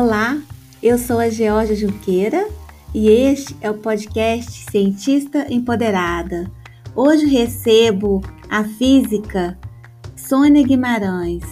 Olá, 0.00 0.40
eu 0.80 0.96
sou 0.96 1.18
a 1.18 1.28
Georgia 1.28 1.74
Junqueira 1.74 2.48
e 2.94 3.10
este 3.10 3.56
é 3.60 3.68
o 3.68 3.74
podcast 3.74 4.70
Cientista 4.70 5.52
Empoderada. 5.52 6.48
Hoje 6.94 7.26
recebo 7.26 8.22
a 8.48 8.62
física 8.62 9.58
Sônia 10.14 10.62
Guimarães. 10.62 11.42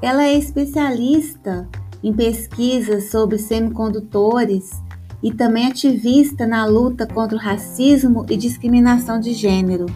Ela 0.00 0.22
é 0.22 0.38
especialista 0.38 1.68
em 2.00 2.12
pesquisas 2.12 3.10
sobre 3.10 3.38
semicondutores 3.38 4.70
e 5.20 5.34
também 5.34 5.66
ativista 5.66 6.46
na 6.46 6.64
luta 6.66 7.08
contra 7.08 7.36
o 7.36 7.40
racismo 7.40 8.24
e 8.30 8.36
discriminação 8.36 9.18
de 9.18 9.34
gênero. 9.34 9.86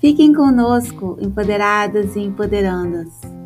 Fiquem 0.00 0.32
conosco, 0.32 1.18
empoderadas 1.20 2.16
e 2.16 2.20
empoderandas. 2.20 3.37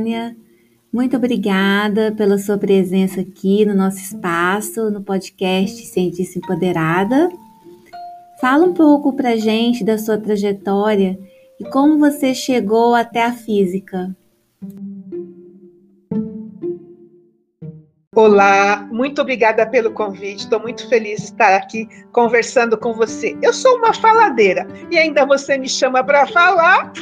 Sônia. 0.00 0.34
Muito 0.90 1.16
obrigada 1.16 2.10
pela 2.12 2.38
sua 2.38 2.56
presença 2.56 3.20
aqui 3.20 3.66
no 3.66 3.74
nosso 3.74 3.98
espaço, 3.98 4.90
no 4.90 5.02
podcast 5.02 5.84
Cientista 5.86 6.38
Empoderada. 6.38 7.28
Fala 8.40 8.64
um 8.64 8.72
pouco 8.72 9.12
para 9.12 9.36
gente 9.36 9.84
da 9.84 9.98
sua 9.98 10.16
trajetória 10.16 11.18
e 11.60 11.64
como 11.64 11.98
você 11.98 12.34
chegou 12.34 12.94
até 12.94 13.22
a 13.22 13.32
física. 13.32 14.16
Olá, 18.20 18.86
muito 18.92 19.22
obrigada 19.22 19.66
pelo 19.66 19.92
convite. 19.92 20.40
Estou 20.40 20.60
muito 20.60 20.86
feliz 20.90 21.20
de 21.20 21.24
estar 21.24 21.56
aqui 21.56 21.88
conversando 22.12 22.76
com 22.76 22.92
você. 22.92 23.34
Eu 23.40 23.50
sou 23.50 23.78
uma 23.78 23.94
faladeira 23.94 24.68
e 24.90 24.98
ainda 24.98 25.24
você 25.24 25.56
me 25.56 25.66
chama 25.66 26.04
para 26.04 26.26
falar. 26.26 26.92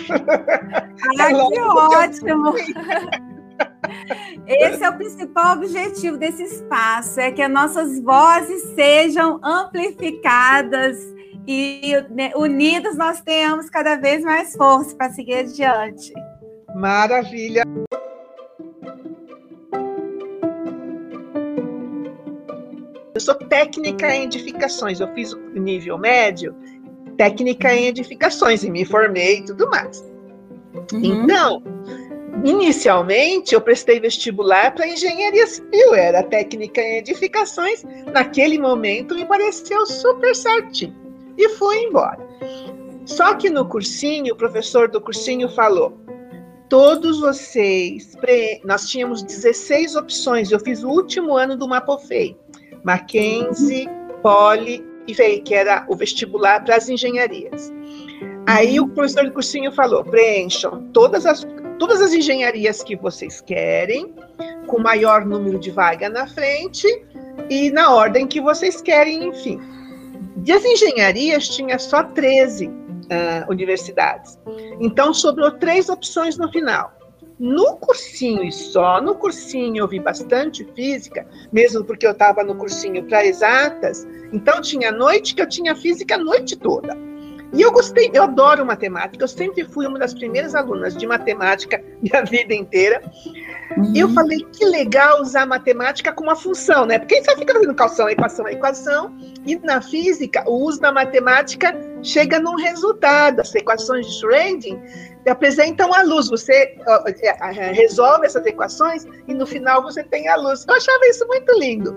Ai, 1.19 1.35
que 1.51 1.61
ótimo! 1.61 2.55
Esse 4.47 4.85
é 4.85 4.89
o 4.89 4.97
principal 4.97 5.57
objetivo 5.57 6.17
desse 6.17 6.45
espaço, 6.45 7.19
é 7.19 7.33
que 7.33 7.43
as 7.43 7.51
nossas 7.51 8.01
vozes 8.01 8.63
sejam 8.77 9.41
amplificadas 9.43 10.97
e 11.49 11.95
né, 12.11 12.31
unidas 12.37 12.97
nós 12.97 13.21
tenhamos 13.23 13.69
cada 13.69 13.97
vez 13.97 14.23
mais 14.23 14.55
força 14.55 14.95
para 14.95 15.11
seguir 15.11 15.39
adiante. 15.39 16.13
Maravilha! 16.77 17.65
Eu 23.19 23.21
sou 23.21 23.35
técnica 23.35 24.15
em 24.15 24.27
edificações, 24.27 25.01
eu 25.01 25.13
fiz 25.13 25.33
o 25.33 25.39
nível 25.59 25.99
médio, 25.99 26.55
técnica 27.17 27.75
em 27.75 27.87
edificações, 27.87 28.63
e 28.63 28.71
me 28.71 28.85
formei 28.85 29.39
e 29.39 29.45
tudo 29.45 29.69
mais. 29.69 30.05
Uhum. 30.93 31.01
Então, 31.03 31.61
inicialmente 32.45 33.57
eu 33.57 33.61
prestei 33.61 33.99
vestibular 33.99 34.73
para 34.73 34.87
engenharia 34.87 35.49
civil, 35.49 35.95
era 35.97 36.23
técnica 36.23 36.81
em 36.81 36.99
edificações, 36.99 37.83
naquele 38.13 38.57
momento 38.57 39.17
me 39.17 39.27
pareceu 39.27 39.85
super 39.85 40.33
certinho, 40.37 40.95
e 41.37 41.49
fui 41.49 41.77
embora. 41.87 42.25
Só 43.05 43.35
que 43.35 43.51
no 43.51 43.67
cursinho, 43.67 44.33
o 44.33 44.37
professor 44.37 44.87
do 44.87 45.01
cursinho 45.01 45.49
falou: 45.49 45.99
todos 46.69 47.19
vocês, 47.19 48.17
nós 48.65 48.89
tínhamos 48.89 49.25
16 49.25 49.97
opções, 49.97 50.53
eu 50.53 50.61
fiz 50.61 50.85
o 50.85 50.89
último 50.89 51.37
ano 51.37 51.57
do 51.57 51.67
Mapofei. 51.67 52.37
Mackenzie, 52.89 53.87
Poli 54.23 54.83
e 55.07 55.15
FEI, 55.15 55.41
que 55.41 55.55
era 55.55 55.85
o 55.89 55.95
vestibular 55.95 56.65
para 56.65 56.77
as 56.77 56.89
engenharias. 56.89 57.71
Aí 58.47 58.81
o 58.81 58.89
professor 58.89 59.25
do 59.27 59.33
cursinho 59.33 59.71
falou: 59.71 60.03
preencham 60.03 60.89
todas 60.95 61.27
as, 61.27 61.47
todas 61.79 62.01
as 62.01 62.15
engenharias 62.15 62.83
que 62.83 62.97
vocês 62.97 63.43
querem, 63.43 64.15
com 64.67 64.81
maior 64.81 65.27
número 65.27 65.59
de 65.59 65.71
vaga 65.71 66.09
na 66.09 66.27
frente 66.27 66.87
e 67.51 67.71
na 67.71 67.95
ordem 67.95 68.27
que 68.27 68.41
vocês 68.41 68.81
querem, 68.81 69.29
enfim. 69.29 69.61
E 70.47 70.51
as 70.51 70.65
engenharias 70.65 71.47
tinha 71.47 71.79
só 71.79 72.03
13 72.03 72.69
uh, 72.69 72.73
ah, 73.11 73.47
universidades. 73.51 74.39
Então 74.81 75.13
sobrou 75.13 75.51
três 75.51 75.91
opções 75.91 76.39
no 76.39 76.51
final. 76.51 76.98
No 77.39 77.77
cursinho 77.77 78.43
e 78.43 78.51
só 78.51 79.01
no 79.01 79.15
cursinho 79.15 79.79
eu 79.79 79.89
vi 79.89 80.01
bastante 80.01 80.65
física, 80.75 81.27
mesmo 81.53 81.85
porque 81.85 82.07
eu 82.07 82.11
estava 82.11 82.43
no 82.43 82.57
cursinho 82.57 83.05
para 83.05 83.25
exatas. 83.25 84.07
Então 84.33 84.61
tinha 84.61 84.91
noite 84.91 85.35
que 85.35 85.43
eu 85.43 85.49
tinha 85.49 85.77
física 85.77 86.17
a 86.17 86.19
noite 86.19 86.57
toda. 86.57 86.97
E 87.55 87.63
eu 87.63 87.73
gostei, 87.73 88.11
eu 88.13 88.25
adoro 88.25 88.67
matemática. 88.67 89.23
Eu 89.23 89.29
sempre 89.29 89.65
fui 89.65 89.87
uma 89.87 89.99
das 89.99 90.13
primeiras 90.13 90.55
alunas 90.55 90.97
de 90.97 91.07
matemática 91.07 91.83
minha 92.03 92.23
vida 92.25 92.55
inteira. 92.55 93.03
Uhum. 93.77 93.93
Eu 93.95 94.09
falei 94.11 94.45
que 94.53 94.65
legal 94.65 95.21
usar 95.21 95.47
matemática 95.47 96.13
como 96.13 96.31
uma 96.31 96.37
função, 96.37 96.87
né? 96.87 96.99
Porque 96.99 97.23
você 97.23 97.37
fica 97.37 97.53
fazendo 97.53 97.75
calção, 97.75 98.09
equação, 98.09 98.49
equação, 98.49 99.17
e 99.45 99.57
na 99.57 99.81
física 99.81 100.43
o 100.47 100.65
uso 100.65 100.81
da 100.81 100.91
matemática 100.91 101.77
chega 102.03 102.41
num 102.41 102.57
resultado. 102.57 103.41
As 103.41 103.55
equações 103.55 104.07
de 104.07 104.13
Schrödinger 104.21 104.81
apresentam 105.29 105.93
a 105.93 106.03
luz. 106.03 106.29
Você 106.29 106.77
é, 107.23 107.73
resolve 107.73 108.27
essas 108.27 108.45
equações 108.47 109.05
e 109.27 109.35
no 109.35 109.47
final 109.47 109.83
você 109.83 110.03
tem 110.03 110.29
a 110.29 110.37
luz. 110.37 110.65
Eu 110.67 110.75
achava 110.75 111.07
isso 111.07 111.27
muito 111.27 111.59
lindo. 111.59 111.95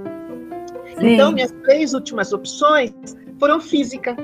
Sim. 1.00 1.14
Então, 1.14 1.32
minhas 1.32 1.52
três 1.64 1.94
últimas 1.94 2.34
opções 2.34 2.92
foram 3.40 3.60
física. 3.60 4.16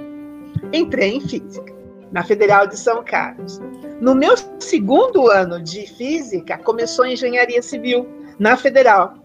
Entrei 0.73 1.15
em 1.15 1.21
física, 1.21 1.73
na 2.11 2.23
Federal 2.23 2.67
de 2.67 2.77
São 2.77 3.03
Carlos. 3.03 3.59
No 3.99 4.15
meu 4.15 4.35
segundo 4.59 5.29
ano 5.29 5.61
de 5.61 5.87
física, 5.87 6.57
começou 6.57 7.05
a 7.05 7.09
engenharia 7.09 7.61
civil, 7.61 8.07
na 8.39 8.55
Federal. 8.55 9.15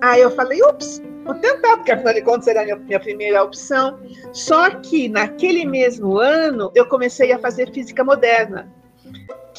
Aí 0.00 0.20
eu 0.20 0.30
falei, 0.30 0.62
ups, 0.62 1.02
vou 1.24 1.34
tentar, 1.34 1.76
porque 1.76 1.92
afinal 1.92 2.14
de 2.14 2.22
contas 2.22 2.48
era 2.48 2.62
a 2.62 2.64
minha, 2.64 2.76
minha 2.76 3.00
primeira 3.00 3.42
opção. 3.42 3.98
Só 4.32 4.70
que 4.70 5.08
naquele 5.08 5.64
mesmo 5.64 6.18
ano 6.18 6.70
eu 6.74 6.86
comecei 6.86 7.32
a 7.32 7.38
fazer 7.38 7.72
física 7.72 8.04
moderna 8.04 8.79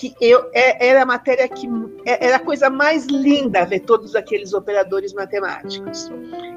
que 0.02 0.16
eu 0.20 0.50
é, 0.54 0.88
era 0.88 1.04
a 1.04 1.06
matéria 1.06 1.48
que 1.48 1.68
é, 2.06 2.28
era 2.28 2.38
a 2.38 2.40
coisa 2.40 2.70
mais 2.70 3.06
linda 3.06 3.66
ver 3.66 3.82
todos 3.82 4.16
aqueles 4.16 4.54
operadores 4.54 5.14
matemáticos. 5.14 6.12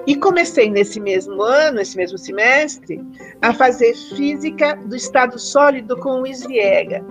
E 0.07 0.17
comecei 0.17 0.71
nesse 0.71 1.01
mesmo 1.01 1.43
ano, 1.43 1.81
esse 1.81 1.97
mesmo 1.97 2.17
semestre, 2.17 3.03
a 3.43 3.53
fazer 3.53 3.95
física 4.17 4.77
do 4.77 4.97
estado 4.97 5.39
sólido 5.39 5.97
com 5.99 6.23
o 6.23 6.27
Isviega. 6.27 7.05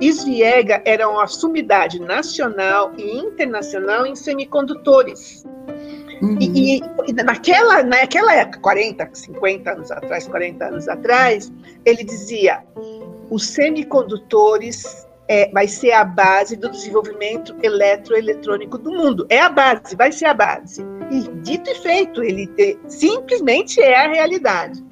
Isviega 0.00 0.82
era 0.84 1.08
uma 1.08 1.26
sumidade 1.26 2.00
nacional 2.00 2.92
e 2.96 3.18
internacional 3.18 4.06
em 4.06 4.14
semicondutores. 4.14 5.44
Uhum. 6.22 6.38
E, 6.40 6.80
e, 7.06 7.12
naquela, 7.12 7.82
naquela 7.82 8.34
época, 8.34 8.60
40, 8.60 9.10
50 9.12 9.70
anos 9.70 9.90
atrás, 9.90 10.26
40 10.26 10.64
anos 10.64 10.88
atrás, 10.88 11.52
ele 11.84 12.04
dizia: 12.04 12.62
os 13.30 13.46
semicondutores 13.46 15.06
é, 15.28 15.50
vai 15.50 15.66
ser 15.66 15.92
a 15.92 16.04
base 16.04 16.56
do 16.56 16.70
desenvolvimento 16.70 17.56
eletroeletrônico 17.62 18.76
do 18.78 18.90
mundo. 18.92 19.26
É 19.30 19.40
a 19.40 19.48
base, 19.48 19.96
vai 19.96 20.12
ser 20.12 20.26
a 20.26 20.34
base. 20.34 20.84
E 21.10 21.22
dito 21.42 21.70
e 21.70 21.74
feito, 21.76 22.22
ele 22.22 22.50
é, 22.58 22.76
simplesmente 22.88 23.80
é 23.80 24.04
a 24.04 24.08
realidade. 24.08 24.83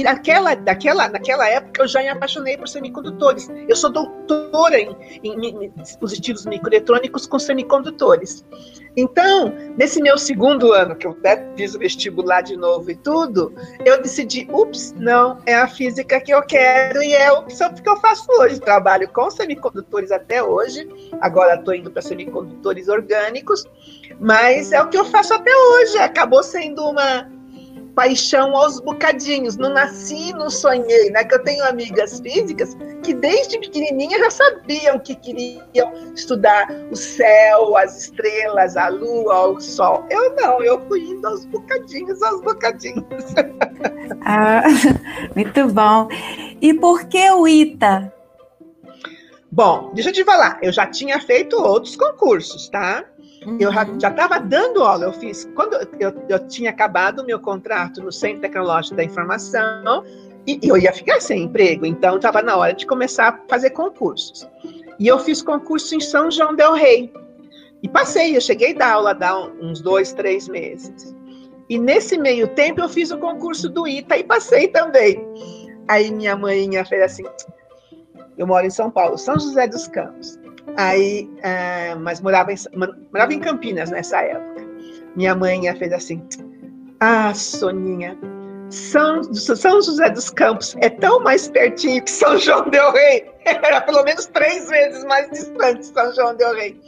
E 0.00 0.02
naquela, 0.02 0.56
naquela, 0.56 1.08
naquela 1.10 1.46
época 1.46 1.82
eu 1.82 1.86
já 1.86 2.00
me 2.00 2.08
apaixonei 2.08 2.56
por 2.56 2.66
semicondutores. 2.66 3.50
Eu 3.68 3.76
sou 3.76 3.90
doutora 3.90 4.80
em, 4.80 4.96
em, 5.22 5.66
em 5.66 5.72
dispositivos 5.76 6.46
microeletrônicos 6.46 7.26
com 7.26 7.38
semicondutores. 7.38 8.42
Então, 8.96 9.54
nesse 9.76 10.00
meu 10.00 10.16
segundo 10.16 10.72
ano, 10.72 10.96
que 10.96 11.06
eu 11.06 11.10
até 11.10 11.46
fiz 11.54 11.74
o 11.74 11.78
vestibular 11.78 12.40
de 12.40 12.56
novo 12.56 12.90
e 12.90 12.94
tudo, 12.96 13.54
eu 13.84 14.00
decidi, 14.00 14.48
ups, 14.50 14.94
não, 14.96 15.36
é 15.44 15.54
a 15.54 15.68
física 15.68 16.18
que 16.18 16.32
eu 16.32 16.40
quero 16.44 17.02
e 17.02 17.12
é 17.12 17.26
a 17.26 17.34
opção 17.34 17.70
que 17.74 17.86
eu 17.86 17.98
faço 17.98 18.26
hoje. 18.40 18.58
Trabalho 18.58 19.06
com 19.10 19.30
semicondutores 19.30 20.10
até 20.10 20.42
hoje, 20.42 20.88
agora 21.20 21.56
estou 21.56 21.74
indo 21.74 21.90
para 21.90 22.00
semicondutores 22.00 22.88
orgânicos, 22.88 23.66
mas 24.18 24.72
é 24.72 24.80
o 24.80 24.88
que 24.88 24.96
eu 24.96 25.04
faço 25.04 25.34
até 25.34 25.54
hoje. 25.54 25.98
Acabou 25.98 26.42
sendo 26.42 26.88
uma 26.88 27.30
paixão 28.00 28.56
aos 28.56 28.80
bocadinhos. 28.80 29.58
Não 29.58 29.68
nasci, 29.68 30.32
não 30.32 30.48
sonhei, 30.48 31.10
né? 31.10 31.22
Que 31.22 31.34
eu 31.34 31.44
tenho 31.44 31.62
amigas 31.66 32.18
físicas 32.20 32.74
que 33.02 33.12
desde 33.12 33.58
pequenininha 33.58 34.18
já 34.18 34.30
sabiam 34.30 34.98
que 34.98 35.14
queriam 35.14 35.92
estudar 36.14 36.66
o 36.90 36.96
céu, 36.96 37.76
as 37.76 38.04
estrelas, 38.04 38.74
a 38.78 38.88
lua, 38.88 39.48
o 39.48 39.60
sol. 39.60 40.06
Eu 40.08 40.34
não, 40.34 40.62
eu 40.62 40.80
fui 40.88 41.00
indo 41.00 41.26
aos 41.26 41.44
bocadinhos, 41.44 42.22
aos 42.22 42.40
bocadinhos. 42.40 43.04
Ah, 44.22 44.64
muito 45.34 45.68
bom. 45.68 46.08
E 46.60 46.74
por 46.74 47.04
que 47.04 47.30
o 47.30 47.46
ITA? 47.46 48.12
Bom, 49.50 49.92
deixa 49.94 50.10
eu 50.10 50.12
te 50.12 50.24
falar, 50.24 50.58
eu 50.62 50.72
já 50.72 50.86
tinha 50.86 51.18
feito 51.20 51.56
outros 51.56 51.96
concursos, 51.96 52.68
tá? 52.68 53.04
Uhum. 53.46 53.56
Eu 53.58 53.72
já 53.72 54.08
estava 54.08 54.38
dando 54.38 54.82
aula, 54.82 55.06
eu 55.06 55.12
fiz, 55.12 55.48
quando 55.54 55.74
eu, 55.98 56.12
eu 56.28 56.46
tinha 56.46 56.70
acabado 56.70 57.20
o 57.20 57.24
meu 57.24 57.40
contrato 57.40 58.02
no 58.02 58.12
Centro 58.12 58.42
Tecnológico 58.42 58.96
da 58.96 59.04
Informação, 59.04 60.04
e 60.46 60.58
eu 60.62 60.76
ia 60.76 60.92
ficar 60.92 61.20
sem 61.20 61.44
emprego, 61.44 61.86
então 61.86 62.16
estava 62.16 62.42
na 62.42 62.56
hora 62.56 62.72
de 62.72 62.86
começar 62.86 63.28
a 63.28 63.38
fazer 63.48 63.70
concursos. 63.70 64.48
E 64.98 65.06
eu 65.06 65.18
fiz 65.18 65.42
concurso 65.42 65.94
em 65.94 66.00
São 66.00 66.30
João 66.30 66.54
del 66.54 66.74
Rei. 66.74 67.12
E 67.82 67.88
passei, 67.88 68.36
eu 68.36 68.40
cheguei 68.40 68.74
a 68.74 68.78
dar 68.78 68.92
aula 68.92 69.16
há 69.18 69.38
uns 69.62 69.80
dois, 69.80 70.12
três 70.12 70.48
meses. 70.48 71.16
E 71.68 71.78
nesse 71.78 72.18
meio 72.18 72.48
tempo 72.48 72.80
eu 72.80 72.88
fiz 72.88 73.10
o 73.10 73.18
concurso 73.18 73.68
do 73.68 73.86
ITA 73.86 74.18
e 74.18 74.24
passei 74.24 74.68
também. 74.68 75.24
Aí 75.88 76.10
minha 76.10 76.36
mãe 76.36 76.68
fez 76.84 77.02
assim, 77.02 77.24
eu 78.36 78.46
moro 78.46 78.66
em 78.66 78.70
São 78.70 78.90
Paulo, 78.90 79.16
São 79.16 79.38
José 79.38 79.68
dos 79.68 79.86
Campos. 79.86 80.38
Aí, 80.76 81.28
uh, 81.38 81.98
mas 82.00 82.20
morava 82.20 82.52
em, 82.52 82.56
morava 83.12 83.32
em 83.32 83.40
Campinas 83.40 83.90
nessa 83.90 84.20
época. 84.20 84.66
Minha 85.16 85.34
mãe 85.34 85.60
fez 85.76 85.92
assim: 85.92 86.22
Ah, 87.00 87.34
Soninha, 87.34 88.16
São, 88.70 89.22
São 89.34 89.82
José 89.82 90.10
dos 90.10 90.30
Campos 90.30 90.76
é 90.80 90.88
tão 90.88 91.20
mais 91.20 91.48
pertinho 91.48 92.02
que 92.02 92.10
São 92.10 92.38
João 92.38 92.68
Del 92.70 92.92
Rei. 92.92 93.30
Era 93.44 93.80
pelo 93.80 94.04
menos 94.04 94.26
três 94.26 94.68
vezes 94.68 95.04
mais 95.04 95.28
distante 95.30 95.86
São 95.86 96.14
João 96.14 96.36
Del 96.36 96.54
Rei. 96.54 96.80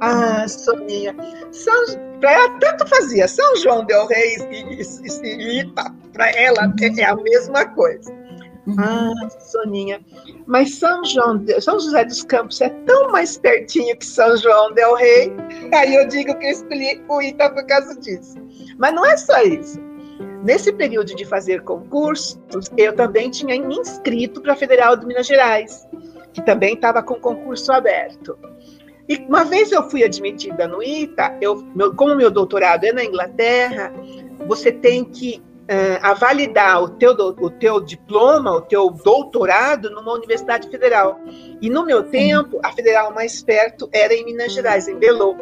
Ah, 0.00 0.48
Soninha, 0.48 1.14
São, 1.52 1.84
para 2.20 2.32
ela 2.32 2.58
tanto 2.58 2.86
fazia 2.88 3.28
São 3.28 3.56
João 3.56 3.84
Del 3.84 4.06
Rei 4.06 4.36
e, 4.50 4.82
e, 4.82 5.60
e 5.60 5.72
para 6.12 6.30
ela 6.30 6.72
é, 6.80 7.00
é 7.00 7.04
a 7.04 7.16
mesma 7.16 7.66
coisa. 7.66 8.25
Uhum. 8.66 8.74
Ah, 8.78 9.30
Soninha, 9.38 10.00
mas 10.44 10.74
São 10.74 11.04
João, 11.04 11.44
São 11.60 11.78
José 11.78 12.04
dos 12.04 12.22
Campos 12.24 12.60
é 12.60 12.68
tão 12.68 13.12
mais 13.12 13.38
pertinho 13.38 13.96
que 13.96 14.04
São 14.04 14.36
João 14.36 14.72
del 14.72 14.94
Rei. 14.94 15.32
Aí 15.72 15.94
eu 15.94 16.06
digo 16.08 16.36
que 16.36 16.46
eu 16.46 16.50
escolhi 16.50 17.00
o 17.08 17.22
Ita 17.22 17.50
por 17.50 17.64
causa 17.66 17.94
disso. 18.00 18.34
Mas 18.76 18.92
não 18.92 19.06
é 19.06 19.16
só 19.16 19.40
isso. 19.42 19.80
Nesse 20.42 20.72
período 20.72 21.14
de 21.14 21.24
fazer 21.24 21.62
concursos, 21.62 22.38
eu 22.76 22.92
também 22.94 23.30
tinha 23.30 23.60
me 23.60 23.76
inscrito 23.76 24.40
para 24.40 24.52
a 24.52 24.56
Federal 24.56 24.96
de 24.96 25.06
Minas 25.06 25.26
Gerais, 25.26 25.86
que 26.32 26.42
também 26.42 26.74
estava 26.74 27.02
com 27.02 27.14
concurso 27.14 27.72
aberto. 27.72 28.38
E 29.08 29.16
uma 29.28 29.44
vez 29.44 29.70
eu 29.70 29.88
fui 29.88 30.02
admitida 30.02 30.66
no 30.66 30.82
ITA, 30.82 31.36
eu, 31.40 31.56
meu, 31.74 31.94
como 31.94 32.16
meu 32.16 32.30
doutorado 32.30 32.84
é 32.84 32.92
na 32.92 33.04
Inglaterra, 33.04 33.92
você 34.46 34.72
tem 34.72 35.04
que 35.04 35.42
uh, 35.66 35.98
a 36.00 36.14
validar 36.14 36.82
o 36.82 36.88
teu, 36.88 37.12
o 37.12 37.50
teu 37.50 37.80
diploma, 37.80 38.52
o 38.52 38.60
teu 38.62 38.90
doutorado 38.90 39.90
numa 39.90 40.12
universidade 40.12 40.68
federal. 40.68 41.20
E 41.60 41.68
no 41.68 41.84
meu 41.84 42.04
tempo, 42.04 42.58
a 42.62 42.72
federal 42.72 43.12
mais 43.12 43.42
perto 43.42 43.88
era 43.92 44.14
em 44.14 44.24
Minas 44.24 44.52
Gerais, 44.52 44.88
em 44.88 44.96
Belo. 44.96 45.36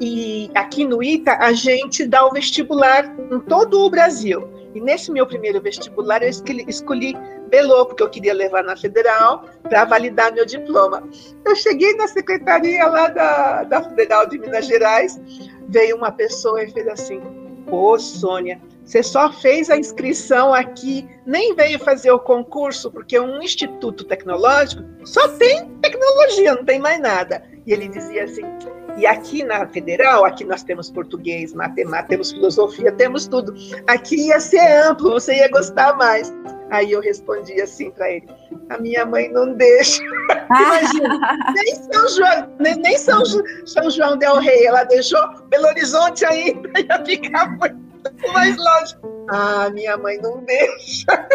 E 0.00 0.50
aqui 0.54 0.84
no 0.84 1.02
ITA, 1.02 1.36
a 1.38 1.52
gente 1.52 2.04
dá 2.06 2.26
o 2.26 2.32
vestibular 2.32 3.14
em 3.30 3.38
todo 3.40 3.80
o 3.80 3.90
Brasil. 3.90 4.50
E 4.74 4.80
nesse 4.80 5.12
meu 5.12 5.26
primeiro 5.26 5.60
vestibular, 5.60 6.22
eu 6.22 6.30
escolhi, 6.30 7.14
Belo, 7.48 7.86
porque 7.86 8.02
eu 8.02 8.08
queria 8.08 8.32
levar 8.32 8.64
na 8.64 8.74
federal 8.74 9.44
para 9.62 9.84
validar 9.84 10.32
meu 10.32 10.46
diploma. 10.46 11.06
Eu 11.44 11.54
cheguei 11.54 11.94
na 11.94 12.08
secretaria 12.08 12.86
lá 12.86 13.08
da, 13.08 13.62
da 13.64 13.82
Federal 13.82 14.26
de 14.26 14.38
Minas 14.38 14.66
Gerais, 14.66 15.20
veio 15.68 15.96
uma 15.96 16.10
pessoa 16.10 16.62
e 16.64 16.70
fez 16.70 16.88
assim: 16.88 17.20
Pô, 17.66 17.98
Sônia, 17.98 18.58
você 18.92 19.02
só 19.02 19.32
fez 19.32 19.70
a 19.70 19.76
inscrição 19.78 20.52
aqui, 20.52 21.08
nem 21.24 21.54
veio 21.54 21.78
fazer 21.78 22.10
o 22.10 22.18
concurso, 22.18 22.90
porque 22.90 23.18
um 23.18 23.40
instituto 23.40 24.04
tecnológico 24.04 24.84
só 25.02 25.28
tem 25.28 25.66
tecnologia, 25.80 26.54
não 26.54 26.62
tem 26.62 26.78
mais 26.78 27.00
nada. 27.00 27.42
E 27.66 27.72
ele 27.72 27.88
dizia 27.88 28.24
assim: 28.24 28.42
e 28.98 29.06
aqui 29.06 29.44
na 29.44 29.66
federal, 29.66 30.26
aqui 30.26 30.44
nós 30.44 30.62
temos 30.62 30.90
português, 30.90 31.54
matemática, 31.54 32.10
temos 32.10 32.32
filosofia, 32.32 32.92
temos 32.92 33.26
tudo. 33.26 33.54
Aqui 33.86 34.26
ia 34.26 34.38
ser 34.38 34.60
amplo, 34.86 35.12
você 35.12 35.36
ia 35.36 35.48
gostar 35.48 35.96
mais. 35.96 36.30
Aí 36.70 36.92
eu 36.92 37.00
respondi 37.00 37.62
assim 37.62 37.90
para 37.92 38.10
ele: 38.10 38.28
a 38.68 38.76
minha 38.76 39.06
mãe 39.06 39.32
não 39.32 39.54
deixa. 39.54 40.02
Imagina, 40.54 41.18
nem 41.54 41.74
São 41.76 42.08
João, 42.10 42.56
nem, 42.60 42.76
nem 42.76 42.98
São, 42.98 43.24
São 43.64 43.90
João 43.90 44.18
del 44.18 44.38
Rei, 44.38 44.66
ela 44.66 44.84
deixou 44.84 45.18
Belo 45.48 45.68
Horizonte 45.68 46.26
ainda, 46.26 46.68
ia 46.78 47.02
ficar 47.06 47.56
muito 47.56 47.91
mais 48.32 48.56
longe. 48.56 48.96
Ah, 49.28 49.70
minha 49.70 49.96
mãe 49.96 50.18
não 50.18 50.42
deixa. 50.44 51.28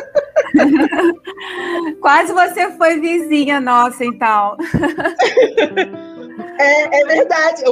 Quase 2.01 2.33
você 2.33 2.71
foi 2.71 2.99
vizinha 2.99 3.59
nossa, 3.59 4.03
então. 4.03 4.57
é, 6.59 7.01
é 7.01 7.05
verdade. 7.05 7.63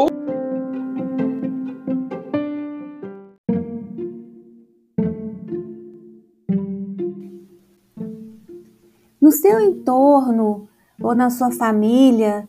No 9.22 9.32
seu 9.32 9.60
entorno 9.60 10.70
ou 11.02 11.16
na 11.16 11.30
sua 11.30 11.52
família, 11.52 12.46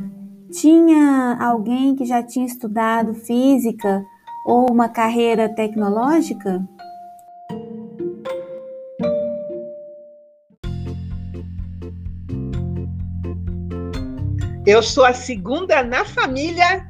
tinha 0.51 1.37
alguém 1.41 1.97
que 1.97 2.05
já 2.05 2.23
tinha 2.23 2.47
estudado 2.47 3.15
física 3.15 4.05
ou 4.47 4.71
uma 4.71 4.89
carreira 4.89 5.49
tecnológica? 5.49 6.65
Eu 14.65 14.83
sou 14.83 15.05
a 15.05 15.13
segunda 15.13 15.83
na 15.83 16.05
família 16.05 16.87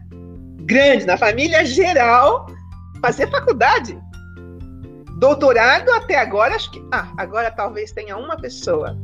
grande, 0.65 1.07
na 1.07 1.17
família 1.17 1.65
geral, 1.65 2.47
fazer 3.01 3.31
faculdade. 3.31 3.99
Doutorado 5.19 5.91
até 5.93 6.17
agora, 6.17 6.55
acho 6.55 6.71
que. 6.71 6.83
Ah, 6.93 7.11
agora 7.17 7.51
talvez 7.51 7.91
tenha 7.91 8.17
uma 8.19 8.37
pessoa. 8.37 8.97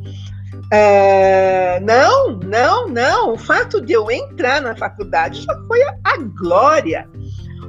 Uh, 0.54 1.84
não, 1.84 2.38
não, 2.40 2.88
não. 2.88 3.32
O 3.32 3.38
fato 3.38 3.80
de 3.80 3.94
eu 3.94 4.10
entrar 4.10 4.60
na 4.60 4.74
faculdade 4.76 5.42
já 5.42 5.54
foi 5.66 5.82
a, 5.82 5.96
a 6.04 6.16
glória 6.18 7.08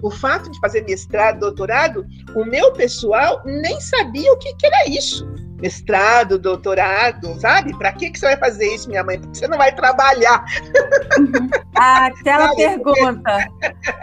o 0.03 0.11
fato 0.11 0.51
de 0.51 0.59
fazer 0.59 0.83
mestrado, 0.83 1.39
doutorado, 1.39 2.05
o 2.35 2.43
meu 2.43 2.73
pessoal 2.73 3.41
nem 3.45 3.79
sabia 3.79 4.31
o 4.33 4.37
que, 4.37 4.53
que 4.55 4.67
era 4.67 4.89
isso. 4.89 5.25
Mestrado, 5.61 6.37
doutorado, 6.37 7.39
sabe? 7.39 7.75
Para 7.77 7.93
que, 7.93 8.11
que 8.11 8.19
você 8.19 8.25
vai 8.25 8.37
fazer 8.37 8.67
isso, 8.67 8.89
minha 8.89 9.03
mãe? 9.03 9.17
Porque 9.17 9.37
você 9.37 9.47
não 9.47 9.57
vai 9.57 9.73
trabalhar. 9.73 10.43
Uhum. 11.17 11.49
Ah, 11.75 12.07
aquela 12.07 12.53
pergunta. 12.53 13.49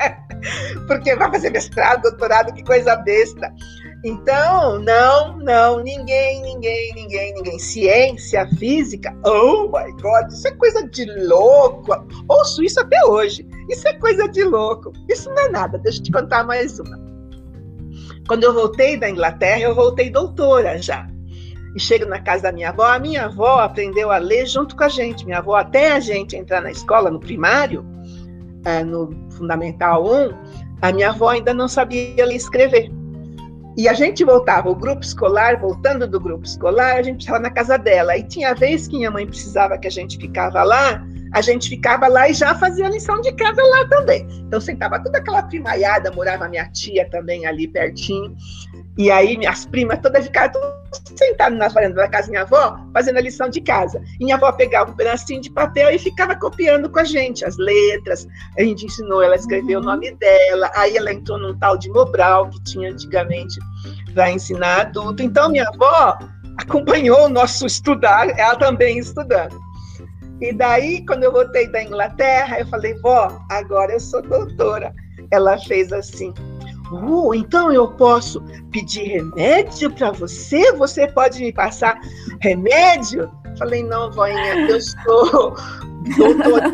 Porque 0.88 1.14
vai 1.16 1.30
fazer 1.30 1.50
mestrado, 1.50 2.00
doutorado, 2.00 2.54
que 2.54 2.64
coisa 2.64 2.96
besta. 2.96 3.52
Então, 4.02 4.78
não, 4.78 5.36
não, 5.38 5.80
ninguém, 5.82 6.40
ninguém, 6.40 6.94
ninguém, 6.94 7.34
ninguém. 7.34 7.58
Ciência, 7.58 8.48
física, 8.56 9.14
oh 9.26 9.64
my 9.64 9.92
God, 10.00 10.30
isso 10.30 10.48
é 10.48 10.52
coisa 10.52 10.88
de 10.88 11.04
louco. 11.26 11.92
Ouço 12.26 12.62
isso 12.62 12.80
até 12.80 13.04
hoje. 13.04 13.46
Isso 13.68 13.86
é 13.86 13.92
coisa 13.94 14.26
de 14.26 14.42
louco. 14.42 14.92
Isso 15.08 15.28
não 15.28 15.42
é 15.42 15.48
nada. 15.50 15.78
Deixa 15.78 15.98
eu 15.98 16.04
te 16.04 16.12
contar 16.12 16.44
mais 16.44 16.78
uma. 16.78 16.98
Quando 18.26 18.44
eu 18.44 18.54
voltei 18.54 18.96
da 18.96 19.10
Inglaterra, 19.10 19.60
eu 19.60 19.74
voltei 19.74 20.08
doutora 20.08 20.78
já. 20.78 21.06
E 21.76 21.80
chego 21.80 22.06
na 22.06 22.20
casa 22.20 22.44
da 22.44 22.52
minha 22.52 22.70
avó. 22.70 22.84
A 22.84 22.98
minha 22.98 23.26
avó 23.26 23.60
aprendeu 23.60 24.10
a 24.10 24.16
ler 24.16 24.46
junto 24.46 24.74
com 24.74 24.84
a 24.84 24.88
gente. 24.88 25.26
Minha 25.26 25.38
avó, 25.38 25.56
até 25.56 25.92
a 25.92 26.00
gente 26.00 26.36
entrar 26.36 26.62
na 26.62 26.70
escola, 26.70 27.10
no 27.10 27.20
primário, 27.20 27.84
eh, 28.64 28.82
no 28.82 29.10
Fundamental 29.32 30.06
1, 30.06 30.30
a 30.80 30.90
minha 30.90 31.10
avó 31.10 31.28
ainda 31.28 31.52
não 31.52 31.68
sabia 31.68 32.24
ler 32.24 32.32
e 32.32 32.36
escrever. 32.36 32.99
E 33.76 33.88
a 33.88 33.94
gente 33.94 34.24
voltava, 34.24 34.68
o 34.68 34.74
grupo 34.74 35.00
escolar, 35.00 35.58
voltando 35.60 36.06
do 36.06 36.20
grupo 36.20 36.44
escolar, 36.44 36.96
a 36.96 37.02
gente 37.02 37.20
estava 37.20 37.38
na 37.38 37.50
casa 37.50 37.78
dela. 37.78 38.16
E 38.16 38.22
tinha 38.24 38.54
vez 38.54 38.88
que 38.88 38.96
minha 38.96 39.10
mãe 39.10 39.26
precisava 39.26 39.78
que 39.78 39.86
a 39.86 39.90
gente 39.90 40.18
ficava 40.18 40.62
lá, 40.62 41.04
a 41.32 41.40
gente 41.40 41.68
ficava 41.68 42.08
lá 42.08 42.28
e 42.28 42.34
já 42.34 42.54
fazia 42.54 42.86
a 42.86 42.90
lição 42.90 43.20
de 43.20 43.32
casa 43.32 43.62
lá 43.62 43.86
também. 43.88 44.26
Então 44.46 44.60
sentava 44.60 45.02
toda 45.02 45.18
aquela 45.18 45.42
primaiada, 45.42 46.10
morava 46.10 46.48
minha 46.48 46.68
tia 46.70 47.08
também 47.10 47.46
ali 47.46 47.68
pertinho. 47.68 48.34
E 48.98 49.10
aí 49.10 49.38
minhas 49.38 49.64
primas 49.64 50.00
todas 50.00 50.24
ficavam 50.24 50.60
sentadas 51.16 51.58
na 51.58 51.68
varanda 51.68 51.94
da 51.94 52.08
casa 52.08 52.26
da 52.26 52.30
minha 52.30 52.42
avó, 52.42 52.78
fazendo 52.92 53.18
a 53.18 53.20
lição 53.20 53.48
de 53.48 53.60
casa. 53.60 54.02
E 54.18 54.24
minha 54.24 54.36
avó 54.36 54.50
pegava 54.52 54.90
um 54.90 54.96
pedacinho 54.96 55.40
de 55.40 55.50
papel 55.50 55.90
e 55.90 55.98
ficava 55.98 56.34
copiando 56.34 56.90
com 56.90 56.98
a 56.98 57.04
gente 57.04 57.44
as 57.44 57.56
letras. 57.56 58.26
A 58.58 58.62
gente 58.62 58.86
ensinou 58.86 59.22
ela 59.22 59.34
a 59.34 59.38
escrever 59.38 59.76
uhum. 59.76 59.82
o 59.82 59.86
nome 59.86 60.12
dela. 60.16 60.70
Aí 60.74 60.96
ela 60.96 61.12
entrou 61.12 61.38
num 61.38 61.56
tal 61.58 61.78
de 61.78 61.88
Mobral, 61.90 62.50
que 62.50 62.62
tinha 62.64 62.90
antigamente 62.90 63.58
para 64.12 64.30
ensinar 64.32 64.80
adulto. 64.80 65.22
Então, 65.22 65.48
minha 65.48 65.68
avó 65.68 66.18
acompanhou 66.58 67.26
o 67.26 67.28
nosso 67.28 67.66
estudar, 67.66 68.28
ela 68.38 68.56
também 68.56 68.98
estudando. 68.98 69.69
E 70.40 70.52
daí, 70.52 71.04
quando 71.04 71.24
eu 71.24 71.32
voltei 71.32 71.66
da 71.68 71.82
Inglaterra, 71.82 72.60
eu 72.60 72.66
falei, 72.66 72.94
vó, 72.94 73.36
agora 73.50 73.92
eu 73.92 74.00
sou 74.00 74.22
doutora. 74.22 74.94
Ela 75.30 75.58
fez 75.58 75.92
assim, 75.92 76.32
uh, 76.90 77.34
então 77.34 77.70
eu 77.70 77.88
posso 77.92 78.42
pedir 78.72 79.04
remédio 79.04 79.90
para 79.90 80.12
você? 80.12 80.72
Você 80.72 81.06
pode 81.08 81.40
me 81.40 81.52
passar 81.52 82.00
remédio? 82.40 83.30
Falei, 83.58 83.82
não, 83.82 84.10
voinha, 84.10 84.66
eu 84.68 84.80
sou 84.80 85.54
doutora. 86.16 86.72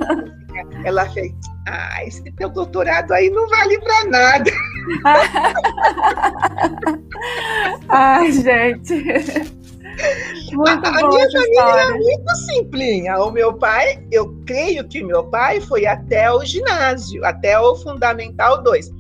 Ela 0.85 1.11
fez, 1.11 1.35
ah, 1.67 2.05
esse 2.05 2.23
teu 2.33 2.49
doutorado 2.49 3.13
aí 3.13 3.29
não 3.31 3.49
vale 3.49 3.81
para 3.81 4.05
nada. 4.05 4.51
Ai, 7.89 8.31
gente. 8.31 9.05
Muito 10.53 10.87
a, 10.87 10.88
a 10.88 11.09
minha 11.09 11.31
família 11.31 11.81
é 11.81 11.91
muito 11.93 12.37
simplinha. 12.37 13.19
O 13.19 13.31
meu 13.31 13.55
pai, 13.55 14.05
eu 14.11 14.35
creio 14.47 14.87
que 14.87 15.03
meu 15.03 15.25
pai 15.25 15.61
foi 15.61 15.87
até 15.87 16.31
o 16.31 16.45
ginásio, 16.45 17.25
até 17.25 17.59
o 17.59 17.75
Fundamental 17.76 18.62
2. 18.62 18.91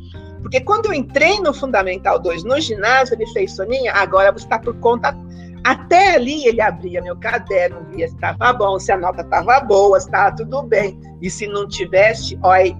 Porque 0.42 0.60
quando 0.60 0.86
eu 0.86 0.94
entrei 0.94 1.40
no 1.40 1.52
Fundamental 1.52 2.18
2 2.18 2.44
no 2.44 2.60
ginásio, 2.60 3.14
ele 3.14 3.26
fez 3.32 3.54
Soninha, 3.54 3.92
agora 3.92 4.32
você 4.32 4.44
está 4.44 4.58
por 4.58 4.78
conta. 4.80 5.16
Até 5.64 6.14
ali 6.14 6.46
ele 6.46 6.60
abria 6.60 7.02
meu 7.02 7.16
caderno, 7.16 7.84
via 7.90 8.06
se 8.06 8.14
estava 8.14 8.52
bom, 8.52 8.78
se 8.78 8.92
a 8.92 8.96
nota 8.96 9.22
estava 9.22 9.58
boa, 9.60 9.98
se 9.98 10.06
estava 10.06 10.36
tudo 10.36 10.62
bem. 10.62 10.98
E 11.20 11.28
se 11.28 11.48
não 11.48 11.66
tivesse, 11.66 12.38
olha, 12.44 12.76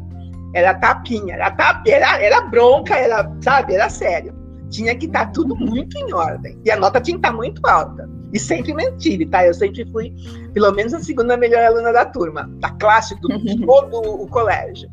era 0.54 0.74
tapinha, 0.74 1.34
era, 1.34 1.50
tapinha, 1.50 1.96
era, 1.96 2.22
era 2.22 2.40
bronca, 2.42 2.94
era, 2.94 3.28
sabe, 3.42 3.74
era 3.74 3.88
sério. 3.88 4.32
Tinha 4.70 4.94
que 4.94 5.06
estar 5.06 5.26
tá 5.26 5.32
tudo 5.32 5.54
muito 5.56 5.96
em 5.98 6.12
ordem. 6.12 6.58
E 6.64 6.70
a 6.70 6.76
nota 6.76 7.00
tinha 7.00 7.16
que 7.16 7.20
estar 7.20 7.30
tá 7.30 7.36
muito 7.36 7.66
alta. 7.66 8.08
E 8.32 8.38
sempre 8.38 8.74
mantive, 8.74 9.26
tá? 9.26 9.46
Eu 9.46 9.54
sempre 9.54 9.84
fui, 9.90 10.12
pelo 10.52 10.70
menos, 10.72 10.92
a 10.92 11.00
segunda 11.00 11.36
melhor 11.36 11.62
aluna 11.62 11.92
da 11.92 12.04
turma, 12.04 12.50
da 12.58 12.70
classe, 12.70 13.18
do, 13.20 13.28
de 13.38 13.64
todo 13.64 14.00
o 14.00 14.26
colégio. 14.28 14.90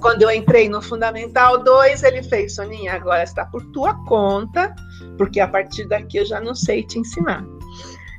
Quando 0.00 0.22
eu 0.22 0.30
entrei 0.30 0.68
no 0.68 0.82
Fundamental 0.82 1.62
2, 1.62 2.02
ele 2.02 2.22
fez, 2.22 2.54
Soninha, 2.54 2.94
agora 2.94 3.22
está 3.22 3.44
por 3.44 3.64
tua 3.72 3.94
conta, 4.06 4.74
porque 5.16 5.38
a 5.38 5.46
partir 5.46 5.86
daqui 5.86 6.18
eu 6.18 6.26
já 6.26 6.40
não 6.40 6.54
sei 6.54 6.82
te 6.82 6.98
ensinar. 6.98 7.44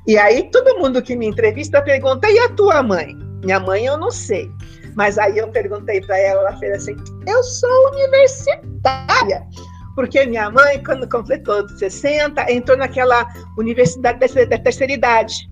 E 0.08 0.18
aí 0.18 0.50
todo 0.52 0.80
mundo 0.80 1.02
que 1.02 1.16
me 1.16 1.28
entrevista 1.28 1.82
pergunta, 1.82 2.30
e 2.30 2.40
a 2.40 2.50
tua 2.50 2.82
mãe? 2.82 3.16
Minha 3.44 3.60
mãe 3.60 3.86
eu 3.86 3.98
não 3.98 4.10
sei. 4.10 4.50
Mas 4.96 5.18
aí 5.18 5.38
eu 5.38 5.48
perguntei 5.50 6.02
para 6.02 6.18
ela, 6.18 6.42
ela 6.42 6.58
fez 6.58 6.78
assim: 6.78 6.96
eu 7.28 7.44
sou 7.44 7.92
universitária. 7.92 9.46
Porque 9.96 10.26
minha 10.26 10.50
mãe, 10.50 10.82
quando 10.84 11.08
completou 11.10 11.68
60, 11.68 12.52
entrou 12.52 12.78
naquela 12.78 13.28
universidade 13.58 14.20
da 14.48 14.58
terceira 14.58 14.94
idade. 14.94 15.50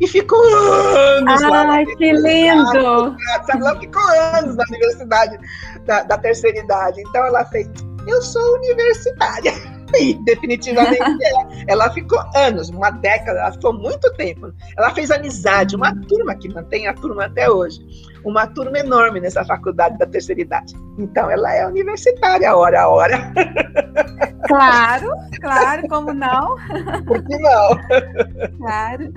E 0.00 0.06
ficou 0.08 0.42
anos 0.42 1.42
Ai, 1.42 1.50
lá. 1.50 1.70
Ai, 1.70 1.86
que 1.86 2.12
lindo! 2.12 3.16
Sabe, 3.46 3.60
ela 3.60 3.78
ficou 3.78 4.02
anos 4.02 4.56
na 4.56 4.64
universidade 4.68 5.38
da, 5.86 6.02
da 6.02 6.18
terceira 6.18 6.58
idade. 6.58 7.00
Então 7.00 7.24
ela 7.26 7.44
fez: 7.44 7.68
eu 8.06 8.20
sou 8.20 8.56
universitária. 8.56 9.52
E 9.94 10.14
definitivamente 10.24 11.02
é. 11.02 11.64
Ela 11.68 11.90
ficou 11.92 12.18
anos, 12.34 12.70
uma 12.70 12.90
década, 12.90 13.40
ela 13.40 13.52
ficou 13.52 13.72
muito 13.72 14.12
tempo. 14.14 14.52
Ela 14.76 14.90
fez 14.94 15.10
amizade, 15.10 15.76
uma 15.76 15.94
turma 16.06 16.34
que 16.34 16.48
mantém 16.48 16.86
a 16.86 16.94
turma 16.94 17.26
até 17.26 17.50
hoje. 17.50 17.80
Uma 18.24 18.46
turma 18.46 18.78
enorme 18.78 19.20
nessa 19.20 19.44
faculdade 19.44 19.98
da 19.98 20.06
terceira 20.06 20.40
idade. 20.40 20.74
Então 20.98 21.30
ela 21.30 21.52
é 21.54 21.66
universitária, 21.66 22.54
hora 22.54 22.82
a 22.82 22.88
hora. 22.88 23.32
Claro, 24.48 25.08
claro, 25.40 25.88
como 25.88 26.12
não? 26.12 26.56
Por 27.06 27.24
que 27.24 27.38
não? 27.38 27.78
Claro. 28.58 29.12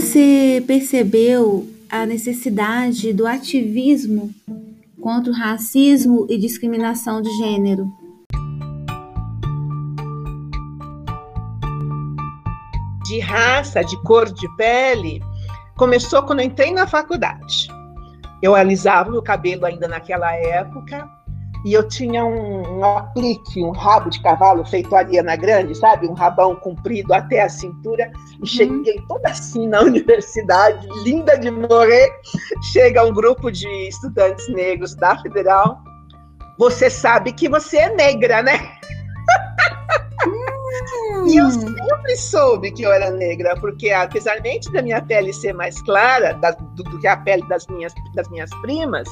Você 0.00 0.62
percebeu 0.64 1.68
a 1.90 2.06
necessidade 2.06 3.12
do 3.12 3.26
ativismo 3.26 4.32
contra 5.00 5.32
o 5.32 5.34
racismo 5.34 6.24
e 6.30 6.38
discriminação 6.38 7.20
de 7.20 7.28
gênero? 7.36 7.92
De 13.06 13.18
raça, 13.18 13.82
de 13.82 14.00
cor 14.04 14.32
de 14.32 14.48
pele, 14.56 15.20
começou 15.76 16.22
quando 16.22 16.42
entrei 16.42 16.72
na 16.72 16.86
faculdade. 16.86 17.66
Eu 18.40 18.54
alisava 18.54 19.10
o 19.10 19.22
cabelo 19.22 19.66
ainda 19.66 19.88
naquela 19.88 20.32
época 20.32 21.10
e 21.64 21.72
eu 21.72 21.86
tinha 21.88 22.24
um, 22.24 22.78
um 22.78 22.84
aplique, 22.84 23.62
um 23.62 23.70
rabo 23.70 24.10
de 24.10 24.22
cavalo 24.22 24.64
feito 24.64 24.94
Ariana 24.94 25.36
Grande, 25.36 25.74
sabe? 25.74 26.06
Um 26.06 26.14
rabão 26.14 26.54
comprido 26.56 27.12
até 27.12 27.42
a 27.42 27.48
cintura. 27.48 28.10
E 28.34 28.40
uhum. 28.40 28.46
cheguei 28.46 29.02
toda 29.08 29.28
assim 29.28 29.66
na 29.66 29.80
universidade, 29.82 30.86
linda 31.04 31.36
de 31.36 31.50
morrer. 31.50 32.10
Chega 32.72 33.04
um 33.04 33.12
grupo 33.12 33.50
de 33.50 33.68
estudantes 33.88 34.48
negros 34.48 34.94
da 34.94 35.16
Federal. 35.18 35.80
Você 36.58 36.90
sabe 36.90 37.32
que 37.32 37.48
você 37.48 37.78
é 37.78 37.94
negra, 37.94 38.42
né? 38.42 38.58
E 41.28 41.36
eu 41.36 41.46
hum. 41.46 41.50
sempre 41.50 42.16
soube 42.16 42.72
que 42.72 42.82
eu 42.82 42.92
era 42.92 43.10
negra, 43.10 43.54
porque 43.60 43.90
apesar 43.90 44.40
da 44.72 44.82
minha 44.82 45.02
pele 45.02 45.32
ser 45.32 45.52
mais 45.52 45.80
clara 45.82 46.32
da, 46.34 46.52
do, 46.52 46.82
do, 46.82 46.98
que 46.98 47.06
a 47.06 47.16
pele 47.18 47.46
das 47.48 47.66
minhas, 47.66 47.92
das 48.14 48.28
minhas 48.30 48.50
primas, 48.62 49.08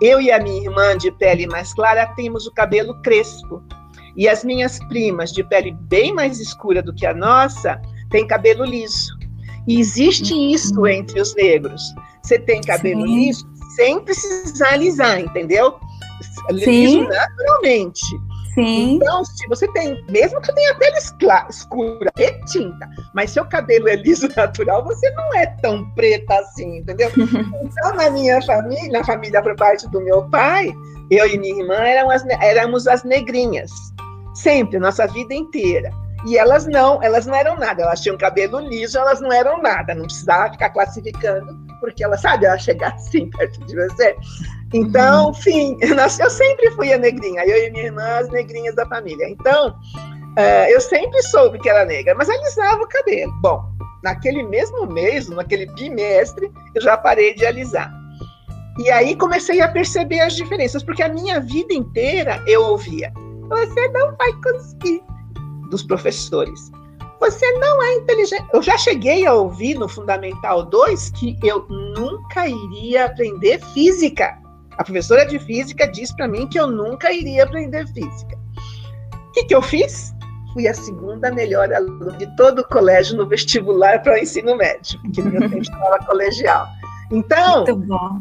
eu 0.00 0.20
e 0.20 0.30
a 0.30 0.42
minha 0.42 0.62
irmã 0.62 0.96
de 0.96 1.10
pele 1.12 1.46
mais 1.46 1.74
clara 1.74 2.06
temos 2.16 2.46
o 2.46 2.52
cabelo 2.52 2.94
crespo. 3.02 3.62
E 4.16 4.28
as 4.28 4.44
minhas 4.44 4.78
primas 4.88 5.32
de 5.32 5.44
pele 5.44 5.72
bem 5.72 6.12
mais 6.14 6.38
escura 6.40 6.82
do 6.82 6.94
que 6.94 7.06
a 7.06 7.14
nossa 7.14 7.80
têm 8.10 8.26
cabelo 8.26 8.64
liso. 8.64 9.12
E 9.66 9.78
existe 9.78 10.34
uhum. 10.34 10.50
isso 10.50 10.86
entre 10.86 11.20
os 11.20 11.34
negros. 11.34 11.82
Você 12.22 12.38
tem 12.38 12.60
cabelo 12.60 13.06
Sim. 13.06 13.14
liso 13.14 13.52
sem 13.76 14.00
precisar 14.00 14.74
alisar, 14.74 15.20
entendeu? 15.20 15.78
Liso 16.50 16.64
Sim. 16.64 17.08
naturalmente. 17.08 18.31
Sim. 18.54 18.96
Então, 18.96 19.24
se 19.24 19.46
você 19.48 19.66
tem, 19.72 20.04
mesmo 20.10 20.40
que 20.40 20.54
tenha 20.54 20.74
pele 20.74 20.98
escura 20.98 22.12
e 22.18 22.32
tinta, 22.46 22.88
mas 23.14 23.30
seu 23.30 23.44
cabelo 23.46 23.88
é 23.88 23.96
liso 23.96 24.28
natural, 24.36 24.84
você 24.84 25.10
não 25.12 25.34
é 25.34 25.46
tão 25.62 25.88
preta 25.94 26.34
assim, 26.34 26.78
entendeu? 26.78 27.10
então, 27.16 27.94
na 27.94 28.10
minha 28.10 28.42
família, 28.42 28.92
na 28.92 29.04
família 29.04 29.42
por 29.42 29.56
parte 29.56 29.88
do 29.88 30.00
meu 30.02 30.28
pai, 30.28 30.70
eu 31.10 31.26
e 31.26 31.38
minha 31.38 31.62
irmã 31.62 31.76
éramos 31.76 32.14
as, 32.14 32.26
éramos 32.42 32.86
as 32.86 33.04
negrinhas. 33.04 33.70
Sempre, 34.34 34.78
nossa 34.78 35.06
vida 35.06 35.34
inteira. 35.34 35.90
E 36.26 36.38
elas 36.38 36.66
não, 36.66 37.02
elas 37.02 37.26
não 37.26 37.34
eram 37.34 37.56
nada, 37.56 37.82
elas 37.82 38.00
tinham 38.00 38.16
cabelo 38.16 38.60
liso, 38.60 38.96
elas 38.96 39.20
não 39.20 39.32
eram 39.32 39.60
nada, 39.60 39.94
não 39.94 40.04
precisava 40.04 40.52
ficar 40.52 40.70
classificando, 40.70 41.58
porque 41.80 42.04
ela 42.04 42.16
sabe, 42.16 42.46
ela 42.46 42.58
chegar 42.58 42.92
assim 42.92 43.28
perto 43.30 43.64
de 43.66 43.74
você. 43.74 44.16
Então, 44.72 45.28
uhum. 45.28 45.34
sim, 45.34 45.78
eu 46.20 46.30
sempre 46.30 46.70
fui 46.72 46.92
a 46.92 46.98
negrinha, 46.98 47.44
eu 47.44 47.66
e 47.66 47.70
minha 47.70 47.84
irmã, 47.84 48.18
as 48.18 48.28
negrinhas 48.30 48.74
da 48.74 48.86
família. 48.86 49.28
Então, 49.28 49.70
uh, 49.70 50.68
eu 50.68 50.80
sempre 50.80 51.22
soube 51.24 51.58
que 51.58 51.68
era 51.68 51.84
negra, 51.84 52.14
mas 52.14 52.28
alisava 52.28 52.82
o 52.82 52.88
cabelo. 52.88 53.32
Bom, 53.40 53.62
naquele 54.02 54.42
mesmo 54.42 54.86
mês, 54.86 55.28
naquele 55.28 55.66
bimestre, 55.66 56.50
eu 56.74 56.82
já 56.82 56.96
parei 56.96 57.34
de 57.34 57.44
alisar. 57.46 57.92
E 58.78 58.90
aí 58.90 59.14
comecei 59.16 59.60
a 59.60 59.68
perceber 59.68 60.20
as 60.20 60.34
diferenças, 60.34 60.82
porque 60.82 61.02
a 61.02 61.08
minha 61.08 61.40
vida 61.40 61.74
inteira 61.74 62.42
eu 62.46 62.62
ouvia: 62.62 63.12
você 63.48 63.88
não 63.88 64.16
vai 64.16 64.32
conseguir, 64.42 65.02
dos 65.70 65.82
professores. 65.82 66.70
Você 67.20 67.52
não 67.58 67.80
é 67.80 67.94
inteligente. 67.98 68.44
Eu 68.52 68.60
já 68.60 68.76
cheguei 68.76 69.24
a 69.26 69.32
ouvir 69.32 69.78
no 69.78 69.88
Fundamental 69.88 70.64
2 70.64 71.10
que 71.10 71.38
eu 71.42 71.64
nunca 71.68 72.48
iria 72.48 73.04
aprender 73.04 73.60
física. 73.72 74.41
A 74.78 74.84
professora 74.84 75.26
de 75.26 75.38
física 75.38 75.86
disse 75.86 76.14
para 76.16 76.28
mim 76.28 76.48
que 76.48 76.58
eu 76.58 76.66
nunca 76.66 77.12
iria 77.12 77.44
aprender 77.44 77.86
física. 77.88 78.38
O 79.28 79.32
que, 79.32 79.44
que 79.44 79.54
eu 79.54 79.62
fiz? 79.62 80.12
Fui 80.52 80.68
a 80.68 80.74
segunda 80.74 81.32
melhor 81.32 81.72
aluna 81.72 82.12
de 82.12 82.26
todo 82.36 82.60
o 82.60 82.68
colégio 82.68 83.16
no 83.16 83.26
vestibular 83.26 84.02
para 84.02 84.14
o 84.14 84.18
ensino 84.18 84.56
médio, 84.56 85.00
porque 85.00 85.22
no 85.22 85.30
meu 85.30 85.40
tempo 85.48 85.62
estava 85.62 85.98
colegial. 86.04 86.66
Então, 87.10 87.64
Muito 87.64 87.76
bom. 87.76 88.18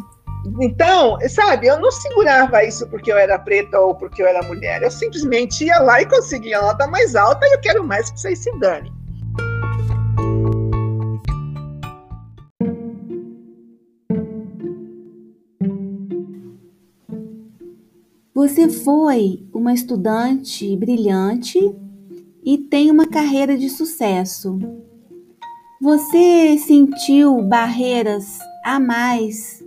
Então, 0.59 1.17
sabe, 1.29 1.67
eu 1.67 1.79
não 1.79 1.91
segurava 1.91 2.63
isso 2.63 2.87
porque 2.87 3.11
eu 3.11 3.17
era 3.17 3.37
preta 3.37 3.79
ou 3.79 3.93
porque 3.93 4.23
eu 4.23 4.27
era 4.27 4.41
mulher. 4.43 4.81
Eu 4.81 4.89
simplesmente 4.89 5.65
ia 5.65 5.79
lá 5.79 6.01
e 6.01 6.05
conseguia 6.05 6.59
a 6.59 6.61
nota 6.63 6.87
mais 6.87 7.15
alta 7.15 7.45
e 7.45 7.53
eu 7.53 7.59
quero 7.59 7.83
mais 7.83 8.09
que 8.09 8.19
vocês 8.19 8.39
se 8.39 8.59
danem. 8.59 8.91
Você 18.43 18.67
foi 18.67 19.45
uma 19.53 19.71
estudante 19.71 20.75
brilhante 20.75 21.59
e 22.43 22.57
tem 22.57 22.89
uma 22.89 23.05
carreira 23.05 23.55
de 23.55 23.69
sucesso. 23.69 24.57
Você 25.79 26.57
sentiu 26.57 27.43
barreiras 27.43 28.39
a 28.65 28.79
mais 28.79 29.63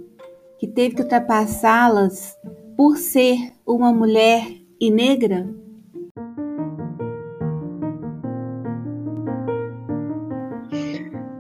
que 0.59 0.67
teve 0.67 0.97
que 0.97 1.03
ultrapassá-las 1.03 2.37
por 2.77 2.97
ser 2.97 3.53
uma 3.65 3.93
mulher 3.93 4.45
e 4.81 4.91
negra? 4.91 5.49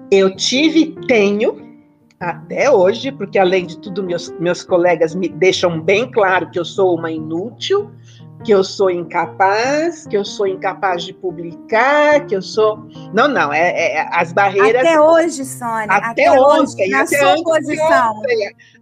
Eu 0.09 0.37
tive, 0.37 0.95
tenho, 1.09 1.64
até 2.31 2.71
hoje, 2.71 3.13
porque 3.13 3.39
além 3.39 3.67
de 3.67 3.79
tudo, 3.79 4.03
meus, 4.03 4.31
meus 4.39 4.63
colegas 4.63 5.15
me 5.15 5.29
deixam 5.29 5.81
bem 5.81 6.11
claro 6.11 6.51
que 6.51 6.59
eu 6.59 6.65
sou 6.65 6.97
uma 6.97 7.11
inútil, 7.11 7.91
que 8.45 8.53
eu 8.53 8.63
sou 8.63 8.91
incapaz, 8.91 10.07
que 10.07 10.17
eu 10.17 10.25
sou 10.25 10.47
incapaz 10.47 11.03
de 11.03 11.15
publicar, 11.15 12.27
que 12.27 12.37
eu 12.37 12.43
sou. 12.43 12.87
Não, 13.13 13.27
não, 13.27 13.53
é, 13.53 13.97
é 13.97 14.09
as 14.13 14.33
barreiras. 14.33 14.83
Até 14.83 15.01
hoje, 15.01 15.45
Sônia. 15.45 15.87
Até, 15.89 16.27
até 16.27 16.41
hoje, 16.41 16.89
na 16.89 17.03
até 17.03 17.19
sua 17.19 17.43
posição. 17.43 18.23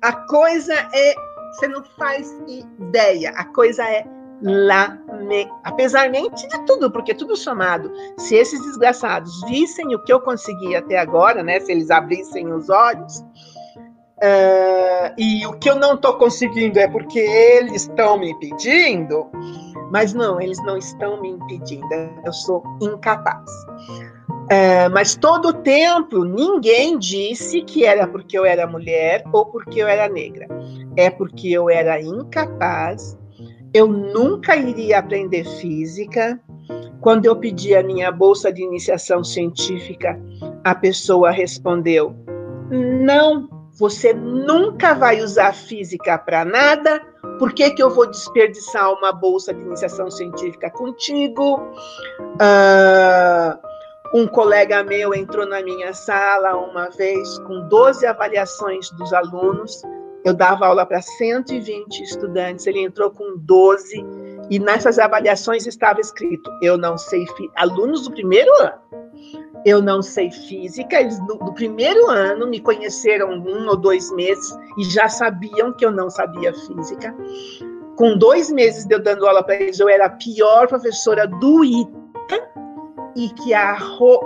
A 0.03 0.13
coisa 0.13 0.75
é. 0.75 1.15
Você 1.53 1.69
não 1.69 1.85
faz 1.99 2.35
ideia. 2.49 3.31
A 3.37 3.45
coisa 3.45 3.85
é 3.85 4.07
lame... 4.43 5.49
apesarmente 5.65 6.49
de 6.49 6.67
tudo, 6.67 6.91
porque 6.91 7.15
tudo 7.15 7.37
somado. 7.37 7.93
Se 8.19 8.35
esses 8.35 8.61
desgraçados 8.63 9.41
vissem 9.43 9.95
o 9.95 10.03
que 10.03 10.13
eu 10.13 10.21
consegui 10.21 10.75
até 10.75 10.99
agora, 10.99 11.43
né? 11.43 11.61
Se 11.61 11.71
eles 11.71 11.91
abrissem 11.91 12.53
os 12.53 12.69
olhos, 12.69 13.25
uh, 14.23 15.15
e 15.19 15.47
o 15.47 15.53
que 15.55 15.69
eu 15.71 15.77
não 15.77 15.95
estou 15.95 16.15
conseguindo 16.15 16.79
é 16.79 16.89
porque 16.89 17.19
eles 17.19 17.83
estão 17.83 18.19
me 18.19 18.31
impedindo, 18.31 19.31
mas 19.91 20.15
não, 20.15 20.41
eles 20.41 20.59
não 20.65 20.77
estão 20.77 21.21
me 21.21 21.31
impedindo, 21.31 21.87
eu 22.25 22.33
sou 22.33 22.63
incapaz. 22.81 23.51
Uh, 24.51 24.91
mas 24.93 25.15
todo 25.15 25.49
o 25.49 25.53
tempo 25.53 26.25
ninguém 26.25 26.99
disse 26.99 27.63
que 27.63 27.85
era 27.85 28.07
porque 28.07 28.39
eu 28.39 28.45
era 28.45 28.67
mulher 28.67 29.25
ou 29.33 29.47
porque 29.47 29.83
eu 29.83 29.89
era 29.89 30.09
negra. 30.09 30.47
É 30.97 31.09
porque 31.09 31.49
eu 31.51 31.71
era 31.71 32.01
incapaz 32.01 33.17
eu 33.75 33.87
nunca 33.89 34.55
iria 34.55 34.99
aprender 34.99 35.45
física. 35.45 36.39
Quando 37.01 37.27
eu 37.27 37.35
pedi 37.37 37.75
a 37.75 37.83
minha 37.83 38.13
bolsa 38.13 38.53
de 38.53 38.63
iniciação 38.63 39.25
científica, 39.25 40.21
a 40.63 40.75
pessoa 40.75 41.31
respondeu: 41.31 42.15
Não, 42.71 43.49
você 43.83 44.15
nunca 44.15 44.95
vai 44.95 45.21
usar 45.21 45.53
física 45.53 46.17
para 46.17 46.45
nada. 46.45 47.01
Por 47.37 47.53
que, 47.53 47.69
que 47.73 47.83
eu 47.83 47.91
vou 47.91 48.09
desperdiçar 48.09 48.93
uma 48.93 49.11
bolsa 49.11 49.53
de 49.53 49.61
iniciação 49.61 50.09
científica 50.09 50.71
contigo? 50.71 51.57
Uh, 52.21 53.59
um 54.15 54.29
colega 54.29 54.85
meu 54.85 55.13
entrou 55.13 55.45
na 55.49 55.61
minha 55.65 55.93
sala 55.93 56.57
uma 56.59 56.91
vez 56.91 57.41
com 57.41 57.67
12 57.67 58.07
avaliações 58.07 58.89
dos 58.93 59.13
alunos 59.13 59.83
eu 60.25 60.33
dava 60.33 60.67
aula 60.67 60.87
para 60.87 61.03
120 61.03 62.01
estudantes, 62.01 62.67
ele 62.67 62.81
entrou 62.81 63.11
com 63.11 63.37
12, 63.37 64.05
e 64.53 64.59
nessas 64.59 64.99
avaliações 64.99 65.67
estava 65.67 65.99
escrito: 65.99 66.51
eu 66.61 66.77
não 66.77 66.99
sei, 66.99 67.25
alunos 67.57 68.03
do 68.03 68.11
primeiro 68.11 68.51
ano, 68.61 68.75
eu 69.65 69.81
não 69.81 70.03
sei 70.03 70.31
física, 70.31 71.01
eles 71.01 71.19
do, 71.21 71.55
primeiro 71.55 72.11
ano 72.11 72.47
me 72.47 72.61
conheceram 72.61 73.31
um 73.31 73.67
ou 73.67 73.77
dois 73.77 74.13
meses 74.13 74.55
e 74.77 74.85
já 74.85 75.09
sabiam 75.09 75.73
que 75.73 75.87
eu 75.87 75.91
não 75.91 76.11
sabia 76.11 76.53
física. 76.53 77.17
Com 77.97 78.19
dois 78.19 78.51
meses 78.51 78.85
de 78.85 78.95
eu 78.95 79.03
dando 79.03 79.27
aula 79.27 79.43
para 79.43 79.55
eles, 79.55 79.81
eu 79.81 79.89
era 79.89 80.05
a 80.05 80.11
pior 80.11 80.69
professora 80.69 81.27
do 81.27 81.65
ITA 81.65 82.62
e 83.15 83.29
que 83.31 83.53
a 83.55 83.77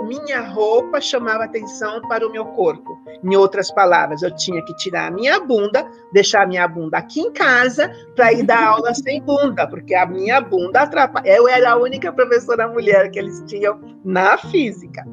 minha 0.03 0.41
roupa 0.41 1.01
chamava 1.01 1.43
atenção 1.43 2.01
para 2.07 2.27
o 2.27 2.31
meu 2.31 2.45
corpo. 2.45 2.97
Em 3.23 3.35
outras 3.35 3.71
palavras, 3.71 4.21
eu 4.21 4.33
tinha 4.35 4.63
que 4.63 4.75
tirar 4.75 5.07
a 5.07 5.11
minha 5.11 5.39
bunda, 5.39 5.85
deixar 6.11 6.43
a 6.43 6.47
minha 6.47 6.67
bunda 6.67 6.97
aqui 6.97 7.21
em 7.21 7.31
casa 7.31 7.91
para 8.15 8.31
ir 8.31 8.43
dar 8.43 8.63
aula 8.63 8.93
sem 8.95 9.21
bunda, 9.21 9.67
porque 9.67 9.93
a 9.93 10.05
minha 10.05 10.39
bunda 10.39 10.81
atrapalha. 10.81 11.27
Eu 11.27 11.47
era 11.47 11.71
a 11.71 11.77
única 11.77 12.11
professora 12.11 12.67
mulher 12.67 13.09
que 13.11 13.19
eles 13.19 13.43
tinham 13.45 13.79
na 14.03 14.37
física. 14.37 15.05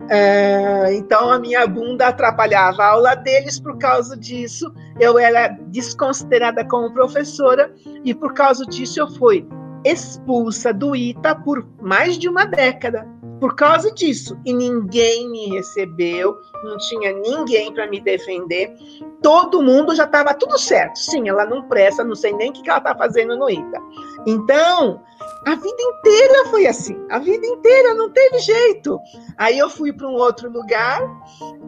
Uh, 0.00 0.90
então 0.92 1.30
a 1.30 1.38
minha 1.38 1.64
bunda 1.66 2.08
atrapalhava 2.08 2.82
a 2.82 2.88
aula 2.88 3.14
deles 3.14 3.60
por 3.60 3.78
causa 3.78 4.16
disso. 4.16 4.72
Eu 4.98 5.18
era 5.18 5.48
desconsiderada 5.68 6.64
como 6.64 6.92
professora 6.92 7.72
e 8.04 8.14
por 8.14 8.34
causa 8.34 8.64
disso 8.66 8.98
eu 8.98 9.08
fui 9.08 9.46
expulsa 9.84 10.72
do 10.72 10.94
ITA 10.94 11.34
por 11.34 11.66
mais 11.80 12.18
de 12.18 12.28
uma 12.28 12.44
década 12.44 13.06
por 13.40 13.54
causa 13.54 13.90
disso. 13.90 14.38
E 14.44 14.52
ninguém 14.52 15.28
me 15.30 15.48
recebeu, 15.48 16.36
não 16.62 16.76
tinha 16.76 17.12
ninguém 17.14 17.72
para 17.72 17.88
me 17.88 18.00
defender. 18.00 18.76
Todo 19.22 19.62
mundo 19.62 19.94
já 19.94 20.04
estava 20.04 20.34
tudo 20.34 20.58
certo. 20.58 20.98
Sim, 20.98 21.28
ela 21.28 21.46
não 21.46 21.62
presta, 21.62 22.04
não 22.04 22.14
sei 22.14 22.32
nem 22.34 22.50
o 22.50 22.52
que 22.52 22.68
ela 22.68 22.78
está 22.78 22.94
fazendo 22.94 23.36
no 23.36 23.48
ITA. 23.48 23.80
Então, 24.26 25.02
a 25.46 25.54
vida 25.54 25.82
inteira 25.82 26.44
foi 26.50 26.66
assim, 26.66 26.96
a 27.10 27.18
vida 27.18 27.46
inteira 27.46 27.94
não 27.94 28.10
teve 28.10 28.38
jeito. 28.40 29.00
Aí 29.38 29.58
eu 29.58 29.70
fui 29.70 29.92
para 29.92 30.06
um 30.06 30.12
outro 30.12 30.50
lugar 30.50 31.00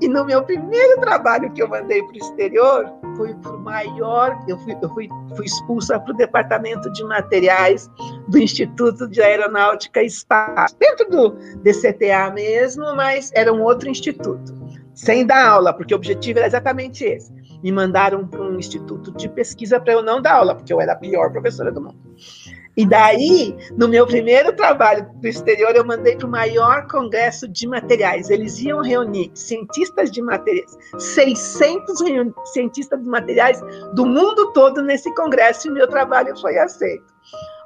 e 0.00 0.08
no 0.08 0.24
meu 0.26 0.42
primeiro 0.42 1.00
trabalho 1.00 1.50
que 1.52 1.62
eu 1.62 1.68
mandei 1.68 2.02
para 2.02 2.12
o 2.12 2.18
exterior, 2.18 2.92
foi 3.16 3.35
para 3.35 3.52
o 3.52 3.61
maior, 3.61 4.38
eu 4.46 4.58
fui, 4.58 4.76
eu 4.80 4.88
fui, 4.90 5.08
fui 5.37 5.46
expulsa 5.46 5.98
para 5.98 6.12
o 6.12 6.16
departamento 6.16 6.90
de 6.92 7.02
materiais 7.04 7.90
do 8.28 8.38
Instituto 8.38 9.08
de 9.08 9.22
Aeronáutica 9.22 10.02
e 10.02 10.06
Espaço, 10.06 10.76
dentro 10.78 11.08
do 11.08 11.30
DCTA 11.62 12.30
mesmo, 12.30 12.94
mas 12.94 13.30
era 13.35 13.52
um 13.52 13.62
outro 13.62 13.88
instituto, 13.88 14.52
sem 14.94 15.24
dar 15.24 15.46
aula, 15.46 15.72
porque 15.72 15.94
o 15.94 15.96
objetivo 15.96 16.40
era 16.40 16.48
exatamente 16.48 17.04
esse. 17.04 17.32
Me 17.62 17.72
mandaram 17.72 18.26
para 18.26 18.42
um 18.42 18.58
instituto 18.58 19.12
de 19.12 19.28
pesquisa 19.28 19.80
para 19.80 19.94
eu 19.94 20.02
não 20.02 20.20
dar 20.20 20.35
aula, 20.35 20.54
porque 20.54 20.72
eu 20.72 20.80
era 20.80 20.92
a 20.92 20.96
pior 20.96 21.30
professora 21.30 21.70
do 21.72 21.80
mundo. 21.80 21.98
E 22.74 22.87
daí, 22.87 23.54
no 23.76 23.87
meu 23.87 24.06
primeiro 24.06 24.54
trabalho 24.56 25.06
do 25.16 25.28
exterior, 25.28 25.76
eu 25.76 25.85
mandei 25.85 26.16
para 26.16 26.26
o 26.26 26.30
maior 26.30 26.87
congresso 26.88 27.46
de 27.46 27.66
materiais. 27.66 28.30
Eles 28.30 28.58
iam 28.61 28.80
reunir 28.80 29.30
cientistas 29.35 30.11
de 30.11 30.22
materiais, 30.22 30.76
600 30.98 31.98
cientistas 32.46 32.98
de 32.98 33.06
materiais 33.06 33.61
do 33.94 34.06
mundo 34.06 34.52
todo 34.52 34.80
nesse 34.80 35.14
congresso, 35.14 35.68
e 35.68 35.70
meu 35.70 35.87
trabalho 35.87 36.35
foi 36.40 36.58
aceito. 36.58 37.12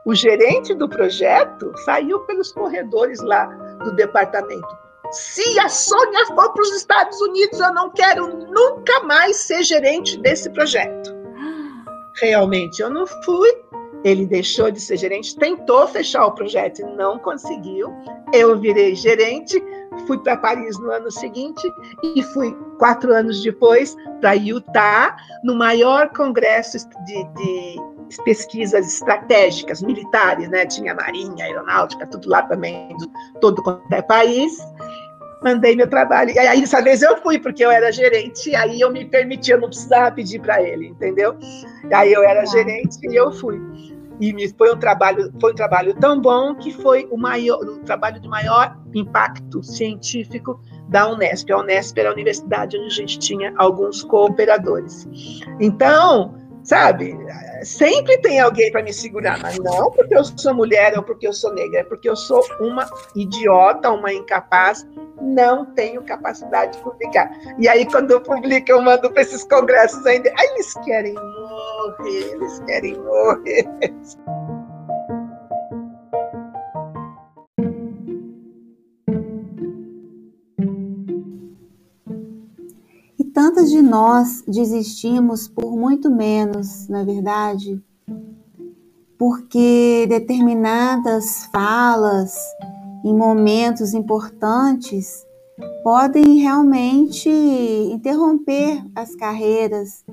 O 0.04 0.14
gerente 0.14 0.74
do 0.74 0.88
projeto 0.88 1.72
saiu 1.84 2.20
pelos 2.20 2.52
corredores 2.52 3.20
lá 3.20 3.46
do 3.84 3.92
departamento. 3.92 4.86
Se 5.12 5.58
a 5.60 5.68
Sônia 5.68 6.26
for 6.26 6.52
para 6.52 6.62
os 6.62 6.74
Estados 6.74 7.20
Unidos, 7.20 7.60
eu 7.60 7.72
não 7.72 7.90
quero 7.90 8.26
nunca 8.26 9.00
mais 9.04 9.36
ser 9.36 9.62
gerente 9.62 10.18
desse 10.18 10.50
projeto. 10.50 11.14
Realmente, 12.20 12.82
eu 12.82 12.90
não 12.90 13.06
fui 13.06 13.66
ele 14.04 14.26
deixou 14.26 14.70
de 14.70 14.80
ser 14.80 14.96
gerente, 14.96 15.36
tentou 15.36 15.86
fechar 15.88 16.26
o 16.26 16.32
projeto 16.32 16.80
e 16.80 16.84
não 16.96 17.18
conseguiu. 17.18 17.92
Eu 18.32 18.58
virei 18.58 18.94
gerente, 18.94 19.62
fui 20.06 20.18
para 20.18 20.36
Paris 20.36 20.78
no 20.78 20.90
ano 20.90 21.10
seguinte 21.10 21.62
e 22.02 22.22
fui 22.22 22.56
quatro 22.78 23.12
anos 23.12 23.42
depois 23.42 23.96
para 24.20 24.34
Utah, 24.34 25.16
no 25.42 25.56
maior 25.56 26.10
congresso 26.10 26.78
de, 27.04 27.24
de 27.24 27.76
pesquisas 28.24 28.86
estratégicas 28.86 29.82
militares, 29.82 30.48
né? 30.48 30.66
Tinha 30.66 30.94
marinha, 30.94 31.44
aeronáutica, 31.44 32.06
tudo 32.06 32.28
lá 32.28 32.42
também, 32.42 32.94
todo 33.40 33.62
quanto 33.62 33.92
é 33.92 34.02
país. 34.02 34.56
Mandei 35.46 35.76
meu 35.76 35.88
trabalho. 35.88 36.30
E 36.30 36.38
aí, 36.40 36.60
dessa 36.60 36.82
vez 36.82 37.02
eu 37.02 37.16
fui, 37.18 37.38
porque 37.38 37.64
eu 37.64 37.70
era 37.70 37.92
gerente, 37.92 38.52
aí 38.56 38.80
eu 38.80 38.90
me 38.90 39.04
permitia, 39.04 39.54
eu 39.54 39.60
não 39.60 39.68
precisava 39.68 40.10
pedir 40.10 40.40
para 40.40 40.60
ele, 40.60 40.88
entendeu? 40.88 41.36
Aí 41.94 42.12
eu 42.12 42.24
era 42.24 42.44
gerente 42.44 42.98
e 43.04 43.14
eu 43.14 43.30
fui 43.30 43.60
e 44.20 44.48
foi 44.56 44.74
um 44.74 44.78
trabalho 44.78 45.32
foi 45.40 45.52
um 45.52 45.54
trabalho 45.54 45.94
tão 45.94 46.20
bom 46.20 46.54
que 46.54 46.72
foi 46.72 47.06
o 47.10 47.16
maior 47.16 47.58
o 47.58 47.78
trabalho 47.80 48.18
de 48.20 48.28
maior 48.28 48.76
impacto 48.94 49.62
científico 49.62 50.60
da 50.88 51.08
Unesp. 51.08 51.50
A 51.52 51.58
Unesp 51.58 51.98
era 51.98 52.08
a 52.08 52.12
universidade 52.12 52.76
onde 52.76 52.86
a 52.86 52.90
gente 52.90 53.18
tinha 53.18 53.52
alguns 53.56 54.02
cooperadores. 54.02 55.06
Então, 55.60 56.34
sabe, 56.66 57.16
sempre 57.62 58.18
tem 58.18 58.40
alguém 58.40 58.70
para 58.72 58.82
me 58.82 58.92
segurar, 58.92 59.38
mas 59.40 59.58
não 59.58 59.90
porque 59.92 60.14
eu 60.14 60.24
sou 60.24 60.52
mulher 60.52 60.96
ou 60.96 61.02
porque 61.02 61.26
eu 61.26 61.32
sou 61.32 61.54
negra, 61.54 61.80
é 61.80 61.84
porque 61.84 62.08
eu 62.08 62.16
sou 62.16 62.42
uma 62.60 62.88
idiota, 63.14 63.90
uma 63.90 64.12
incapaz, 64.12 64.86
não 65.20 65.64
tenho 65.74 66.02
capacidade 66.02 66.76
de 66.76 66.82
publicar. 66.82 67.30
E 67.58 67.68
aí, 67.68 67.86
quando 67.86 68.10
eu 68.10 68.20
publico, 68.20 68.70
eu 68.70 68.82
mando 68.82 69.10
para 69.10 69.22
esses 69.22 69.44
congressos 69.44 70.04
ainda. 70.04 70.28
Aí 70.38 70.48
eles 70.54 70.74
querem 70.84 71.14
morrer, 71.14 72.32
eles 72.32 72.58
querem 72.66 72.98
morrer. 72.98 73.66
Tantas 83.46 83.70
de 83.70 83.80
nós 83.80 84.42
desistimos 84.42 85.46
por 85.46 85.76
muito 85.76 86.10
menos, 86.10 86.88
na 86.88 87.02
é 87.02 87.04
verdade, 87.04 87.80
porque 89.16 90.04
determinadas 90.08 91.46
falas 91.52 92.34
em 93.04 93.14
momentos 93.14 93.94
importantes 93.94 95.24
podem 95.84 96.40
realmente 96.40 97.30
interromper 97.30 98.82
as 98.96 99.14
carreiras. 99.14 100.04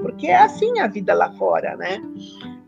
Porque 0.00 0.28
é 0.28 0.38
assim 0.38 0.80
a 0.80 0.86
vida 0.86 1.12
lá 1.12 1.30
fora, 1.34 1.76
né? 1.76 2.00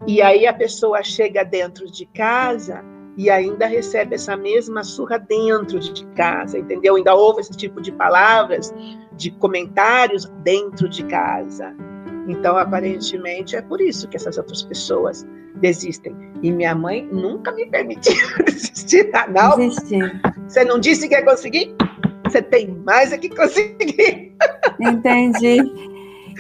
E 0.07 0.20
aí 0.20 0.46
a 0.46 0.52
pessoa 0.52 1.02
chega 1.02 1.42
dentro 1.46 1.90
de 1.90 2.04
casa 2.04 2.85
e 3.18 3.28
ainda 3.28 3.66
recebe 3.66 4.14
essa 4.14 4.37
mesma 4.37 4.85
surra 4.85 5.18
dentro 5.18 5.81
de 5.81 6.07
casa, 6.14 6.57
entendeu? 6.57 6.94
Ainda 6.94 7.16
ouve 7.16 7.40
esse 7.40 7.50
tipo 7.50 7.83
de 7.83 7.90
palavras, 7.90 8.72
de 9.16 9.33
comentários 9.33 10.26
dentro 10.44 10.88
de 10.88 11.02
casa. 11.02 11.74
Então, 12.28 12.57
aparentemente, 12.57 13.57
é 13.57 13.61
por 13.61 13.81
isso 13.81 14.07
que 14.07 14.16
essas 14.16 14.38
outras 14.38 14.62
pessoas 14.62 15.26
desistem. 15.57 16.14
E 16.44 16.52
minha 16.52 16.76
mãe 16.76 17.09
nunca 17.11 17.50
me 17.50 17.66
permitiu 17.66 18.14
desistir. 18.46 19.11
Não. 19.31 19.57
Desistir. 19.57 20.20
Você 20.46 20.62
não 20.62 20.78
disse 20.78 21.09
que 21.09 21.14
ia 21.14 21.24
conseguir? 21.24 21.74
Você 22.24 22.40
tem 22.40 22.68
mais 22.68 23.11
é 23.11 23.18
que 23.18 23.31
conseguir. 23.31 24.37
Entendi. 24.78 25.59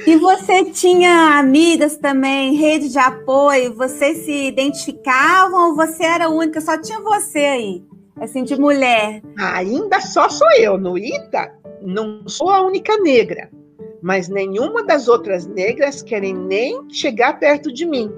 E 0.06 0.16
você 0.16 0.64
tinha 0.66 1.38
amigas 1.38 1.96
também, 1.96 2.54
rede 2.54 2.88
de 2.88 2.98
apoio? 2.98 3.74
Vocês 3.74 4.18
se 4.18 4.48
identificavam 4.48 5.70
ou 5.70 5.76
você 5.76 6.04
era 6.04 6.28
única? 6.28 6.60
Só 6.60 6.80
tinha 6.80 7.00
você 7.00 7.38
aí, 7.38 7.84
assim, 8.20 8.44
de 8.44 8.58
mulher? 8.58 9.22
Ainda 9.36 10.00
só 10.00 10.28
sou 10.28 10.48
eu. 10.58 10.78
No 10.78 10.96
ITA, 10.96 11.52
não 11.82 12.26
sou 12.26 12.50
a 12.50 12.62
única 12.62 12.96
negra. 12.98 13.50
Mas 14.00 14.28
nenhuma 14.28 14.84
das 14.84 15.08
outras 15.08 15.46
negras 15.46 16.02
querem 16.02 16.32
nem 16.32 16.88
chegar 16.90 17.38
perto 17.38 17.72
de 17.72 17.84
mim 17.84 18.12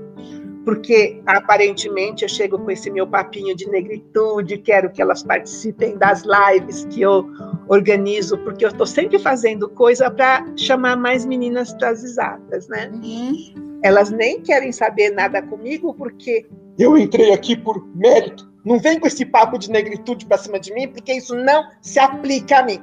porque 0.65 1.21
aparentemente 1.27 2.23
eu 2.23 2.29
chego 2.29 2.59
com 2.59 2.71
esse 2.71 2.91
meu 2.91 3.07
papinho 3.07 3.57
de 3.57 3.69
negritude, 3.69 4.59
quero 4.59 4.91
que 4.91 5.01
elas 5.01 5.23
participem 5.23 5.97
das 5.97 6.23
lives 6.23 6.85
que 6.91 7.01
eu 7.01 7.27
organizo, 7.71 8.37
porque 8.39 8.65
eu 8.65 8.69
estou 8.69 8.87
sempre 8.87 9.17
fazendo 9.17 9.69
coisa 9.69 10.11
para 10.11 10.45
chamar 10.57 10.97
mais 10.97 11.25
meninas 11.25 11.73
para 11.73 11.91
as 11.91 12.03
exatas, 12.03 12.67
né? 12.69 12.91
Uhum. 12.93 13.79
Elas 13.85 14.11
nem 14.11 14.41
querem 14.41 14.73
saber 14.73 15.11
nada 15.11 15.41
comigo, 15.41 15.95
porque 15.95 16.47
eu 16.77 16.99
entrei 16.99 17.33
aqui 17.33 17.57
por 17.57 17.87
mérito. 17.95 18.51
Não 18.65 18.79
vem 18.81 18.99
com 18.99 19.07
esse 19.07 19.25
papo 19.25 19.57
de 19.57 19.71
negritude 19.71 20.27
para 20.27 20.37
cima 20.37 20.59
de 20.59 20.75
mim, 20.75 20.89
porque 20.89 21.13
isso 21.13 21.35
não 21.37 21.65
se 21.81 22.01
aplica 22.01 22.59
a 22.59 22.63
mim. 22.65 22.83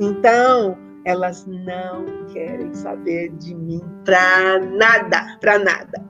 Então, 0.00 0.78
elas 1.04 1.44
não 1.46 2.06
querem 2.32 2.72
saber 2.72 3.30
de 3.32 3.52
mim 3.52 3.82
para 4.04 4.60
nada, 4.60 5.38
para 5.40 5.58
nada. 5.58 6.04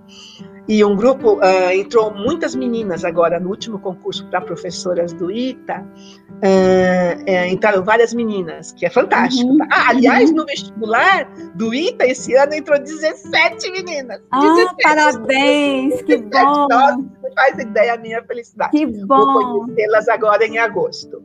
E 0.70 0.85
um 0.85 0.94
grupo, 0.94 1.40
uh, 1.40 1.72
entrou 1.72 2.14
muitas 2.14 2.54
meninas 2.54 3.04
agora 3.04 3.40
no 3.40 3.50
último 3.50 3.76
concurso 3.80 4.24
para 4.30 4.40
professoras 4.40 5.12
do 5.12 5.28
ITA, 5.28 5.85
uh, 5.85 7.22
uh, 7.28 7.46
entraram 7.52 7.83
várias 7.83 8.14
meninas, 8.14 8.70
que 8.70 8.87
é 8.87 8.90
fantástico. 8.90 9.50
Uhum. 9.50 9.59
Tá? 9.59 9.66
Ah, 9.72 9.88
aliás, 9.88 10.33
no 10.33 10.46
vestibular 10.46 11.28
do 11.56 11.74
ITA, 11.74 12.06
esse 12.06 12.37
ano 12.37 12.54
entrou 12.54 12.78
17 12.78 13.68
meninas. 13.72 14.22
Ah, 14.30 14.38
17. 14.38 14.76
parabéns, 14.80 16.02
que 16.02 16.18
bom! 16.18 16.68
Nossa, 16.68 16.96
não 16.98 17.33
faz 17.35 17.59
ideia 17.59 17.94
a 17.94 17.98
minha 17.98 18.22
felicidade. 18.22 18.70
Que 18.70 18.87
bom! 18.87 19.16
Vou 19.16 19.64
conhecê-las 19.64 20.09
agora 20.09 20.46
em 20.46 20.56
agosto. 20.59 21.20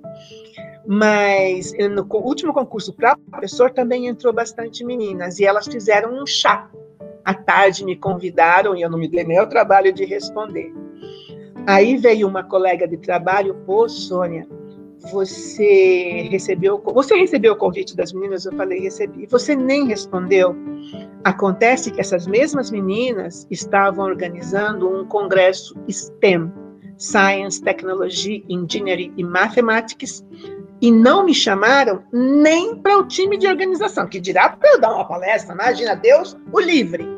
Mas 0.87 1.71
no 1.91 2.07
último 2.11 2.51
concurso 2.51 2.91
para 2.93 3.15
professor 3.29 3.69
também 3.69 4.07
entrou 4.07 4.33
bastante 4.33 4.83
meninas, 4.83 5.37
e 5.37 5.45
elas 5.45 5.67
fizeram 5.67 6.19
um 6.19 6.25
chá 6.25 6.67
à 7.25 7.33
tarde 7.33 7.83
me 7.83 7.95
convidaram 7.95 8.75
e 8.75 8.83
eu 8.83 8.89
não 8.89 8.99
me 8.99 9.07
dei 9.07 9.23
nem 9.23 9.41
o 9.41 9.49
trabalho 9.49 9.91
de 9.91 10.05
responder. 10.05 10.71
Aí 11.67 11.97
veio 11.97 12.27
uma 12.27 12.43
colega 12.43 12.87
de 12.87 12.97
trabalho, 12.97 13.55
pô, 13.65 13.89
Sônia, 13.89 14.47
você 15.11 16.27
recebeu, 16.29 16.81
você 16.85 17.15
recebeu 17.15 17.53
o 17.53 17.57
convite 17.57 17.95
das 17.95 18.13
meninas? 18.13 18.45
Eu 18.45 18.53
falei, 18.53 18.79
recebi. 18.79 19.25
Você 19.25 19.55
nem 19.55 19.87
respondeu. 19.87 20.55
Acontece 21.23 21.91
que 21.91 21.99
essas 21.99 22.27
mesmas 22.27 22.69
meninas 22.69 23.47
estavam 23.49 24.05
organizando 24.05 24.87
um 24.87 25.05
congresso 25.05 25.75
STEM, 25.89 26.51
Science, 26.97 27.61
Technology, 27.61 28.45
Engineering 28.47 29.11
e 29.17 29.23
Mathematics, 29.23 30.23
e 30.81 30.91
não 30.91 31.25
me 31.25 31.33
chamaram 31.33 32.03
nem 32.11 32.75
para 32.75 32.99
o 32.99 33.07
time 33.07 33.37
de 33.37 33.47
organização, 33.47 34.07
que 34.07 34.19
dirá 34.19 34.49
para 34.49 34.71
eu 34.71 34.79
dar 34.79 34.93
uma 34.93 35.07
palestra, 35.07 35.55
imagina 35.55 35.95
Deus, 35.95 36.37
o 36.51 36.59
livre 36.59 37.14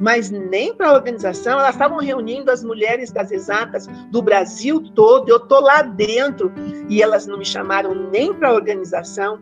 mas 0.00 0.30
nem 0.30 0.74
para 0.74 0.90
a 0.90 0.94
organização. 0.94 1.58
Elas 1.58 1.74
estavam 1.74 1.98
reunindo 1.98 2.50
as 2.50 2.62
mulheres 2.62 3.10
das 3.10 3.30
exatas 3.30 3.86
do 4.10 4.22
Brasil 4.22 4.80
todo. 4.94 5.28
Eu 5.28 5.38
estou 5.38 5.60
lá 5.60 5.82
dentro 5.82 6.52
e 6.88 7.02
elas 7.02 7.26
não 7.26 7.38
me 7.38 7.44
chamaram 7.44 7.94
nem 8.10 8.32
para 8.32 8.48
a 8.48 8.54
organização. 8.54 9.40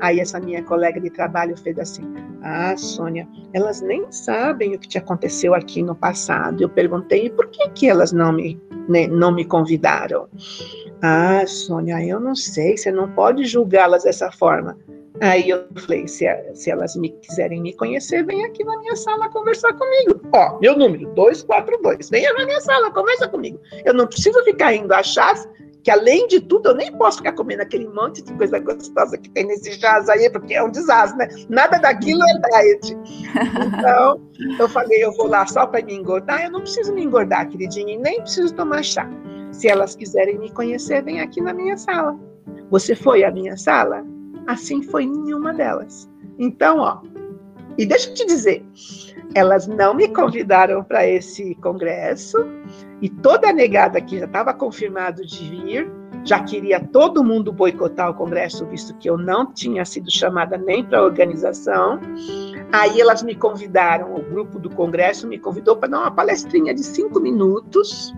Aí 0.00 0.20
essa 0.20 0.40
minha 0.40 0.62
colega 0.62 1.00
de 1.00 1.10
trabalho 1.10 1.56
fez 1.56 1.78
assim: 1.78 2.02
Ah, 2.42 2.76
Sônia, 2.76 3.28
elas 3.52 3.80
nem 3.80 4.10
sabem 4.10 4.74
o 4.74 4.78
que 4.78 4.88
te 4.88 4.98
aconteceu 4.98 5.54
aqui 5.54 5.82
no 5.82 5.94
passado. 5.94 6.62
Eu 6.62 6.68
perguntei 6.68 7.30
por 7.30 7.48
que 7.48 7.68
que 7.70 7.88
elas 7.88 8.12
não 8.12 8.32
me 8.32 8.60
né, 8.88 9.06
não 9.06 9.30
me 9.30 9.44
convidaram. 9.44 10.28
Ah, 11.02 11.46
Sônia, 11.46 12.04
eu 12.04 12.18
não 12.18 12.34
sei. 12.34 12.76
Você 12.76 12.90
não 12.90 13.10
pode 13.10 13.44
julgá-las 13.44 14.04
dessa 14.04 14.32
forma. 14.32 14.76
Aí 15.20 15.50
eu 15.50 15.66
falei, 15.76 16.06
se, 16.06 16.26
se 16.54 16.70
elas 16.70 16.94
me 16.96 17.10
quiserem 17.10 17.60
me 17.60 17.74
conhecer, 17.74 18.24
vem 18.24 18.44
aqui 18.44 18.62
na 18.64 18.78
minha 18.78 18.94
sala 18.94 19.28
conversar 19.28 19.72
comigo. 19.74 20.20
Ó, 20.32 20.58
meu 20.60 20.76
número, 20.76 21.12
242. 21.14 22.10
Venha 22.10 22.32
na 22.34 22.44
minha 22.44 22.60
sala, 22.60 22.90
conversa 22.92 23.28
comigo. 23.28 23.60
Eu 23.84 23.94
não 23.94 24.06
preciso 24.06 24.42
ficar 24.44 24.74
indo 24.74 24.92
a 24.92 25.02
chás, 25.02 25.48
que 25.82 25.90
além 25.90 26.26
de 26.28 26.40
tudo, 26.40 26.68
eu 26.68 26.74
nem 26.74 26.92
posso 26.92 27.18
ficar 27.18 27.32
comendo 27.32 27.62
aquele 27.62 27.88
monte 27.88 28.22
de 28.22 28.32
coisa 28.34 28.58
gostosa 28.58 29.18
que 29.18 29.30
tem 29.30 29.46
nesse 29.46 29.72
chás 29.80 30.08
aí, 30.08 30.30
porque 30.30 30.54
é 30.54 30.62
um 30.62 30.70
desastre, 30.70 31.18
né? 31.18 31.28
Nada 31.48 31.78
daquilo 31.78 32.22
é 32.22 32.62
diet. 32.62 32.96
Então, 33.78 34.20
eu 34.58 34.68
falei, 34.68 35.04
eu 35.04 35.12
vou 35.12 35.26
lá 35.26 35.46
só 35.46 35.66
para 35.66 35.84
me 35.84 35.94
engordar. 35.94 36.44
Eu 36.44 36.50
não 36.50 36.60
preciso 36.60 36.92
me 36.92 37.02
engordar, 37.02 37.48
queridinha, 37.48 37.94
e 37.94 37.98
nem 37.98 38.20
preciso 38.20 38.54
tomar 38.54 38.84
chá. 38.84 39.08
Se 39.50 39.68
elas 39.68 39.96
quiserem 39.96 40.38
me 40.38 40.52
conhecer, 40.52 41.02
vem 41.02 41.20
aqui 41.20 41.40
na 41.40 41.52
minha 41.52 41.76
sala. 41.76 42.16
Você 42.70 42.94
foi 42.94 43.24
à 43.24 43.30
minha 43.30 43.56
sala? 43.56 44.04
Assim 44.48 44.82
foi 44.82 45.04
nenhuma 45.04 45.52
delas. 45.52 46.10
Então, 46.38 46.78
ó, 46.78 47.02
e 47.76 47.84
deixa 47.84 48.08
eu 48.08 48.14
te 48.14 48.24
dizer, 48.24 48.64
elas 49.34 49.66
não 49.66 49.92
me 49.92 50.08
convidaram 50.08 50.82
para 50.82 51.06
esse 51.06 51.54
congresso 51.56 52.38
e 53.02 53.10
toda 53.10 53.50
a 53.50 53.52
negada 53.52 54.00
que 54.00 54.18
já 54.18 54.24
estava 54.24 54.54
confirmado 54.54 55.24
de 55.24 55.44
vir, 55.50 55.92
já 56.24 56.42
queria 56.42 56.80
todo 56.80 57.22
mundo 57.22 57.52
boicotar 57.52 58.10
o 58.10 58.14
congresso, 58.14 58.64
visto 58.64 58.94
que 58.94 59.10
eu 59.10 59.18
não 59.18 59.52
tinha 59.52 59.84
sido 59.84 60.10
chamada 60.10 60.56
nem 60.56 60.82
para 60.82 61.00
a 61.00 61.04
organização. 61.04 62.00
Aí 62.72 62.98
elas 62.98 63.22
me 63.22 63.34
convidaram, 63.34 64.14
o 64.14 64.22
grupo 64.22 64.58
do 64.58 64.70
congresso 64.70 65.28
me 65.28 65.38
convidou 65.38 65.76
para 65.76 65.90
dar 65.90 66.00
uma 66.00 66.10
palestrinha 66.10 66.74
de 66.74 66.82
cinco 66.82 67.20
minutos 67.20 68.14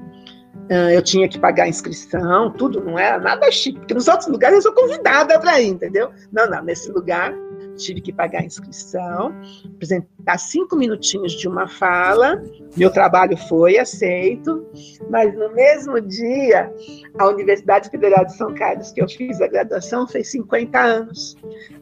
eu 0.92 1.02
tinha 1.02 1.28
que 1.28 1.38
pagar 1.38 1.64
a 1.64 1.68
inscrição, 1.68 2.52
tudo, 2.52 2.80
não 2.80 2.98
era 2.98 3.18
nada 3.18 3.50
chique, 3.50 3.78
porque 3.78 3.94
nos 3.94 4.06
outros 4.06 4.28
lugares 4.28 4.56
eu 4.56 4.62
sou 4.62 4.72
convidada 4.72 5.38
para 5.40 5.60
ir, 5.60 5.68
entendeu? 5.68 6.10
Não, 6.32 6.48
não, 6.48 6.62
nesse 6.62 6.90
lugar 6.92 7.34
tive 7.76 8.00
que 8.00 8.12
pagar 8.12 8.40
a 8.40 8.44
inscrição, 8.44 9.34
apresentar 9.74 10.38
cinco 10.38 10.76
minutinhos 10.76 11.32
de 11.32 11.48
uma 11.48 11.66
fala, 11.66 12.42
meu 12.76 12.90
trabalho 12.90 13.36
foi 13.36 13.78
aceito, 13.78 14.64
mas 15.08 15.34
no 15.34 15.52
mesmo 15.54 16.00
dia, 16.00 16.72
a 17.18 17.28
Universidade 17.28 17.90
Federal 17.90 18.24
de 18.24 18.36
São 18.36 18.54
Carlos, 18.54 18.92
que 18.92 19.02
eu 19.02 19.08
fiz 19.08 19.40
a 19.40 19.48
graduação, 19.48 20.06
fez 20.06 20.30
50 20.30 20.78
anos. 20.78 21.36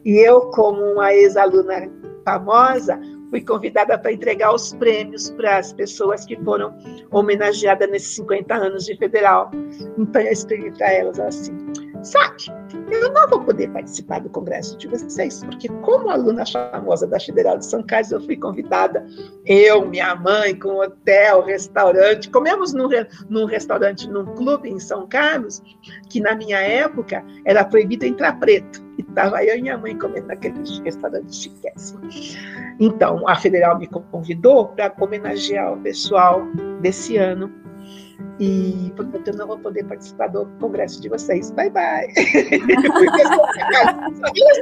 E 0.05 0.17
eu, 0.17 0.41
como 0.51 0.81
uma 0.81 1.13
ex-aluna 1.13 1.89
famosa, 2.25 2.99
fui 3.29 3.41
convidada 3.41 3.97
para 3.97 4.11
entregar 4.11 4.53
os 4.53 4.73
prêmios 4.73 5.31
para 5.31 5.57
as 5.57 5.73
pessoas 5.73 6.25
que 6.25 6.35
foram 6.43 6.75
homenageadas 7.11 7.89
nesses 7.89 8.15
50 8.15 8.53
anos 8.55 8.85
de 8.85 8.97
federal. 8.97 9.51
Então 9.97 10.21
eu 10.21 10.31
escrevi 10.31 10.71
para 10.71 10.91
elas 10.91 11.19
assim: 11.19 11.55
sabe, 12.03 12.45
eu 12.91 13.11
não 13.11 13.27
vou 13.29 13.41
poder 13.43 13.69
participar 13.69 14.19
do 14.19 14.29
congresso 14.29 14.77
de 14.77 14.87
vocês, 14.87 15.43
porque 15.43 15.67
como 15.81 16.09
aluna 16.09 16.43
famosa 16.45 17.05
da 17.07 17.19
Federal 17.19 17.57
de 17.57 17.65
São 17.65 17.83
Carlos, 17.83 18.11
eu 18.11 18.21
fui 18.21 18.37
convidada, 18.37 19.05
eu, 19.45 19.85
minha 19.85 20.15
mãe, 20.15 20.55
com 20.55 20.79
hotel, 20.79 21.43
restaurante, 21.43 22.29
comemos 22.29 22.73
num, 22.73 22.89
num 23.29 23.45
restaurante, 23.45 24.09
num 24.09 24.25
clube 24.35 24.69
em 24.69 24.79
São 24.79 25.07
Carlos, 25.07 25.61
que 26.09 26.19
na 26.19 26.35
minha 26.35 26.59
época 26.59 27.23
era 27.45 27.63
proibido 27.63 28.05
entrar 28.05 28.39
preto. 28.39 28.88
Estava 29.19 29.43
eu 29.43 29.57
e 29.57 29.61
minha 29.61 29.77
mãe 29.77 29.97
comendo 29.97 30.27
naquele 30.27 30.57
restaurante 30.81 31.35
chiquésimo. 31.35 31.99
Então, 32.79 33.27
a 33.27 33.35
Federal 33.35 33.77
me 33.77 33.85
convidou 33.87 34.69
para 34.69 34.93
homenagear 34.97 35.73
o 35.73 35.81
pessoal 35.81 36.45
desse 36.81 37.17
ano 37.17 37.53
e, 38.39 38.93
portanto, 38.95 39.27
eu 39.27 39.35
não 39.35 39.47
vou 39.47 39.59
poder 39.59 39.83
participar 39.83 40.27
do 40.27 40.45
congresso 40.61 41.01
de 41.01 41.09
vocês. 41.09 41.51
Bye, 41.51 41.69
bye. 41.69 42.07
Eles 42.15 42.63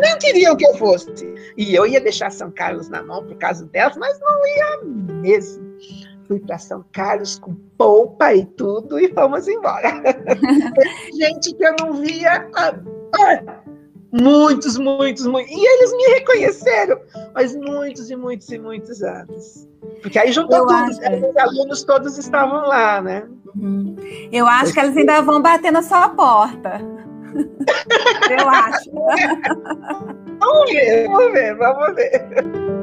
nem 0.01 0.17
queriam 0.17 0.55
que 0.55 0.65
eu 0.65 0.73
fosse. 0.73 1.13
E 1.55 1.75
eu 1.75 1.85
ia 1.85 2.01
deixar 2.01 2.31
São 2.31 2.49
Carlos 2.49 2.89
na 2.89 3.03
mão 3.03 3.23
por 3.23 3.37
causa 3.37 3.63
delas, 3.67 3.95
mas 3.95 4.19
não 4.19 4.47
ia 4.47 4.81
mesmo. 5.21 5.63
fui 6.27 6.39
para 6.39 6.57
São 6.57 6.83
Carlos 6.91 7.37
com 7.37 7.53
polpa 7.77 8.33
e 8.33 8.43
tudo 8.43 8.99
e 8.99 9.13
fomos 9.13 9.47
embora. 9.47 10.01
gente 11.15 11.53
que 11.53 11.63
eu 11.63 11.75
não 11.79 11.93
via 12.01 12.49
há, 12.55 12.73
muitos, 14.11 14.77
muitos, 14.77 15.25
muitos. 15.25 15.51
E 15.51 15.65
eles 15.65 15.91
me 15.93 16.03
reconheceram, 16.15 16.99
mas 17.33 17.55
muitos 17.55 18.09
e 18.09 18.15
muitos 18.15 18.49
e 18.49 18.57
muitos 18.57 19.01
anos. 19.01 19.67
Porque 20.01 20.19
aí 20.19 20.31
juntou 20.31 20.65
tudo, 20.65 20.73
acho... 20.73 20.99
os 21.29 21.37
alunos 21.37 21.83
todos 21.83 22.17
estavam 22.17 22.67
lá, 22.67 23.01
né? 23.01 23.27
Uhum. 23.55 23.95
Eu 24.31 24.47
acho 24.47 24.73
que 24.73 24.79
eles 24.79 24.95
ainda 24.95 25.21
vão 25.21 25.41
bater 25.41 25.71
na 25.71 25.81
sua 25.81 26.09
porta. 26.09 26.79
eu 28.29 28.49
acho. 28.49 28.91
Vamos 30.39 30.71
ver, 30.71 31.07
vamos 31.07 31.31
ver, 31.33 31.55
vamos 31.55 31.95
ver. 31.95 32.76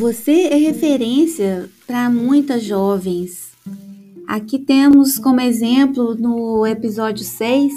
Você 0.00 0.46
é 0.46 0.54
referência 0.54 1.68
para 1.86 2.08
muitas 2.08 2.64
jovens. 2.64 3.52
Aqui 4.26 4.58
temos 4.58 5.18
como 5.18 5.42
exemplo 5.42 6.14
no 6.14 6.66
episódio 6.66 7.22
6 7.22 7.70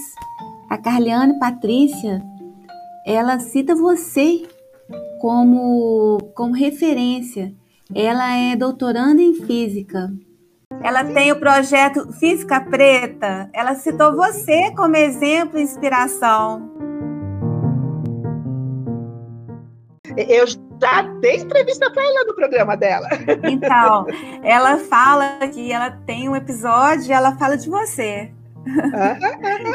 a 0.70 0.78
Carliane 0.78 1.38
Patrícia. 1.38 2.24
Ela 3.06 3.40
cita 3.40 3.76
você 3.76 4.48
como, 5.20 6.18
como 6.34 6.54
referência. 6.54 7.54
Ela 7.94 8.34
é 8.38 8.56
doutoranda 8.56 9.22
em 9.22 9.34
física. 9.34 10.10
Ela 10.82 11.04
tem 11.04 11.30
o 11.30 11.40
projeto 11.42 12.10
Física 12.14 12.62
Preta. 12.62 13.50
Ela 13.52 13.76
citou 13.76 14.16
você 14.16 14.72
como 14.72 14.96
exemplo 14.96 15.60
e 15.60 15.64
inspiração. 15.64 16.72
Eu 20.18 20.46
já 20.48 21.02
dei 21.22 21.38
entrevista 21.38 21.90
para 21.92 22.04
ela 22.04 22.26
no 22.26 22.36
programa 22.36 22.76
dela. 22.76 23.08
Então, 23.44 24.06
ela 24.44 24.78
fala 24.78 25.40
que 25.52 25.72
ela 25.72 25.92
tem 26.06 26.30
um 26.30 26.36
episódio 26.36 27.10
e 27.10 27.12
ela 27.12 27.36
fala 27.38 27.58
de 27.58 27.70
você. 27.70 28.32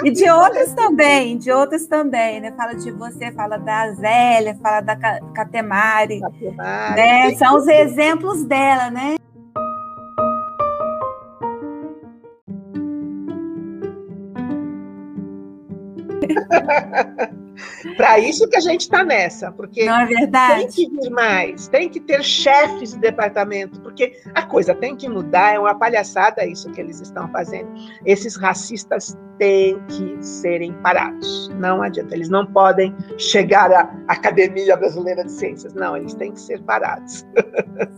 e 0.04 0.10
de 0.10 0.30
outras 0.30 0.72
também, 0.74 1.36
de 1.36 1.50
outras 1.50 1.86
também, 1.86 2.40
né? 2.40 2.52
Fala 2.56 2.74
de 2.74 2.90
você, 2.90 3.30
fala 3.32 3.58
da 3.58 3.92
Zélia, 3.92 4.56
fala 4.62 4.80
da 4.80 4.96
Catemari, 4.96 6.20
Catemari 6.20 6.94
né? 6.96 7.34
São 7.34 7.56
os 7.56 7.66
exemplos 7.66 8.44
dela, 8.44 8.90
né? 8.90 9.16
Para 17.96 18.18
isso 18.18 18.48
que 18.48 18.56
a 18.56 18.60
gente 18.60 18.82
está 18.82 19.04
nessa, 19.04 19.52
porque 19.52 19.84
Não 19.84 20.00
é 20.00 20.06
verdade? 20.06 20.60
tem 20.60 20.68
que 20.68 20.90
vir 20.90 21.10
mais, 21.10 21.68
tem 21.68 21.88
que 21.88 22.00
ter 22.00 22.22
chefes 22.22 22.92
de 22.92 22.98
departamento, 22.98 23.80
porque 23.80 24.12
a 24.34 24.42
coisa 24.42 24.74
tem 24.74 24.96
que 24.96 25.08
mudar, 25.08 25.54
é 25.54 25.58
uma 25.58 25.74
palhaçada 25.74 26.44
isso 26.46 26.70
que 26.70 26.80
eles 26.80 27.00
estão 27.00 27.28
fazendo. 27.30 27.68
Esses 28.04 28.36
racistas 28.36 29.16
têm 29.38 29.80
que 29.86 30.18
serem 30.20 30.72
parados, 30.82 31.48
não 31.60 31.80
adianta, 31.80 32.14
eles 32.14 32.28
não 32.28 32.44
podem 32.44 32.94
chegar 33.16 33.70
à 33.72 33.88
Academia 34.08 34.76
Brasileira 34.76 35.24
de 35.24 35.30
Ciências, 35.30 35.72
não, 35.74 35.96
eles 35.96 36.14
têm 36.14 36.32
que 36.32 36.40
ser 36.40 36.60
parados. 36.62 37.24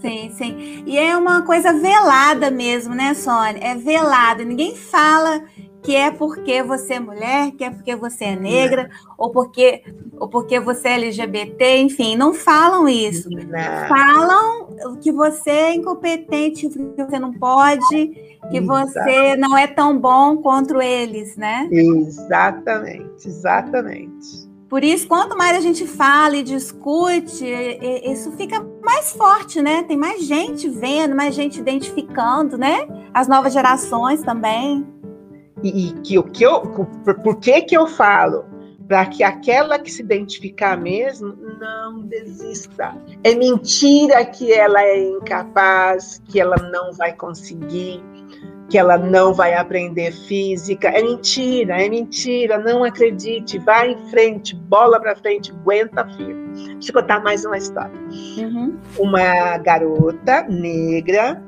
Sim, 0.00 0.30
sim. 0.36 0.82
E 0.86 0.98
é 0.98 1.16
uma 1.16 1.42
coisa 1.42 1.72
velada 1.72 2.50
mesmo, 2.50 2.94
né, 2.94 3.14
Sônia? 3.14 3.58
É 3.62 3.74
velada, 3.74 4.44
ninguém 4.44 4.76
fala 4.76 5.42
que 5.82 5.96
é 5.96 6.10
porque 6.10 6.62
você 6.62 6.94
é 6.94 7.00
mulher, 7.00 7.52
que 7.52 7.64
é 7.64 7.70
porque 7.70 7.96
você 7.96 8.26
é 8.26 8.36
negra, 8.36 8.90
ou 9.16 9.30
porque, 9.30 9.82
ou 10.18 10.28
porque 10.28 10.60
você 10.60 10.88
é 10.88 10.94
LGBT, 10.94 11.78
enfim, 11.78 12.16
não 12.16 12.34
falam 12.34 12.88
isso. 12.88 13.30
Não. 13.30 13.88
Falam 13.88 14.96
que 15.00 15.10
você 15.10 15.50
é 15.50 15.74
incompetente, 15.74 16.68
que 16.68 17.02
você 17.02 17.18
não 17.18 17.32
pode, 17.32 18.12
que 18.50 18.60
você 18.60 19.36
não 19.36 19.56
é 19.56 19.66
tão 19.66 19.98
bom 19.98 20.36
contra 20.38 20.84
eles, 20.84 21.36
né? 21.36 21.68
Exatamente, 21.72 23.26
exatamente. 23.26 24.50
Por 24.68 24.84
isso, 24.84 25.08
quanto 25.08 25.36
mais 25.36 25.56
a 25.56 25.60
gente 25.60 25.84
fala 25.84 26.36
e 26.36 26.44
discute, 26.44 27.44
isso 28.04 28.30
fica 28.32 28.64
mais 28.84 29.10
forte, 29.12 29.60
né? 29.60 29.82
Tem 29.82 29.96
mais 29.96 30.22
gente 30.24 30.68
vendo, 30.68 31.16
mais 31.16 31.34
gente 31.34 31.58
identificando, 31.58 32.56
né? 32.56 32.86
As 33.12 33.26
novas 33.26 33.52
gerações 33.52 34.22
também. 34.22 34.86
E, 35.62 35.88
e 35.88 35.92
que 36.00 36.18
o 36.18 36.22
que 36.22 36.44
eu, 36.44 36.60
por, 36.60 37.14
por 37.22 37.36
que 37.36 37.62
que 37.62 37.76
eu 37.76 37.86
falo? 37.86 38.44
Para 38.88 39.06
que 39.06 39.22
aquela 39.22 39.78
que 39.78 39.90
se 39.90 40.02
identificar 40.02 40.76
mesmo 40.76 41.36
não 41.60 42.00
desista. 42.00 42.96
É 43.22 43.34
mentira 43.34 44.24
que 44.24 44.52
ela 44.52 44.82
é 44.82 45.00
incapaz, 45.00 46.20
que 46.28 46.40
ela 46.40 46.56
não 46.56 46.92
vai 46.92 47.12
conseguir, 47.12 48.02
que 48.68 48.76
ela 48.76 48.98
não 48.98 49.32
vai 49.32 49.54
aprender 49.54 50.12
física. 50.12 50.88
É 50.88 51.02
mentira, 51.02 51.80
é 51.80 51.88
mentira. 51.88 52.58
Não 52.58 52.82
acredite. 52.82 53.58
Vai 53.58 53.92
em 53.92 54.10
frente, 54.10 54.56
bola 54.56 54.98
para 54.98 55.14
frente, 55.14 55.52
aguenta 55.52 56.04
firme. 56.16 56.50
Deixa 56.74 56.90
eu 56.90 56.94
contar 56.94 57.22
mais 57.22 57.44
uma 57.44 57.58
história. 57.58 57.92
Uhum. 58.38 58.76
Uma 58.98 59.58
garota 59.58 60.42
negra 60.48 61.40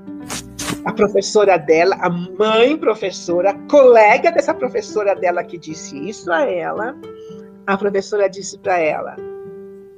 a 0.85 0.93
professora 0.93 1.57
dela, 1.57 1.97
a 2.01 2.11
mãe 2.11 2.77
professora, 2.77 3.55
colega 3.71 4.31
dessa 4.31 4.55
professora 4.55 5.15
dela 5.15 5.45
que 5.45 5.59
disse 5.59 5.97
isso 6.09 6.31
a 6.33 6.43
ela, 6.43 6.97
a 7.67 7.77
professora 7.77 8.29
disse 8.29 8.59
para 8.59 8.79
ela: 8.79 9.17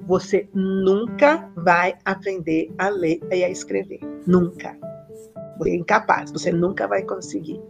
Você 0.07 0.49
nunca 0.53 1.51
vai 1.57 1.95
aprender 2.05 2.73
a 2.79 2.89
ler 2.89 3.21
e 3.31 3.45
a 3.45 3.49
escrever. 3.49 4.01
Nunca. 4.27 4.77
Você 5.59 5.71
é 5.71 5.75
incapaz, 5.77 6.33
você 6.33 6.51
nunca 6.51 6.87
vai 6.87 7.03
conseguir. 7.03 7.61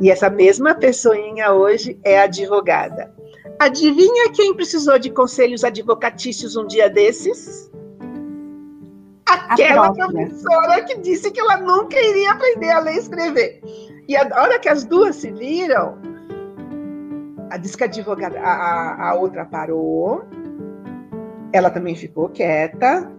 E 0.00 0.10
essa 0.10 0.30
mesma 0.30 0.74
pessoinha 0.74 1.52
hoje 1.52 1.98
é 2.02 2.18
advogada. 2.18 3.14
Adivinha 3.58 4.32
quem 4.32 4.54
precisou 4.54 4.98
de 4.98 5.10
conselhos 5.10 5.62
advocatícios 5.62 6.56
um 6.56 6.66
dia 6.66 6.88
desses? 6.88 7.70
Aquela 9.30 9.92
professora 9.92 10.82
que 10.84 10.98
disse 10.98 11.30
que 11.30 11.40
ela 11.40 11.56
nunca 11.58 11.96
iria 11.96 12.32
aprender 12.32 12.70
a 12.70 12.80
ler 12.80 12.94
e 12.94 12.98
escrever. 12.98 13.60
E 14.08 14.16
a 14.16 14.22
hora 14.22 14.58
que 14.58 14.68
as 14.68 14.84
duas 14.84 15.16
se 15.16 15.30
viram, 15.30 15.98
a 17.50 17.56
diz 17.56 17.76
que 17.76 17.84
a 17.84 17.86
advogada, 17.86 18.40
a, 18.40 19.10
a 19.10 19.14
outra 19.14 19.44
parou, 19.44 20.24
ela 21.52 21.70
também 21.70 21.94
ficou 21.94 22.28
quieta. 22.28 23.10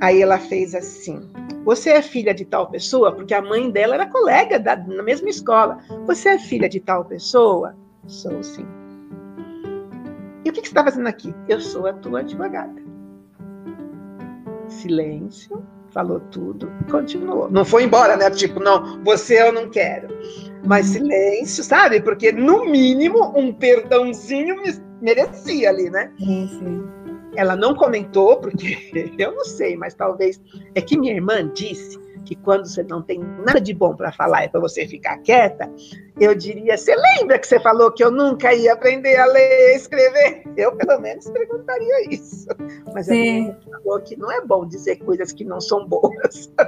Aí 0.00 0.22
ela 0.22 0.38
fez 0.38 0.74
assim: 0.74 1.28
Você 1.64 1.90
é 1.90 2.02
filha 2.02 2.32
de 2.32 2.44
tal 2.44 2.70
pessoa? 2.70 3.12
Porque 3.12 3.34
a 3.34 3.42
mãe 3.42 3.70
dela 3.70 3.94
era 3.94 4.06
colega 4.06 4.58
da, 4.58 4.76
na 4.76 5.02
mesma 5.02 5.28
escola. 5.28 5.78
Você 6.06 6.30
é 6.30 6.38
filha 6.38 6.68
de 6.68 6.80
tal 6.80 7.04
pessoa? 7.04 7.76
Sou 8.06 8.42
sim. 8.42 8.66
E 10.44 10.50
o 10.50 10.52
que, 10.52 10.62
que 10.62 10.68
você 10.68 10.72
está 10.72 10.84
fazendo 10.84 11.06
aqui? 11.06 11.34
Eu 11.48 11.60
sou 11.60 11.86
a 11.86 11.92
tua 11.92 12.20
advogada 12.20 12.90
silêncio, 14.80 15.62
falou 15.90 16.20
tudo 16.30 16.70
e 16.80 16.90
continuou. 16.90 17.50
Não 17.50 17.64
foi 17.64 17.84
embora, 17.84 18.16
né? 18.16 18.30
Tipo, 18.30 18.60
não, 18.60 19.02
você 19.04 19.40
eu 19.40 19.52
não 19.52 19.68
quero. 19.68 20.08
Mas 20.64 20.88
uhum. 20.88 20.92
silêncio, 20.94 21.64
sabe? 21.64 22.00
Porque 22.00 22.32
no 22.32 22.66
mínimo 22.66 23.32
um 23.36 23.52
perdãozinho 23.52 24.60
me 24.62 24.72
merecia 25.00 25.70
ali, 25.70 25.90
né? 25.90 26.12
Sim, 26.18 26.48
sim. 26.48 26.84
Ela 27.36 27.54
não 27.56 27.74
comentou, 27.74 28.36
porque 28.38 28.78
eu 29.18 29.32
não 29.32 29.44
sei, 29.44 29.76
mas 29.76 29.94
talvez. 29.94 30.40
É 30.74 30.80
que 30.80 30.98
minha 30.98 31.14
irmã 31.14 31.48
disse 31.52 31.98
que 32.30 32.36
quando 32.36 32.68
você 32.68 32.84
não 32.84 33.02
tem 33.02 33.18
nada 33.18 33.60
de 33.60 33.74
bom 33.74 33.96
para 33.96 34.12
falar 34.12 34.44
é 34.44 34.48
para 34.48 34.60
você 34.60 34.86
ficar 34.86 35.18
quieta, 35.18 35.68
eu 36.20 36.32
diria: 36.32 36.78
você 36.78 36.94
lembra 36.94 37.40
que 37.40 37.46
você 37.46 37.58
falou 37.58 37.90
que 37.90 38.04
eu 38.04 38.10
nunca 38.10 38.54
ia 38.54 38.72
aprender 38.72 39.16
a 39.16 39.26
ler 39.26 39.72
e 39.72 39.76
escrever? 39.76 40.44
Eu, 40.56 40.76
pelo 40.76 41.00
menos, 41.00 41.28
perguntaria 41.28 42.08
isso. 42.08 42.46
Mas 42.94 43.06
Sim. 43.06 43.48
ela 43.48 43.80
falou 43.82 44.00
que 44.00 44.16
não 44.16 44.30
é 44.30 44.40
bom 44.42 44.64
dizer 44.64 44.94
coisas 44.98 45.32
que 45.32 45.44
não 45.44 45.60
são 45.60 45.88
boas. 45.88 46.52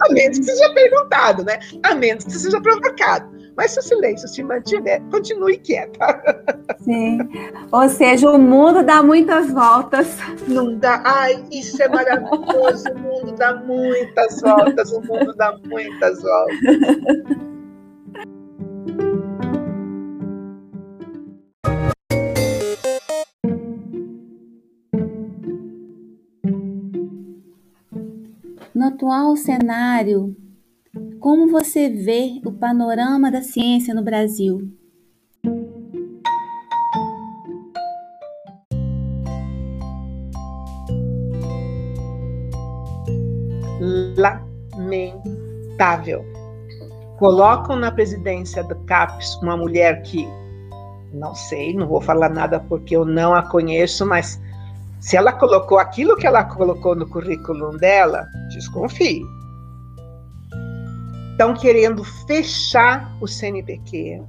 a 0.00 0.12
menos 0.12 0.38
que 0.38 0.44
seja 0.44 0.72
perguntado, 0.72 1.44
né? 1.44 1.58
A 1.82 1.94
menos 1.94 2.24
que 2.24 2.32
seja 2.32 2.62
provocado. 2.62 3.41
Mas 3.56 3.72
se 3.72 3.80
o 3.80 3.82
silêncio 3.82 4.28
se 4.28 4.42
mantiver, 4.42 5.02
continue 5.10 5.58
quieta. 5.58 6.22
Sim. 6.78 7.18
Ou 7.70 7.88
seja, 7.88 8.30
o 8.30 8.38
mundo 8.38 8.82
dá 8.82 9.02
muitas 9.02 9.50
voltas. 9.50 10.16
Não 10.48 10.76
dá. 10.78 11.02
Ai, 11.04 11.44
isso 11.50 11.82
é 11.82 11.88
maravilhoso. 11.88 12.88
O 12.90 12.98
mundo 12.98 13.32
dá 13.32 13.54
muitas 13.54 14.40
voltas. 14.40 14.92
O 14.92 15.00
mundo 15.00 15.34
dá 15.34 15.56
muitas 15.64 16.22
voltas. 16.22 16.58
No 28.74 28.88
atual 28.88 29.36
cenário 29.36 30.34
como 31.22 31.48
você 31.48 31.88
vê 31.88 32.40
o 32.44 32.50
panorama 32.50 33.30
da 33.30 33.40
ciência 33.42 33.94
no 33.94 34.02
Brasil? 34.02 34.58
Lamentável. 44.76 46.24
Colocam 47.20 47.76
na 47.76 47.92
presidência 47.92 48.64
do 48.64 48.74
CAPES 48.84 49.36
uma 49.42 49.56
mulher 49.56 50.02
que 50.02 50.26
não 51.14 51.36
sei, 51.36 51.72
não 51.72 51.86
vou 51.86 52.00
falar 52.00 52.30
nada 52.30 52.58
porque 52.68 52.96
eu 52.96 53.04
não 53.04 53.32
a 53.32 53.48
conheço, 53.48 54.04
mas 54.04 54.40
se 54.98 55.16
ela 55.16 55.32
colocou 55.32 55.78
aquilo 55.78 56.16
que 56.16 56.26
ela 56.26 56.42
colocou 56.42 56.96
no 56.96 57.08
currículo 57.08 57.78
dela, 57.78 58.26
desconfie. 58.52 59.22
Estão 61.42 61.54
querendo 61.54 62.04
fechar 62.04 63.16
o 63.20 63.26
CNPq, 63.26 64.22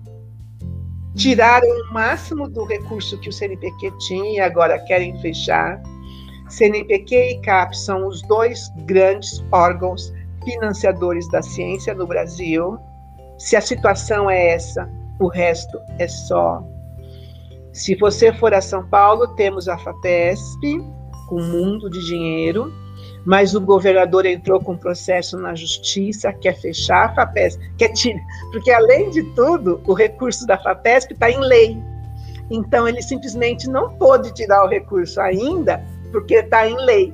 tiraram 1.14 1.68
o 1.68 1.94
máximo 1.94 2.50
do 2.50 2.66
recurso 2.66 3.20
que 3.20 3.30
o 3.30 3.32
CNPq 3.32 3.92
tinha 4.00 4.32
e 4.32 4.40
agora 4.40 4.80
querem 4.80 5.16
fechar. 5.22 5.80
CNPq 6.50 7.16
e 7.16 7.42
CAP 7.42 7.78
são 7.78 8.08
os 8.08 8.24
dois 8.24 8.68
grandes 8.88 9.46
órgãos 9.52 10.12
financiadores 10.44 11.30
da 11.30 11.44
ciência 11.44 11.94
no 11.94 12.08
Brasil. 12.08 12.80
Se 13.38 13.56
a 13.56 13.62
situação 13.62 14.28
é 14.28 14.48
essa, 14.48 14.90
o 15.20 15.28
resto 15.28 15.78
é 16.00 16.08
só 16.08 16.64
se 17.72 17.96
você 17.96 18.34
for 18.34 18.56
a 18.56 18.62
São 18.62 18.88
Paulo, 18.88 19.28
temos 19.36 19.68
a 19.68 19.78
FAPESP, 19.78 20.80
com 21.28 21.42
um 21.42 21.52
mundo 21.52 21.90
de 21.92 22.06
dinheiro, 22.06 22.72
mas 23.26 23.56
o 23.56 23.62
governador 23.62 24.26
entrou 24.26 24.60
com 24.60 24.74
um 24.74 24.78
processo 24.78 25.38
na 25.38 25.56
justiça, 25.56 26.34
quer 26.34 26.60
fechar 26.60 27.06
a 27.06 27.16
FAPESP, 27.16 27.62
quer 27.78 27.90
tirar, 27.90 28.22
porque 28.52 28.72
além 28.72 29.10
de 29.10 29.24
tudo, 29.34 29.82
o 29.86 29.94
recurso 29.94 30.46
da 30.46 30.58
FAPESP 30.58 31.14
está 31.14 31.30
em 31.30 31.40
lei. 31.40 31.82
Então 32.52 32.88
ele 32.88 33.02
simplesmente 33.02 33.70
não 33.70 33.90
pôde 33.98 34.34
tirar 34.34 34.66
o 34.66 34.68
recurso 34.68 35.20
ainda, 35.22 35.84
porque 36.12 36.36
está 36.36 36.68
em 36.68 36.76
lei. 36.76 37.12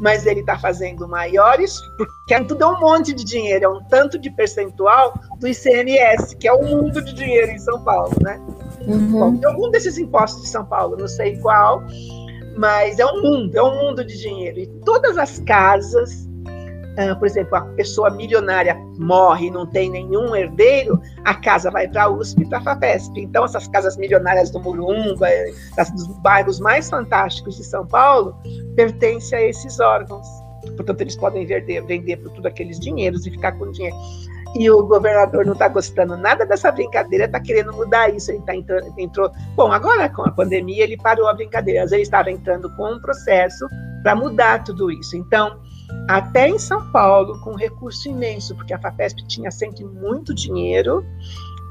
Mas 0.00 0.26
ele 0.26 0.40
está 0.40 0.58
fazendo 0.58 1.06
maiores, 1.06 1.78
porque 1.96 2.44
tudo 2.44 2.64
é 2.64 2.66
um 2.66 2.80
monte 2.80 3.12
de 3.12 3.24
dinheiro, 3.24 3.64
é 3.64 3.68
um 3.68 3.84
tanto 3.84 4.18
de 4.18 4.30
percentual 4.30 5.14
do 5.38 5.46
ICMS, 5.46 6.36
que 6.36 6.48
é 6.48 6.52
o 6.52 6.60
mundo 6.60 7.00
de 7.00 7.14
dinheiro 7.14 7.52
em 7.52 7.58
São 7.58 7.84
Paulo, 7.84 8.12
né? 8.20 8.40
Uhum. 8.84 9.38
Bom, 9.38 9.48
algum 9.48 9.70
desses 9.70 9.96
impostos 9.98 10.42
de 10.42 10.48
São 10.48 10.64
Paulo, 10.64 10.96
não 10.96 11.06
sei 11.06 11.38
qual, 11.38 11.84
mas 12.56 12.98
é 12.98 13.06
um 13.06 13.22
mundo, 13.22 13.56
é 13.56 13.62
um 13.62 13.74
mundo 13.76 14.04
de 14.04 14.18
dinheiro. 14.18 14.58
E 14.58 14.66
todas 14.84 15.16
as 15.16 15.38
casas, 15.40 16.28
uh, 16.98 17.18
por 17.18 17.26
exemplo, 17.26 17.56
a 17.56 17.62
pessoa 17.76 18.10
milionária 18.10 18.74
morre 18.98 19.46
e 19.46 19.50
não 19.50 19.66
tem 19.66 19.90
nenhum 19.90 20.34
herdeiro, 20.34 21.00
a 21.24 21.34
casa 21.34 21.70
vai 21.70 21.88
para 21.88 22.04
a 22.04 22.10
USP 22.10 22.42
e 22.42 22.46
para 22.46 22.58
a 22.58 22.62
FAPESP. 22.62 23.20
Então, 23.20 23.44
essas 23.44 23.66
casas 23.68 23.96
milionárias 23.96 24.50
do 24.50 24.60
Murumba, 24.60 25.28
dos 25.92 26.06
bairros 26.18 26.60
mais 26.60 26.90
fantásticos 26.90 27.56
de 27.56 27.64
São 27.64 27.86
Paulo, 27.86 28.36
pertencem 28.76 29.38
a 29.38 29.42
esses 29.42 29.80
órgãos. 29.80 30.26
Portanto, 30.76 31.00
eles 31.00 31.16
podem 31.16 31.44
vender, 31.44 31.84
vender 31.86 32.16
por 32.18 32.30
tudo 32.32 32.46
aqueles 32.46 32.78
dinheiros 32.78 33.26
e 33.26 33.30
ficar 33.30 33.52
com 33.52 33.70
dinheiro 33.72 33.96
e 34.54 34.70
o 34.70 34.86
governador 34.86 35.46
não 35.46 35.54
está 35.54 35.68
gostando 35.68 36.16
nada 36.16 36.44
dessa 36.44 36.70
brincadeira, 36.70 37.24
está 37.24 37.40
querendo 37.40 37.72
mudar 37.72 38.14
isso. 38.14 38.30
Ele 38.30 38.42
tá 38.42 38.54
entrando, 38.54 38.92
entrou. 38.98 39.30
Bom, 39.56 39.72
agora 39.72 40.08
com 40.10 40.22
a 40.22 40.30
pandemia 40.30 40.84
ele 40.84 40.96
parou 40.96 41.26
a 41.26 41.34
brincadeira, 41.34 41.82
mas 41.82 41.92
ele 41.92 42.02
estava 42.02 42.30
entrando 42.30 42.74
com 42.76 42.92
um 42.92 43.00
processo 43.00 43.66
para 44.02 44.14
mudar 44.14 44.62
tudo 44.64 44.90
isso. 44.90 45.16
Então, 45.16 45.58
até 46.08 46.48
em 46.48 46.58
São 46.58 46.90
Paulo, 46.90 47.40
com 47.40 47.54
recurso 47.54 48.08
imenso, 48.08 48.54
porque 48.54 48.74
a 48.74 48.80
FAPESP 48.80 49.26
tinha 49.26 49.50
sempre 49.50 49.84
muito 49.84 50.34
dinheiro, 50.34 51.04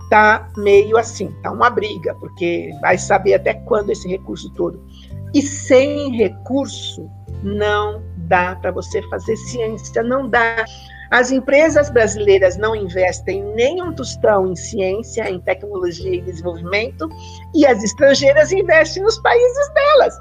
tá 0.09 0.49
meio 0.57 0.97
assim, 0.97 1.31
tá 1.43 1.51
uma 1.51 1.69
briga, 1.69 2.15
porque 2.15 2.71
vai 2.81 2.97
saber 2.97 3.35
até 3.35 3.53
quando 3.53 3.91
esse 3.91 4.07
recurso 4.07 4.49
todo. 4.53 4.81
E 5.33 5.41
sem 5.41 6.15
recurso 6.15 7.09
não 7.43 8.01
dá 8.17 8.55
para 8.55 8.71
você 8.71 9.01
fazer 9.09 9.35
ciência, 9.35 10.03
não 10.03 10.27
dá. 10.27 10.65
As 11.11 11.29
empresas 11.29 11.89
brasileiras 11.89 12.55
não 12.55 12.73
investem 12.73 13.43
nem 13.53 13.83
um 13.83 13.93
tostão 13.93 14.47
em 14.47 14.55
ciência, 14.55 15.29
em 15.29 15.41
tecnologia 15.41 16.15
e 16.15 16.21
desenvolvimento, 16.21 17.09
e 17.53 17.65
as 17.65 17.83
estrangeiras 17.83 18.53
investem 18.53 19.03
nos 19.03 19.17
países 19.19 19.69
delas. 19.73 20.15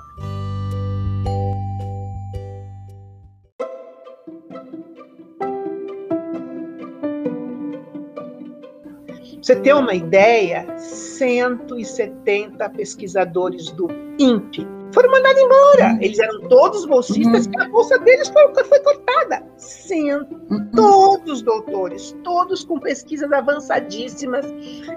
você 9.42 9.57
ter 9.57 9.74
uma 9.74 9.94
ideia, 9.94 10.66
170 10.79 12.68
pesquisadores 12.70 13.70
do 13.72 13.88
INPE 14.18 14.79
foram 14.92 15.11
mandados 15.11 15.40
embora. 15.40 15.98
Eles 16.00 16.18
eram 16.18 16.40
todos 16.48 16.85
bolsistas 16.87 17.46
uhum. 17.46 17.53
e 17.59 17.62
a 17.62 17.68
bolsa 17.68 17.98
deles 17.98 18.29
foi, 18.29 18.64
foi 18.64 18.81
cortada. 18.81 19.44
Sim, 19.57 20.12
uhum. 20.12 20.70
todos 20.74 21.42
doutores, 21.42 22.16
todos 22.24 22.64
com 22.64 22.79
pesquisas 22.79 23.31
avançadíssimas 23.33 24.46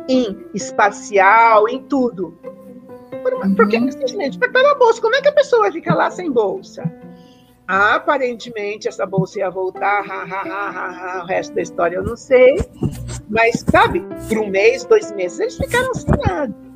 em 0.07 0.37
espacial, 0.53 1.67
em 1.67 1.81
tudo. 1.83 2.37
Uhum. 3.13 3.55
Porque 3.55 3.79
simplesmente 3.79 4.39
cortaram 4.39 4.71
a 4.71 4.75
bolsa. 4.75 5.01
Como 5.01 5.15
é 5.15 5.21
que 5.21 5.29
a 5.29 5.33
pessoa 5.33 5.71
fica 5.71 5.93
lá 5.93 6.09
sem 6.09 6.31
bolsa? 6.31 6.83
Aparentemente 7.65 8.89
essa 8.89 9.05
bolsa 9.05 9.39
ia 9.39 9.49
voltar, 9.49 10.01
ha, 10.01 10.23
ha, 10.23 10.41
ha, 10.41 10.69
ha, 10.69 11.19
ha, 11.19 11.23
o 11.23 11.25
resto 11.25 11.55
da 11.55 11.61
história 11.61 11.95
eu 11.95 12.03
não 12.03 12.17
sei. 12.17 12.57
Mas, 13.29 13.63
sabe, 13.71 14.05
por 14.27 14.37
um 14.39 14.49
mês, 14.49 14.83
dois 14.85 15.11
meses, 15.13 15.39
eles 15.39 15.57
ficaram 15.57 15.93
sem 15.93 16.13
nada. 16.27 16.72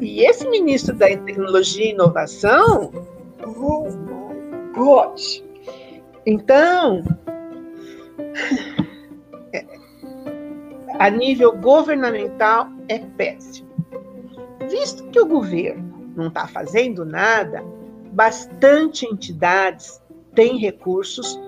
E 0.00 0.24
esse 0.24 0.48
ministro 0.48 0.94
da 0.96 1.06
Tecnologia 1.06 1.86
e 1.86 1.90
Inovação, 1.90 2.90
oh 3.44 3.84
my 3.88 4.72
God! 4.74 5.20
Então, 6.26 7.04
a 10.98 11.10
nível 11.10 11.56
governamental 11.56 12.68
é 12.88 12.98
péssimo. 12.98 13.70
Visto 14.68 15.04
que 15.10 15.20
o 15.20 15.26
governo 15.26 16.12
não 16.16 16.28
está 16.28 16.46
fazendo 16.46 17.04
nada, 17.04 17.62
bastante 18.12 19.06
entidades 19.06 20.02
têm 20.34 20.58
recursos 20.58 21.40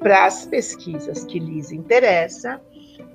para 0.00 0.26
as 0.26 0.46
pesquisas 0.46 1.24
que 1.24 1.38
lhes 1.38 1.72
interessam 1.72 2.60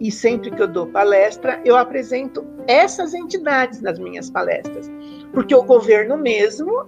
e 0.04 0.12
sempre 0.12 0.52
que 0.52 0.62
eu 0.62 0.68
dou 0.68 0.86
palestra, 0.86 1.62
eu 1.64 1.78
apresento 1.78 2.46
essas 2.68 3.14
entidades 3.14 3.80
nas 3.80 3.98
minhas 3.98 4.30
palestras. 4.30 4.92
Porque 5.32 5.56
o 5.56 5.64
governo 5.64 6.18
mesmo, 6.18 6.86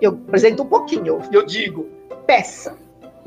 eu 0.00 0.12
apresento 0.12 0.62
um 0.62 0.66
pouquinho, 0.66 1.20
eu, 1.32 1.44
digo, 1.44 1.88
peça. 2.24 2.78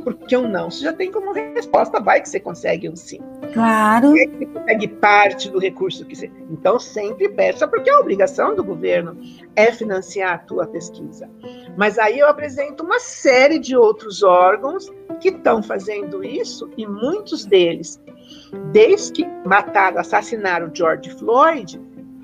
Porque 0.01 0.38
um 0.38 0.47
não, 0.47 0.71
você 0.71 0.84
já 0.84 0.93
tem 0.93 1.12
como 1.12 1.34
resposta, 1.34 1.99
vai 1.99 2.21
que 2.21 2.29
você 2.29 2.39
consegue 2.39 2.88
um 2.88 2.95
sim. 2.95 3.19
Claro. 3.53 4.15
É 4.15 4.27
que 4.27 4.38
você 4.38 4.45
consegue 4.45 4.88
parte 4.88 5.49
do 5.49 5.60
recurso 5.60 6.05
que 6.05 6.15
você. 6.15 6.31
Então, 6.49 6.79
sempre 6.79 7.27
peça, 7.27 7.67
porque 7.67 7.89
a 7.89 7.99
obrigação 7.99 8.55
do 8.55 8.63
governo 8.63 9.17
é 9.58 9.73
financiar 9.73 10.36
a 10.36 10.38
tua 10.38 10.67
pesquisa. 10.67 11.29
Mas 11.75 11.99
aí 11.99 12.19
eu 12.19 12.29
apresento 12.29 12.81
uma 12.86 12.99
série 12.99 13.60
de 13.60 13.75
outros 13.75 14.23
órgãos 14.23 14.89
que 15.19 15.29
estão 15.29 15.62
fazendo 15.62 16.23
isso, 16.23 16.69
e 16.77 16.88
muitos 16.88 17.43
deles 17.43 17.99
desde 18.71 19.12
que 19.12 19.25
mataram, 19.45 19.99
assassinaram 19.99 20.69
George 20.73 21.10
Floyd, 21.12 21.79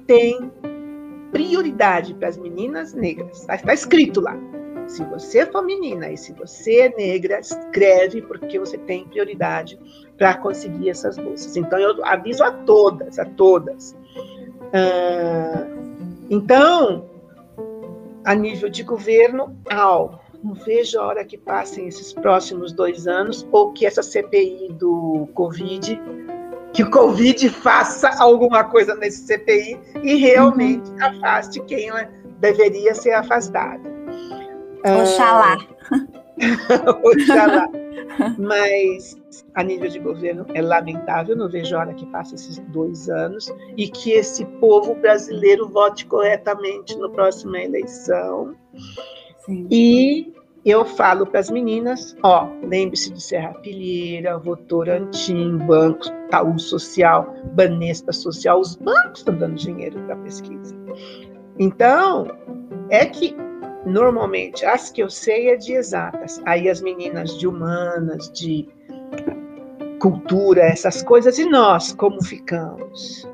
tem 0.07 0.51
prioridade 1.31 2.13
para 2.13 2.27
as 2.27 2.37
meninas 2.37 2.93
negras. 2.93 3.41
Está 3.41 3.57
tá 3.57 3.73
escrito 3.73 4.21
lá. 4.21 4.37
Se 4.87 5.03
você 5.05 5.45
for 5.45 5.63
menina 5.63 6.09
e 6.09 6.17
se 6.17 6.33
você 6.33 6.81
é 6.81 6.95
negra, 6.95 7.39
escreve 7.39 8.21
porque 8.21 8.59
você 8.59 8.77
tem 8.77 9.05
prioridade 9.05 9.79
para 10.17 10.33
conseguir 10.35 10.89
essas 10.89 11.17
bolsas. 11.17 11.55
Então 11.55 11.79
eu 11.79 12.03
aviso 12.05 12.43
a 12.43 12.51
todas, 12.51 13.17
a 13.17 13.25
todas. 13.25 13.95
Uh, 14.73 15.81
então, 16.29 17.09
a 18.25 18.35
nível 18.35 18.69
de 18.69 18.83
governo, 18.83 19.55
ao 19.69 20.20
não 20.43 20.53
vejo 20.53 20.99
a 20.99 21.05
hora 21.05 21.25
que 21.25 21.37
passem 21.37 21.87
esses 21.87 22.13
próximos 22.13 22.73
dois 22.73 23.07
anos 23.07 23.47
ou 23.51 23.71
que 23.71 23.85
essa 23.85 24.01
CPI 24.01 24.73
do 24.73 25.27
Covid, 25.33 25.99
que 26.73 26.83
o 26.83 26.89
Covid 26.89 27.49
faça 27.49 28.09
alguma 28.21 28.63
coisa 28.63 28.95
nesse 28.95 29.25
CPI 29.25 29.79
e 30.03 30.15
realmente 30.15 30.89
uhum. 30.89 31.03
afaste 31.03 31.59
quem 31.61 31.91
deveria 32.39 32.95
ser 32.95 33.11
afastado. 33.11 33.83
Oxalá. 34.83 35.57
Oxalá. 37.03 37.69
Mas 38.37 39.15
a 39.55 39.63
nível 39.63 39.89
de 39.89 39.99
governo 39.99 40.45
é 40.53 40.61
lamentável, 40.61 41.35
não 41.35 41.49
vejo 41.49 41.75
a 41.75 41.79
hora 41.79 41.93
que 41.93 42.05
passe 42.07 42.35
esses 42.35 42.57
dois 42.69 43.09
anos 43.09 43.53
e 43.77 43.87
que 43.87 44.11
esse 44.11 44.45
povo 44.59 44.95
brasileiro 44.95 45.69
vote 45.69 46.05
corretamente 46.05 46.97
na 46.97 47.09
próxima 47.09 47.59
eleição. 47.59 48.55
Sim. 49.45 49.67
E 49.69 50.33
eu 50.63 50.85
falo 50.85 51.25
para 51.25 51.39
as 51.39 51.49
meninas, 51.49 52.15
ó, 52.21 52.47
lembre-se 52.63 53.11
de 53.11 53.21
Serra 53.21 53.53
Pilheira, 53.55 54.37
Votorantim, 54.37 55.57
Banco, 55.57 56.05
Taú 56.29 56.59
Social, 56.59 57.33
Banespa 57.53 58.13
Social, 58.13 58.59
os 58.59 58.75
bancos 58.75 59.19
estão 59.19 59.35
dando 59.35 59.55
dinheiro 59.55 59.99
para 60.01 60.15
pesquisa. 60.17 60.75
Então, 61.57 62.27
é 62.89 63.05
que 63.05 63.35
normalmente 63.85 64.65
as 64.65 64.91
que 64.91 65.01
eu 65.01 65.09
sei 65.09 65.49
é 65.49 65.55
de 65.55 65.73
exatas. 65.73 66.41
Aí 66.45 66.69
as 66.69 66.81
meninas 66.81 67.37
de 67.37 67.47
humanas, 67.47 68.31
de 68.31 68.67
cultura, 69.99 70.61
essas 70.61 71.01
coisas, 71.03 71.37
e 71.39 71.45
nós, 71.45 71.93
como 71.93 72.23
ficamos? 72.23 73.27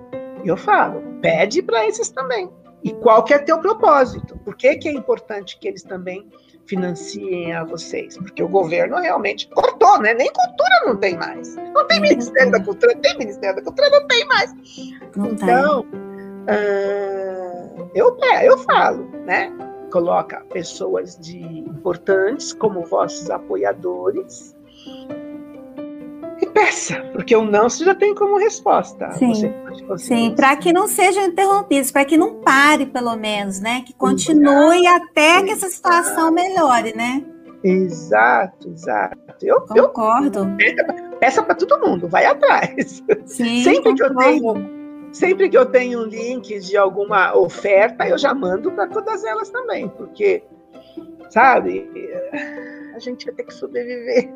Eu 0.46 0.56
falo, 0.56 1.02
pede 1.22 1.62
para 1.62 1.86
esses 1.88 2.10
também. 2.10 2.50
E 2.84 2.94
qual 2.94 3.24
que 3.24 3.34
é 3.34 3.40
teu 3.40 3.60
propósito? 3.60 4.37
Por 4.48 4.56
que, 4.56 4.78
que 4.78 4.88
é 4.88 4.94
importante 4.94 5.60
que 5.60 5.68
eles 5.68 5.84
também 5.84 6.26
financiem 6.66 7.54
a 7.54 7.66
vocês? 7.66 8.18
Porque 8.18 8.42
o 8.42 8.48
governo 8.48 8.96
realmente 8.96 9.46
cortou, 9.50 10.00
né? 10.00 10.14
Nem 10.14 10.32
cultura 10.32 10.86
não 10.86 10.96
tem 10.96 11.18
mais. 11.18 11.58
Não 11.58 11.86
tem 11.86 12.00
Ministério 12.00 12.54
da 12.54 12.64
Cultura, 12.64 12.96
tem 12.96 13.18
Ministério 13.18 13.58
da 13.58 13.62
Cultura, 13.62 13.90
não 13.90 14.08
tem 14.08 14.26
mais. 14.26 14.56
Não 15.18 15.32
então, 15.32 15.82
uh, 15.82 17.92
eu, 17.94 18.18
é, 18.24 18.48
eu 18.48 18.58
falo, 18.60 19.10
né? 19.26 19.52
Coloca 19.92 20.40
pessoas 20.54 21.18
de 21.18 21.40
importantes 21.40 22.54
como 22.54 22.86
vossos 22.86 23.30
apoiadores 23.30 24.56
peça, 26.58 27.00
porque 27.14 27.36
o 27.36 27.46
não 27.46 27.70
você 27.70 27.86
já 27.86 27.94
tem 27.94 28.16
como 28.16 28.38
resposta. 28.38 29.12
Sim, 29.12 29.54
sim 29.98 30.34
para 30.36 30.56
que 30.56 30.74
não 30.74 30.88
sejam 30.88 31.24
interrompidos, 31.26 31.92
para 31.92 32.04
que 32.04 32.18
não 32.18 32.42
pare, 32.42 32.88
pelo 32.88 33.16
menos, 33.16 33.60
né? 33.60 33.84
Que 33.86 33.94
continue 33.94 34.80
Exato. 34.80 35.06
até 35.06 35.44
que 35.44 35.52
essa 35.52 35.70
situação 35.70 36.32
melhore, 36.32 36.96
né? 36.96 37.24
Exato, 37.64 38.70
exato. 38.70 39.18
Eu 39.44 39.62
concordo. 39.62 40.48
Eu, 40.60 41.18
peça 41.20 41.44
para 41.44 41.54
todo 41.54 41.86
mundo, 41.86 42.08
vai 42.08 42.26
atrás. 42.26 43.04
Sim, 43.26 43.62
sempre 43.64 43.94
que 43.94 44.04
eu 44.04 44.16
tenho 44.16 44.78
sempre 45.12 45.50
que 45.50 45.58
eu 45.58 45.66
tenho 45.66 46.02
um 46.02 46.06
link 46.06 46.60
de 46.60 46.76
alguma 46.76 47.36
oferta, 47.36 48.08
eu 48.08 48.18
já 48.18 48.34
mando 48.34 48.72
para 48.72 48.88
todas 48.88 49.24
elas 49.24 49.50
também, 49.50 49.90
porque 49.90 50.44
sabe? 51.30 51.90
A 52.98 53.00
gente 53.00 53.26
vai 53.26 53.36
ter 53.36 53.44
que 53.44 53.54
sobreviver. 53.54 54.30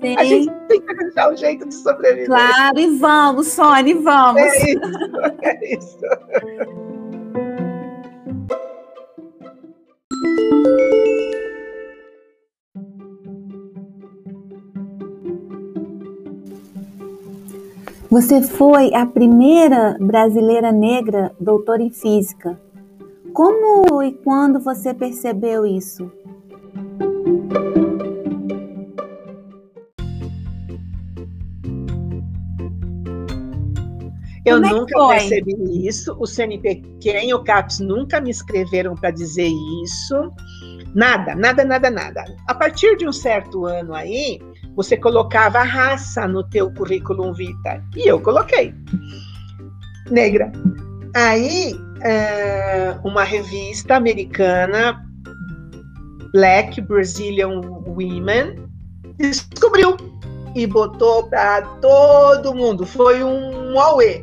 Sim. 0.00 0.16
A 0.16 0.24
gente 0.24 0.50
tem 0.68 0.80
que 0.80 0.92
arranjar 0.92 1.32
um 1.32 1.36
jeito 1.36 1.68
de 1.68 1.74
sobreviver. 1.74 2.26
Claro, 2.26 2.78
e 2.78 2.98
vamos, 2.98 3.48
Sônia, 3.48 4.00
vamos. 4.00 4.40
É 4.40 4.48
isso, 4.48 4.80
é 5.42 5.74
isso. 5.74 5.98
Você 18.08 18.42
foi 18.42 18.94
a 18.94 19.06
primeira 19.06 19.96
brasileira 20.00 20.72
negra 20.72 21.32
doutora 21.40 21.82
em 21.82 21.90
física. 21.90 22.60
Como 23.32 24.02
e 24.02 24.12
quando 24.12 24.60
você 24.60 24.92
percebeu 24.94 25.64
isso? 25.64 26.10
Eu 34.44 34.60
Como 34.60 34.66
é 34.66 34.70
nunca 34.70 35.14
é 35.14 35.18
percebi 35.18 35.86
isso. 35.86 36.16
O 36.18 36.26
CNPq 36.26 37.26
e 37.26 37.34
o 37.34 37.44
CAPES 37.44 37.80
nunca 37.80 38.20
me 38.20 38.30
escreveram 38.30 38.94
para 38.94 39.10
dizer 39.10 39.50
isso. 39.84 40.32
Nada, 40.94 41.34
nada, 41.34 41.64
nada, 41.64 41.90
nada. 41.90 42.24
A 42.48 42.54
partir 42.54 42.96
de 42.96 43.06
um 43.06 43.12
certo 43.12 43.66
ano 43.66 43.94
aí, 43.94 44.40
você 44.74 44.96
colocava 44.96 45.58
a 45.58 45.64
raça 45.64 46.26
no 46.26 46.42
teu 46.42 46.72
currículo 46.72 47.32
vitae. 47.34 47.80
E 47.96 48.08
eu 48.08 48.20
coloquei. 48.20 48.74
Negra. 50.10 50.50
Aí, 51.14 51.78
eh, 52.02 52.96
uma 53.04 53.24
revista 53.24 53.96
americana, 53.96 55.04
Black 56.32 56.80
Brazilian 56.80 57.60
Women, 57.86 58.56
descobriu 59.18 59.96
e 60.54 60.66
botou 60.66 61.24
para 61.28 61.62
todo 61.80 62.54
mundo. 62.54 62.86
Foi 62.86 63.22
um 63.22 63.78
auê. 63.78 64.22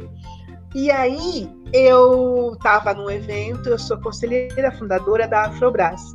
E 0.75 0.91
aí 0.91 1.49
eu 1.73 2.53
estava 2.53 2.93
num 2.93 3.09
evento, 3.09 3.69
eu 3.69 3.79
sou 3.79 3.97
conselheira 3.99 4.71
fundadora 4.71 5.27
da 5.27 5.45
Afrobras. 5.45 6.13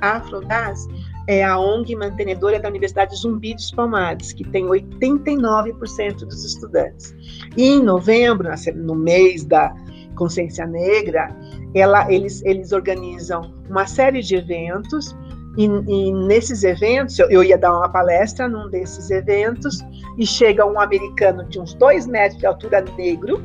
A 0.00 0.16
Afrobras 0.16 0.86
é 1.26 1.44
a 1.44 1.58
ONG 1.58 1.94
mantenedora 1.94 2.58
da 2.58 2.68
Universidade 2.68 3.14
Zumbi 3.16 3.54
dos 3.54 3.70
Palmares, 3.70 4.32
que 4.32 4.44
tem 4.44 4.66
89% 4.66 6.16
dos 6.24 6.44
estudantes. 6.44 7.14
E 7.56 7.62
em 7.62 7.82
novembro, 7.82 8.48
no 8.74 8.94
mês 8.94 9.44
da 9.44 9.72
consciência 10.16 10.66
negra, 10.66 11.34
ela, 11.74 12.10
eles, 12.12 12.42
eles 12.44 12.72
organizam 12.72 13.54
uma 13.68 13.86
série 13.86 14.22
de 14.22 14.34
eventos 14.36 15.14
e, 15.56 15.64
e, 15.64 16.12
nesses 16.12 16.62
eventos, 16.62 17.18
eu, 17.18 17.28
eu, 17.28 17.42
ia 17.42 17.58
dar 17.58 17.76
uma 17.76 17.88
palestra 17.88 18.48
num 18.48 18.68
desses 18.70 19.10
eventos, 19.10 19.84
e 20.16 20.26
chega 20.26 20.64
um 20.64 20.78
americano 20.80 21.44
de 21.44 21.58
uns 21.58 21.74
dois 21.74 22.06
metros 22.06 22.38
de 22.38 22.46
altura 22.46 22.84
negro, 22.96 23.42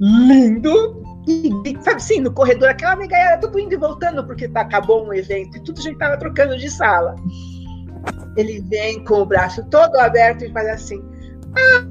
lindo. 0.00 1.02
E, 1.26 1.50
sabe 1.80 1.96
assim, 1.96 2.20
no 2.20 2.30
corredor, 2.30 2.68
aquela 2.68 3.02
era 3.02 3.38
tudo 3.38 3.58
indo 3.58 3.72
e 3.72 3.78
voltando, 3.78 4.26
porque 4.26 4.46
tá, 4.48 4.60
acabou 4.60 5.06
um 5.06 5.14
evento 5.14 5.56
e 5.56 5.60
tudo 5.64 5.78
a 5.78 5.82
gente 5.82 5.98
tava 5.98 6.18
trocando 6.18 6.56
de 6.58 6.70
sala. 6.70 7.16
Ele 8.36 8.60
vem 8.68 9.02
com 9.04 9.22
o 9.22 9.26
braço 9.26 9.64
todo 9.70 9.96
aberto 9.96 10.44
e 10.44 10.52
faz 10.52 10.68
assim: 10.68 11.02
ah, 11.56 11.86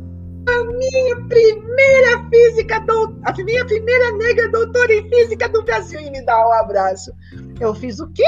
a 0.51 0.63
minha 0.65 1.15
primeira 1.27 2.29
física, 2.29 2.79
do, 2.81 3.19
a 3.23 3.33
minha 3.43 3.65
primeira 3.65 4.11
negra 4.17 4.51
doutora 4.51 4.93
em 4.93 5.09
física 5.09 5.49
do 5.49 5.63
Brasil, 5.63 5.99
e 5.99 6.11
me 6.11 6.23
dá 6.23 6.47
um 6.47 6.53
abraço. 6.53 7.11
Eu 7.59 7.73
fiz 7.73 7.99
o 7.99 8.07
quê? 8.09 8.23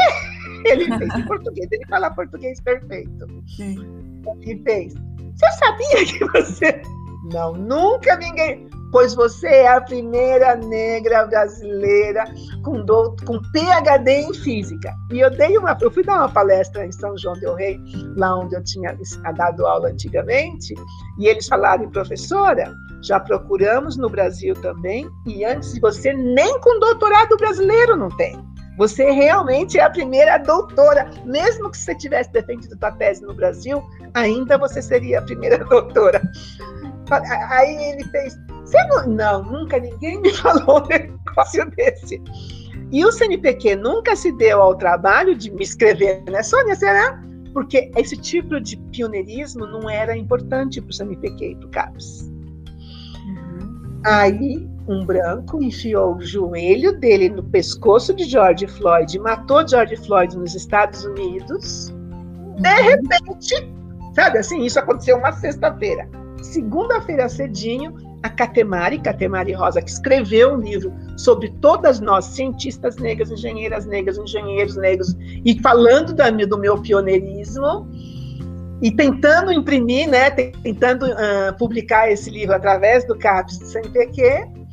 Ele 0.65 0.97
fez 0.97 1.15
em 1.15 1.25
português, 1.25 1.67
ele 1.71 1.85
fala 1.87 2.11
português 2.11 2.59
perfeito. 2.61 3.27
Sim. 3.55 3.77
Ele 4.41 4.61
fez. 4.63 4.93
Você 4.93 5.51
sabia 5.59 6.05
que 6.05 6.25
você. 6.31 6.81
Não, 7.31 7.53
nunca 7.53 8.15
ninguém 8.17 8.67
pois 8.95 9.13
você 9.13 9.47
é 9.47 9.67
a 9.67 9.81
primeira 9.81 10.55
negra 10.55 11.25
brasileira 11.25 12.23
com, 12.63 12.81
do, 12.85 13.13
com 13.25 13.41
PhD 13.51 14.21
em 14.21 14.33
física. 14.33 14.95
E 15.11 15.19
eu 15.19 15.29
dei 15.29 15.57
uma, 15.57 15.77
eu 15.81 15.91
fui 15.91 16.01
dar 16.01 16.19
uma 16.19 16.29
palestra 16.29 16.85
em 16.85 16.93
São 16.93 17.17
João 17.17 17.35
del 17.35 17.55
Rei, 17.55 17.77
lá 18.15 18.39
onde 18.39 18.55
eu 18.55 18.63
tinha 18.63 18.97
dado 19.35 19.67
aula 19.67 19.89
antigamente, 19.89 20.73
e 21.19 21.27
eles 21.27 21.45
falaram, 21.45 21.89
professora, 21.89 22.73
já 23.01 23.19
procuramos 23.19 23.97
no 23.97 24.09
Brasil 24.09 24.55
também, 24.61 25.09
e 25.27 25.43
antes 25.43 25.73
de 25.73 25.81
você, 25.81 26.13
nem 26.13 26.57
com 26.61 26.79
doutorado 26.79 27.35
brasileiro 27.35 27.97
não 27.97 28.07
tem. 28.09 28.41
Você 28.77 29.09
realmente 29.11 29.77
é 29.77 29.83
a 29.83 29.89
primeira 29.89 30.37
doutora. 30.37 31.09
Mesmo 31.25 31.69
que 31.71 31.77
você 31.77 31.95
tivesse 31.95 32.31
defendido 32.31 32.77
sua 32.77 32.91
tese 32.91 33.21
no 33.23 33.33
Brasil, 33.33 33.83
ainda 34.13 34.57
você 34.57 34.81
seria 34.81 35.19
a 35.19 35.21
primeira 35.21 35.57
doutora. 35.65 36.21
Aí 37.49 37.91
ele 37.91 38.03
fez, 38.05 38.35
não, 38.89 39.07
não, 39.07 39.43
nunca 39.43 39.79
ninguém 39.79 40.19
me 40.21 40.33
falou 40.35 40.83
um 40.83 40.87
negócio 40.87 41.69
desse. 41.71 42.21
E 42.91 43.03
o 43.05 43.11
CNPq 43.11 43.75
nunca 43.75 44.15
se 44.15 44.31
deu 44.33 44.61
ao 44.61 44.75
trabalho 44.75 45.35
de 45.35 45.51
me 45.51 45.63
escrever, 45.63 46.23
né, 46.29 46.43
Sônia? 46.43 46.75
Será? 46.75 47.21
Porque 47.53 47.91
esse 47.95 48.17
tipo 48.17 48.59
de 48.59 48.77
pioneirismo 48.91 49.65
não 49.65 49.89
era 49.89 50.15
importante 50.15 50.81
para 50.81 50.89
o 50.89 50.93
CNPq 50.93 51.45
e 51.45 51.55
para 51.55 51.65
o 51.65 51.69
CAPES. 51.69 52.31
Uhum. 53.25 54.01
Aí, 54.05 54.67
um 54.87 55.05
branco 55.05 55.63
enfiou 55.63 56.15
o 56.15 56.21
joelho 56.21 56.99
dele 56.99 57.29
no 57.29 57.43
pescoço 57.43 58.13
de 58.13 58.23
George 58.25 58.67
Floyd, 58.67 59.17
matou 59.19 59.67
George 59.67 59.95
Floyd 59.97 60.37
nos 60.37 60.53
Estados 60.53 61.03
Unidos. 61.05 61.93
De 62.57 62.69
uhum. 62.69 62.83
repente, 62.83 63.71
sabe 64.13 64.37
assim, 64.37 64.63
isso 64.63 64.79
aconteceu 64.79 65.17
uma 65.17 65.31
sexta-feira. 65.31 66.07
Segunda-feira 66.41 67.27
cedinho, 67.27 67.95
a 68.21 68.29
Catemari, 68.29 68.99
Catemari 68.99 69.53
Rosa, 69.53 69.81
que 69.81 69.89
escreveu 69.89 70.53
um 70.53 70.59
livro 70.59 70.93
sobre 71.17 71.49
todas 71.61 71.99
nós, 71.99 72.25
cientistas 72.25 72.97
negras, 72.97 73.31
engenheiras 73.31 73.85
negras, 73.85 74.17
engenheiros 74.17 74.75
negros, 74.75 75.15
e 75.43 75.59
falando 75.61 76.13
da, 76.13 76.29
do 76.29 76.57
meu 76.57 76.79
pioneirismo, 76.79 77.87
e 78.81 78.91
tentando 78.91 79.51
imprimir, 79.51 80.07
né, 80.07 80.29
tentando 80.29 81.07
uh, 81.07 81.57
publicar 81.57 82.11
esse 82.11 82.29
livro 82.29 82.53
através 82.53 83.05
do 83.07 83.17
CAPES 83.17 83.57
do 83.59 83.65
CNPq, 83.65 84.64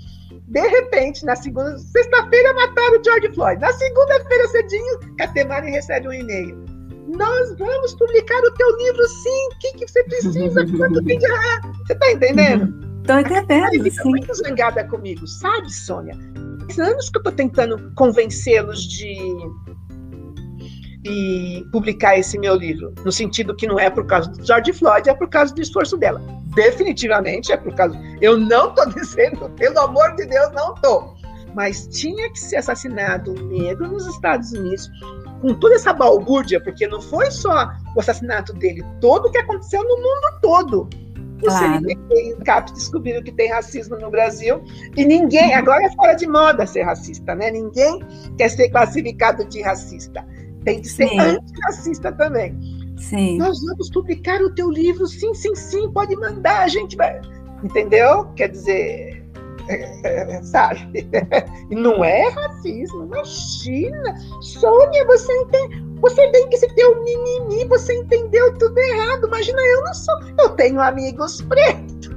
de 0.52 0.68
repente, 0.68 1.24
na 1.24 1.34
segunda, 1.34 1.78
sexta-feira 1.78 2.52
mataram 2.52 3.00
o 3.00 3.02
George 3.02 3.32
Floyd. 3.32 3.58
Na 3.58 3.72
segunda-feira 3.72 4.48
cedinho, 4.48 5.00
Catemari 5.16 5.70
recebe 5.70 6.08
um 6.08 6.12
e-mail. 6.12 6.62
Nós 7.08 7.56
vamos 7.56 7.94
publicar 7.94 8.38
o 8.38 8.50
teu 8.52 8.76
livro 8.76 9.08
sim. 9.08 9.48
O 9.48 9.58
que, 9.58 9.72
que 9.78 9.88
você 9.88 10.04
precisa? 10.04 10.66
Quanto 10.76 11.02
tem 11.04 11.18
de... 11.18 11.26
Você 11.26 11.94
está 11.94 12.12
entendendo? 12.12 12.86
Estou 13.00 13.18
entendendo. 13.18 13.74
Ele 13.74 13.90
fica 13.90 14.04
muito 14.04 14.34
zangada 14.34 14.84
comigo, 14.84 15.26
sabe, 15.26 15.72
Sônia? 15.72 16.16
Faz 16.66 16.78
anos 16.78 17.08
que 17.08 17.16
eu 17.16 17.20
estou 17.20 17.32
tentando 17.32 17.90
convencê-los 17.94 18.82
de, 18.82 19.16
de 21.00 21.66
publicar 21.72 22.18
esse 22.18 22.38
meu 22.38 22.56
livro. 22.56 22.94
No 23.02 23.10
sentido 23.10 23.56
que 23.56 23.66
não 23.66 23.80
é 23.80 23.88
por 23.88 24.06
causa 24.06 24.30
do 24.30 24.46
George 24.46 24.74
Floyd, 24.74 25.08
é 25.08 25.14
por 25.14 25.30
causa 25.30 25.54
do 25.54 25.62
esforço 25.62 25.96
dela. 25.96 26.20
Definitivamente 26.54 27.52
é 27.52 27.56
por 27.56 27.74
causa. 27.74 27.98
Eu 28.20 28.38
não 28.38 28.68
estou 28.68 28.86
dizendo, 28.94 29.50
pelo 29.50 29.78
amor 29.80 30.14
de 30.16 30.26
Deus, 30.26 30.50
não 30.52 30.74
estou. 30.74 31.14
Mas 31.54 31.86
tinha 31.88 32.30
que 32.30 32.38
ser 32.40 32.56
assassinado 32.56 33.32
um 33.32 33.48
negro 33.48 33.88
nos 33.88 34.06
Estados 34.06 34.52
Unidos 34.52 34.90
com 35.42 35.54
toda 35.54 35.74
essa 35.74 35.92
balbúrdia, 35.92 36.62
porque 36.62 36.86
não 36.86 37.02
foi 37.02 37.30
só 37.30 37.68
o 37.94 38.00
assassinato 38.00 38.52
dele, 38.54 38.82
todo 39.00 39.26
o 39.26 39.30
que 39.30 39.38
aconteceu 39.38 39.82
no 39.82 39.96
mundo 39.96 40.40
todo. 40.40 40.88
Claro. 41.40 41.82
Os 41.84 42.44
CAPs 42.44 42.72
descobriram 42.72 43.22
que 43.22 43.32
tem 43.32 43.50
racismo 43.50 43.96
no 43.96 44.08
Brasil 44.08 44.62
e 44.96 45.04
ninguém, 45.04 45.52
agora 45.54 45.84
é 45.84 45.90
fora 45.90 46.14
de 46.14 46.26
moda 46.26 46.64
ser 46.64 46.82
racista, 46.82 47.34
né? 47.34 47.50
Ninguém 47.50 47.98
quer 48.38 48.48
ser 48.48 48.70
classificado 48.70 49.44
de 49.46 49.60
racista. 49.60 50.24
Tem 50.64 50.80
que 50.80 50.88
ser 50.88 51.10
antirracista 51.18 52.12
também. 52.12 52.56
Sim. 52.96 53.38
Nós 53.38 53.60
vamos 53.64 53.90
publicar 53.90 54.40
o 54.40 54.54
teu 54.54 54.70
livro, 54.70 55.06
sim, 55.06 55.34
sim, 55.34 55.54
sim, 55.54 55.90
pode 55.92 56.14
mandar, 56.16 56.62
a 56.62 56.68
gente 56.68 56.96
vai. 56.96 57.20
Entendeu? 57.62 58.26
Quer 58.36 58.48
dizer, 58.48 59.22
é, 59.68 60.36
é, 60.36 60.42
sabe? 60.42 61.08
E 61.70 61.74
não 61.74 62.04
é 62.04 62.28
racismo, 62.28 63.04
imagina. 63.04 64.14
Sônia, 64.42 65.06
você 65.06 65.32
entende? 65.32 65.82
Você 66.02 66.30
vem 66.30 66.48
que 66.48 66.56
esse 66.56 66.68
teu 66.74 67.02
mimimi, 67.02 67.64
você 67.66 67.94
entendeu 67.94 68.52
tudo 68.58 68.76
errado. 68.76 69.26
Imagina, 69.26 69.58
eu 69.62 69.84
não 69.84 69.94
sou. 69.94 70.14
Eu 70.38 70.50
tenho 70.50 70.80
amigos 70.82 71.40
pretos. 71.40 72.10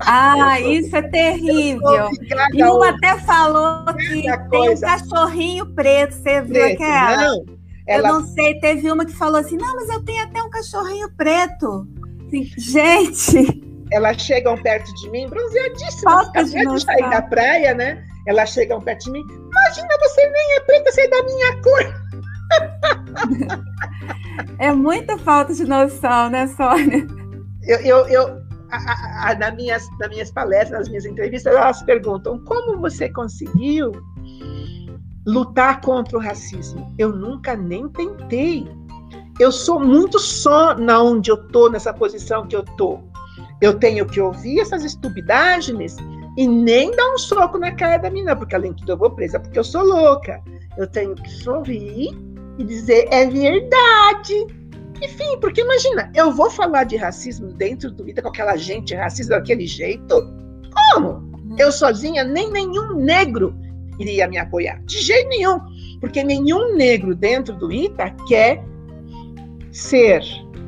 Ah, 0.00 0.58
isso 0.58 0.96
é 0.96 1.02
terrível. 1.02 2.10
E 2.52 2.64
uma 2.64 2.88
até 2.88 3.16
falou 3.20 3.84
que 3.94 4.22
tem 4.50 4.70
um 4.70 4.80
cachorrinho 4.80 5.66
preto, 5.66 6.14
você 6.14 6.40
viu 6.42 6.54
preto, 6.54 6.82
aquela? 6.82 7.16
Não, 7.16 7.44
ela... 7.86 8.08
Eu 8.08 8.20
não 8.20 8.26
sei, 8.26 8.58
teve 8.58 8.90
uma 8.90 9.04
que 9.04 9.12
falou 9.12 9.40
assim: 9.40 9.56
não, 9.56 9.74
mas 9.74 9.88
eu 9.88 10.04
tenho 10.04 10.24
até 10.24 10.42
um 10.42 10.50
cachorrinho 10.50 11.10
preto. 11.16 11.86
Assim, 12.26 12.44
gente. 12.58 13.62
Elas 13.92 14.20
chegam 14.20 14.60
perto 14.60 14.92
de 14.94 15.10
mim, 15.10 15.28
bronzeadíssimas, 15.28 16.28
acabou 16.28 16.74
de 16.74 16.82
sair 16.82 17.08
da 17.08 17.22
praia, 17.22 17.72
né? 17.72 18.04
Elas 18.26 18.50
chegam 18.50 18.80
perto 18.80 19.04
de 19.04 19.12
mim. 19.12 19.22
Imagina, 19.22 19.88
você 20.00 20.28
nem 20.28 20.56
é 20.56 20.60
preta, 20.60 20.90
você 20.90 21.02
é 21.02 21.08
da 21.08 21.22
minha 21.22 21.62
cor. 21.62 21.94
É 24.58 24.72
muita 24.72 25.18
falta 25.18 25.54
de 25.54 25.64
noção, 25.64 26.30
né, 26.30 26.46
Sônia? 26.46 27.06
Eu, 27.62 27.78
eu, 27.80 28.08
eu 28.08 28.46
a, 28.70 29.30
a, 29.30 29.34
nas, 29.34 29.54
minhas, 29.54 29.88
nas 29.98 30.08
minhas 30.08 30.30
palestras, 30.30 30.80
nas 30.80 30.88
minhas 30.88 31.04
entrevistas, 31.04 31.54
elas 31.54 31.82
perguntam 31.82 32.38
como 32.40 32.78
você 32.80 33.08
conseguiu 33.08 33.92
lutar 35.26 35.80
contra 35.80 36.16
o 36.16 36.20
racismo. 36.20 36.94
Eu 36.96 37.10
nunca 37.10 37.56
nem 37.56 37.88
tentei. 37.88 38.66
Eu 39.38 39.50
sou 39.50 39.80
muito 39.80 40.18
só 40.18 40.74
na 40.74 41.02
onde 41.02 41.30
eu 41.30 41.36
tô, 41.48 41.68
nessa 41.68 41.92
posição 41.92 42.46
que 42.46 42.54
eu 42.54 42.62
tô. 42.76 43.00
Eu 43.60 43.78
tenho 43.78 44.06
que 44.06 44.20
ouvir 44.20 44.60
essas 44.60 44.84
estupidagens 44.84 45.96
e 46.36 46.46
nem 46.46 46.90
dar 46.94 47.12
um 47.12 47.18
soco 47.18 47.58
na 47.58 47.72
cara 47.72 47.96
da 47.96 48.10
menina, 48.10 48.36
porque 48.36 48.54
além 48.54 48.72
de 48.72 48.78
tudo 48.78 48.92
eu 48.92 48.96
vou 48.96 49.10
presa 49.10 49.40
porque 49.40 49.58
eu 49.58 49.64
sou 49.64 49.82
louca. 49.82 50.40
Eu 50.78 50.86
tenho 50.86 51.14
que 51.14 51.30
sorrir 51.30 52.10
e 52.58 52.64
dizer 52.64 53.08
é 53.10 53.26
verdade. 53.26 54.46
Enfim, 55.02 55.38
porque 55.40 55.60
imagina, 55.60 56.10
eu 56.14 56.30
vou 56.32 56.50
falar 56.50 56.84
de 56.84 56.96
racismo 56.96 57.48
dentro 57.48 57.90
do 57.90 58.04
vida 58.04 58.22
com 58.22 58.28
aquela 58.28 58.56
gente 58.56 58.94
racista 58.94 59.34
daquele 59.34 59.66
jeito? 59.66 60.14
Como? 60.94 61.26
Eu 61.58 61.70
sozinha, 61.70 62.24
nem 62.24 62.50
nenhum 62.50 62.94
negro 62.94 63.54
iria 63.98 64.28
me 64.28 64.38
apoiar. 64.38 64.82
De 64.84 64.98
jeito 65.00 65.28
nenhum. 65.28 65.60
Porque 66.00 66.22
nenhum 66.22 66.76
negro 66.76 67.14
dentro 67.14 67.54
do 67.54 67.72
ITA 67.72 68.10
quer 68.28 68.64
ser 69.72 70.22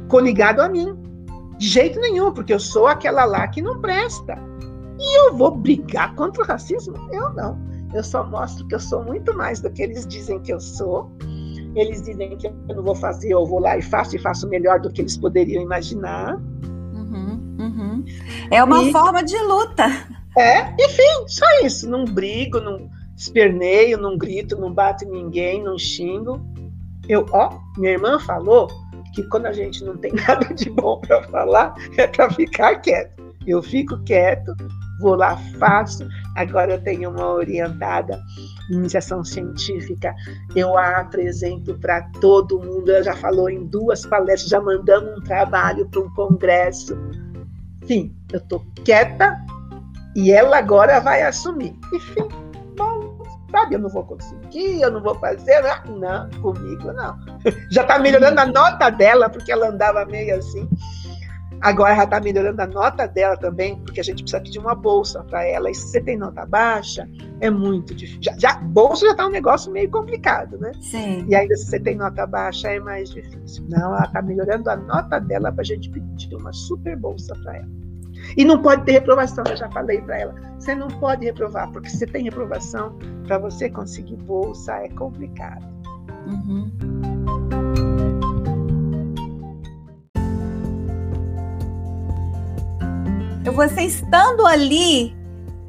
coligado 0.09 0.61
a 0.61 0.69
mim. 0.69 0.97
De 1.59 1.67
jeito 1.67 1.99
nenhum, 2.01 2.33
porque 2.33 2.53
eu 2.53 2.61
sou 2.61 2.87
aquela 2.87 3.25
lá 3.25 3.47
que 3.49 3.61
não 3.61 3.81
presta. 3.81 4.39
E 4.99 5.19
eu 5.21 5.37
vou 5.37 5.57
brigar 5.57 6.15
contra 6.15 6.43
o 6.43 6.47
racismo? 6.47 6.97
Eu 7.13 7.31
não. 7.31 7.59
Eu 7.95 8.05
só 8.05 8.25
mostro 8.25 8.67
que 8.67 8.75
eu 8.75 8.81
sou 8.81 9.03
muito 9.05 9.35
mais 9.37 9.61
do 9.61 9.71
que 9.71 9.83
eles 9.83 10.07
dizem 10.07 10.41
que 10.41 10.53
eu 10.53 10.61
sou. 10.61 11.11
Eles 11.75 12.03
dizem 12.03 12.37
que 12.37 12.47
eu 12.47 12.77
não 12.77 12.83
vou 12.83 12.95
fazer, 12.95 13.33
eu 13.33 13.47
vou 13.47 13.61
lá 13.61 13.77
e 13.79 13.83
faço, 13.83 14.17
e 14.17 14.19
faço 14.19 14.49
melhor 14.49 14.81
do 14.81 14.91
que 14.91 15.01
eles 15.01 15.17
poderiam 15.17 15.63
imaginar. 15.63 16.37
Uhum, 16.95 17.57
uhum. 17.59 18.05
É 18.51 18.63
uma 18.63 18.85
e, 18.85 18.93
forma 18.93 19.23
de 19.23 19.39
luta. 19.39 19.85
É, 20.37 20.73
enfim, 20.75 21.27
só 21.27 21.47
isso. 21.65 21.89
Não 21.89 22.05
brigo, 22.05 22.61
não, 22.61 22.89
esperneio, 23.19 23.99
não 23.99 24.17
grito, 24.17 24.57
não 24.57 24.73
bato 24.73 25.05
em 25.05 25.11
ninguém, 25.11 25.63
não 25.63 25.77
xingo. 25.77 26.41
Eu, 27.09 27.27
ó, 27.33 27.59
minha 27.77 27.93
irmã 27.93 28.19
falou 28.21 28.69
que 29.13 29.25
quando 29.25 29.47
a 29.47 29.53
gente 29.53 29.85
não 29.85 29.97
tem 29.97 30.13
nada 30.29 30.55
de 30.55 30.71
bom 30.71 31.01
para 31.01 31.23
falar, 31.25 31.75
é 31.97 32.07
para 32.07 32.31
ficar 32.31 32.77
quieto. 32.77 33.19
Eu 33.45 33.63
fico 33.63 33.99
quieto, 34.05 34.55
vou 35.01 35.17
lá, 35.17 35.37
faço. 35.59 36.07
Agora 36.37 36.75
eu 36.75 36.83
tenho 36.83 37.11
uma 37.11 37.33
orientada 37.33 38.21
em 38.71 38.75
iniciação 38.75 39.25
científica, 39.25 40.15
eu 40.55 40.77
a 40.77 40.99
apresento 40.99 41.77
para 41.79 42.03
todo 42.21 42.61
mundo. 42.61 42.91
Ela 42.91 43.03
já 43.03 43.17
falou 43.17 43.51
em 43.51 43.67
duas 43.67 44.07
palestras, 44.07 44.51
já 44.51 44.61
mandamos 44.61 45.19
um 45.19 45.23
trabalho 45.23 45.89
para 45.89 46.01
um 46.03 46.11
congresso. 46.15 46.97
Enfim, 47.83 48.15
eu 48.33 48.39
estou 48.39 48.65
quieta 48.85 49.37
e 50.15 50.31
ela 50.31 50.59
agora 50.59 51.01
vai 51.01 51.23
assumir. 51.23 51.75
Enfim, 51.93 52.29
sabe? 53.51 53.75
Eu 53.75 53.81
não 53.81 53.89
vou 53.89 54.05
conseguir, 54.05 54.81
eu 54.81 54.91
não 54.91 55.03
vou 55.03 55.15
fazer. 55.17 55.63
Não, 55.89 56.31
comigo 56.41 56.93
não. 56.93 57.17
Já 57.71 57.83
está 57.83 57.99
melhorando 57.99 58.41
a 58.41 58.47
nota 58.47 58.91
dela, 58.91 59.29
porque 59.29 59.53
ela 59.53 59.69
andava 59.69 60.05
meio 60.05 60.37
assim. 60.37 60.69
Agora 61.61 61.95
já 61.97 62.05
está 62.05 62.21
melhorando 62.21 62.63
a 62.63 62.67
nota 62.67 63.07
dela 63.09 63.37
também, 63.37 63.77
porque 63.81 63.99
a 63.99 64.05
gente 64.05 64.23
precisa 64.23 64.41
pedir 64.41 64.59
uma 64.61 64.77
bolsa 64.77 65.25
para 65.25 65.45
ela. 65.45 65.69
E 65.69 65.75
se 65.75 65.89
você 65.89 66.01
tem 66.01 66.17
nota 66.17 66.47
baixa, 66.47 67.09
é 67.41 67.51
muito 67.51 67.95
difícil. 67.95 68.23
Já, 68.23 68.35
já 68.39 68.55
bolsa 68.61 69.07
já 69.07 69.13
está 69.13 69.27
um 69.27 69.31
negócio 69.31 69.73
meio 69.73 69.91
complicado, 69.91 70.57
né? 70.59 70.71
Sim. 70.81 71.27
E 71.29 71.35
ainda 71.35 71.57
se 71.57 71.67
você 71.67 71.81
tem 71.81 71.97
nota 71.97 72.27
baixa, 72.27 72.69
é 72.69 72.79
mais 72.79 73.11
difícil. 73.11 73.67
Não, 73.69 73.89
ela 73.95 74.05
está 74.05 74.23
melhorando 74.23 74.71
a 74.71 74.77
nota 74.77 75.19
dela 75.19 75.51
para 75.51 75.63
a 75.63 75.65
gente 75.65 75.91
pedir 75.91 76.33
uma 76.37 76.53
super 76.53 76.97
bolsa 76.97 77.35
para 77.43 77.57
ela. 77.57 77.78
E 78.37 78.45
não 78.45 78.61
pode 78.63 78.85
ter 78.85 78.93
reprovação, 78.93 79.45
eu 79.49 79.57
já 79.57 79.71
falei 79.71 80.01
para 80.01 80.19
ela. 80.19 80.35
Você 80.59 80.75
não 80.75 80.89
pode 80.89 81.25
reprovar, 81.25 81.71
porque 81.73 81.89
se 81.89 81.99
você 81.99 82.07
tem 82.07 82.25
reprovação, 82.25 82.97
para 83.27 83.39
você 83.39 83.71
conseguir 83.71 84.17
bolsa 84.17 84.73
é 84.75 84.89
complicado. 84.91 85.67
Uhum. 86.27 86.71
Você 93.55 93.83
estando 93.83 94.47
ali 94.47 95.17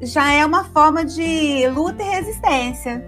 já 0.00 0.32
é 0.32 0.46
uma 0.46 0.64
forma 0.64 1.04
de 1.04 1.66
luta 1.68 2.02
e 2.02 2.06
resistência. 2.06 3.04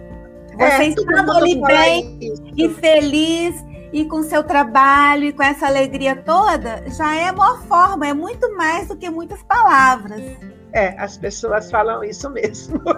Você 0.56 0.64
é, 0.64 0.88
estando 0.88 1.32
ali 1.32 1.60
bem 1.62 2.18
e 2.56 2.68
feliz 2.68 3.64
e 3.92 4.06
com 4.06 4.22
seu 4.22 4.42
trabalho 4.42 5.24
e 5.24 5.32
com 5.32 5.42
essa 5.42 5.66
alegria 5.66 6.16
toda, 6.16 6.88
já 6.90 7.14
é 7.14 7.30
uma 7.30 7.58
forma, 7.62 8.06
é 8.06 8.14
muito 8.14 8.50
mais 8.56 8.88
do 8.88 8.96
que 8.96 9.10
muitas 9.10 9.42
palavras. 9.42 10.20
É, 10.72 10.98
as 10.98 11.18
pessoas 11.18 11.70
falam 11.70 12.02
isso 12.02 12.30
mesmo. 12.30 12.80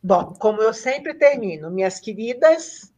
Bom, 0.00 0.34
como 0.38 0.62
eu 0.62 0.72
sempre 0.72 1.14
termino, 1.14 1.68
minhas 1.68 1.98
queridas, 1.98 2.92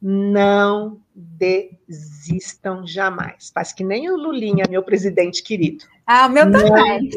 não 0.00 1.00
desistam 1.12 2.86
jamais. 2.86 3.50
Faz 3.52 3.72
que 3.72 3.82
nem 3.82 4.08
o 4.08 4.16
Lulinha, 4.16 4.64
meu 4.70 4.84
presidente 4.84 5.42
querido. 5.42 5.84
Ah, 6.06 6.28
o 6.28 6.30
meu 6.30 6.44
também. 6.52 7.10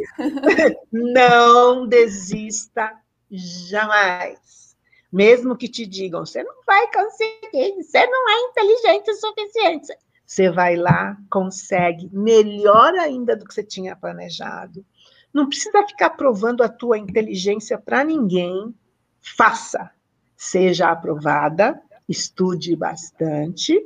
Não, 0.91 1.83
não 1.83 1.87
desista 1.87 2.91
Jamais. 3.29 4.75
Mesmo 5.11 5.55
que 5.55 5.67
te 5.67 5.85
digam, 5.85 6.25
você 6.25 6.43
não 6.43 6.63
vai 6.65 6.91
conseguir, 6.91 7.81
você 7.81 8.05
não 8.05 8.29
é 8.29 8.39
inteligente 8.49 9.11
o 9.11 9.15
suficiente. 9.15 9.97
Você 10.25 10.49
vai 10.49 10.75
lá, 10.75 11.17
consegue, 11.31 12.09
melhor 12.11 12.93
ainda 12.95 13.35
do 13.35 13.45
que 13.45 13.53
você 13.53 13.63
tinha 13.63 13.95
planejado. 13.95 14.85
Não 15.33 15.47
precisa 15.47 15.85
ficar 15.87 16.11
provando 16.11 16.61
a 16.63 16.69
tua 16.69 16.97
inteligência 16.97 17.77
para 17.77 18.03
ninguém. 18.03 18.75
Faça. 19.21 19.89
Seja 20.35 20.89
aprovada, 20.89 21.81
estude 22.07 22.75
bastante 22.75 23.81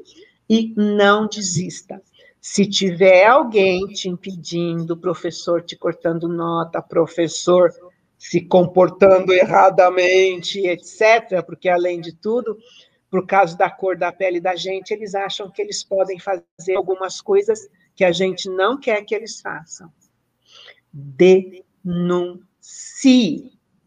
e 0.50 0.74
não 0.76 1.28
desista. 1.28 2.02
Se 2.42 2.66
tiver 2.66 3.28
alguém 3.28 3.86
te 3.88 4.10
impedindo, 4.10 4.98
professor 4.98 5.62
te 5.62 5.76
cortando 5.76 6.28
nota, 6.28 6.82
professor 6.82 7.72
se 8.22 8.39
comportando 8.39 9.34
erradamente, 9.34 10.59
etc., 10.67 11.43
porque, 11.43 11.67
além 11.67 11.99
de 11.99 12.15
tudo, 12.15 12.55
por 13.09 13.26
causa 13.26 13.57
da 13.57 13.67
cor 13.67 13.97
da 13.97 14.11
pele 14.11 14.39
da 14.39 14.55
gente, 14.55 14.93
eles 14.93 15.15
acham 15.15 15.49
que 15.49 15.59
eles 15.59 15.84
podem 15.84 16.19
fazer 16.19 16.76
algumas 16.76 17.19
coisas 17.19 17.67
que 17.95 18.03
a 18.03 18.11
gente 18.11 18.47
não 18.47 18.80
quer 18.80 19.03
que 19.05 19.15
eles 19.15 19.41
façam. 19.41 19.91
Denuncie 20.93 21.41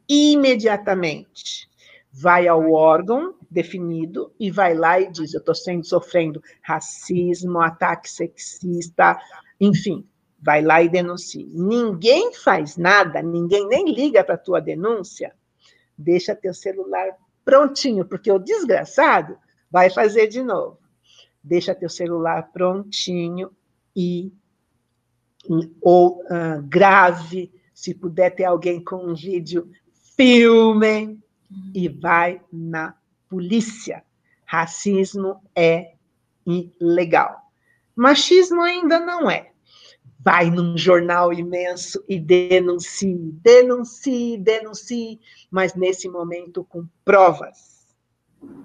imediatamente. 0.09 1.69
Vai 2.11 2.49
ao 2.49 2.73
órgão 2.73 3.37
definido 3.49 4.35
e 4.39 4.51
vai 4.51 4.75
lá 4.75 4.99
e 4.99 5.13
diz: 5.13 5.33
Eu 5.33 5.39
estou 5.39 5.55
sendo 5.55 5.87
sofrendo 5.87 6.43
racismo, 6.61 7.61
ataque 7.61 8.11
sexista, 8.11 9.17
enfim, 9.61 10.05
vai 10.45 10.61
lá 10.61 10.83
e 10.83 10.91
denuncia. 10.91 11.47
Ninguém 11.49 12.35
faz 12.35 12.77
nada, 12.77 13.23
ninguém 13.23 13.67
nem 13.67 13.91
liga 13.91 14.23
para 14.23 14.35
a 14.35 14.39
tua 14.39 14.61
denúncia, 14.61 15.35
deixa 15.97 16.37
teu 16.37 16.53
celular 16.53 17.17
prontinho, 17.43 18.05
porque 18.05 18.31
o 18.31 18.39
desgraçado 18.39 19.39
vai 19.71 19.89
fazer 19.89 20.27
de 20.27 20.43
novo. 20.43 20.79
Deixa 21.43 21.75
teu 21.75 21.89
celular 21.89 22.51
prontinho 22.53 23.51
e 23.97 24.31
ou 25.81 26.23
uh, 26.25 26.63
grave, 26.63 27.53
se 27.73 27.95
puder 27.95 28.31
ter 28.35 28.45
alguém 28.45 28.83
com 28.83 28.97
um 28.97 29.15
vídeo, 29.15 29.71
filmem 30.17 31.23
e 31.75 31.89
vai 31.89 32.41
na 32.53 32.95
polícia. 33.29 34.03
Racismo 34.45 35.41
é 35.55 35.95
ilegal. 36.47 37.51
Machismo 37.97 38.61
ainda 38.61 39.01
não 39.01 39.31
é. 39.31 39.54
Vai 40.25 40.51
num 40.51 40.77
jornal 40.79 41.33
imenso 41.35 42.03
e 42.09 42.19
denuncie, 42.19 43.31
denuncie, 43.43 44.39
denuncie, 44.39 45.21
mas 45.51 45.75
nesse 45.75 46.09
momento 46.09 46.65
com 46.65 46.87
provas. 47.05 47.95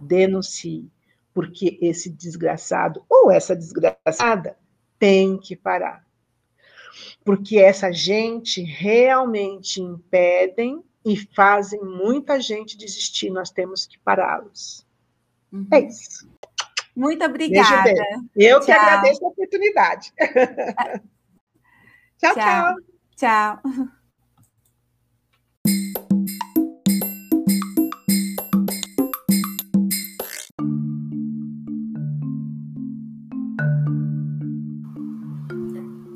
Denuncie, 0.01 0.89
porque 1.33 1.77
esse 1.81 2.09
desgraçado 2.09 3.03
ou 3.09 3.29
essa 3.29 3.55
desgraçada 3.55 4.57
tem 4.97 5.37
que 5.37 5.55
parar. 5.55 6.05
Porque 7.25 7.57
essa 7.59 7.91
gente 7.91 8.61
realmente 8.63 9.81
impedem 9.81 10.81
e 11.05 11.17
fazem 11.17 11.81
muita 11.81 12.39
gente 12.39 12.77
desistir, 12.77 13.29
nós 13.29 13.51
temos 13.51 13.85
que 13.85 13.97
pará-los. 13.99 14.85
Uhum. 15.51 15.67
É 15.73 15.79
isso. 15.81 16.29
Muito 16.95 17.23
obrigada. 17.23 17.93
Eu 18.35 18.59
tchau. 18.59 18.65
que 18.65 18.71
agradeço 18.71 19.25
a 19.25 19.29
oportunidade. 19.29 20.13
tchau, 22.19 22.35
tchau. 22.35 22.75
Tchau. 23.15 23.59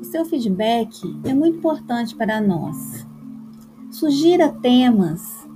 O 0.00 0.04
seu 0.04 0.24
feedback 0.26 1.00
é 1.24 1.34
muito 1.34 1.58
importante 1.58 2.14
para 2.14 2.40
nós. 2.40 3.06
Sugira 3.90 4.52
temas 4.52 5.46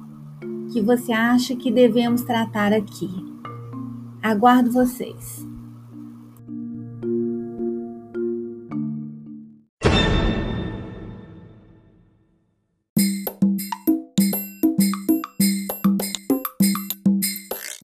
que 0.72 0.80
você 0.80 1.12
acha 1.12 1.56
que 1.56 1.70
devemos 1.70 2.22
tratar 2.22 2.72
aqui. 2.72 3.08
Aguardo 4.22 4.70
vocês. 4.70 5.47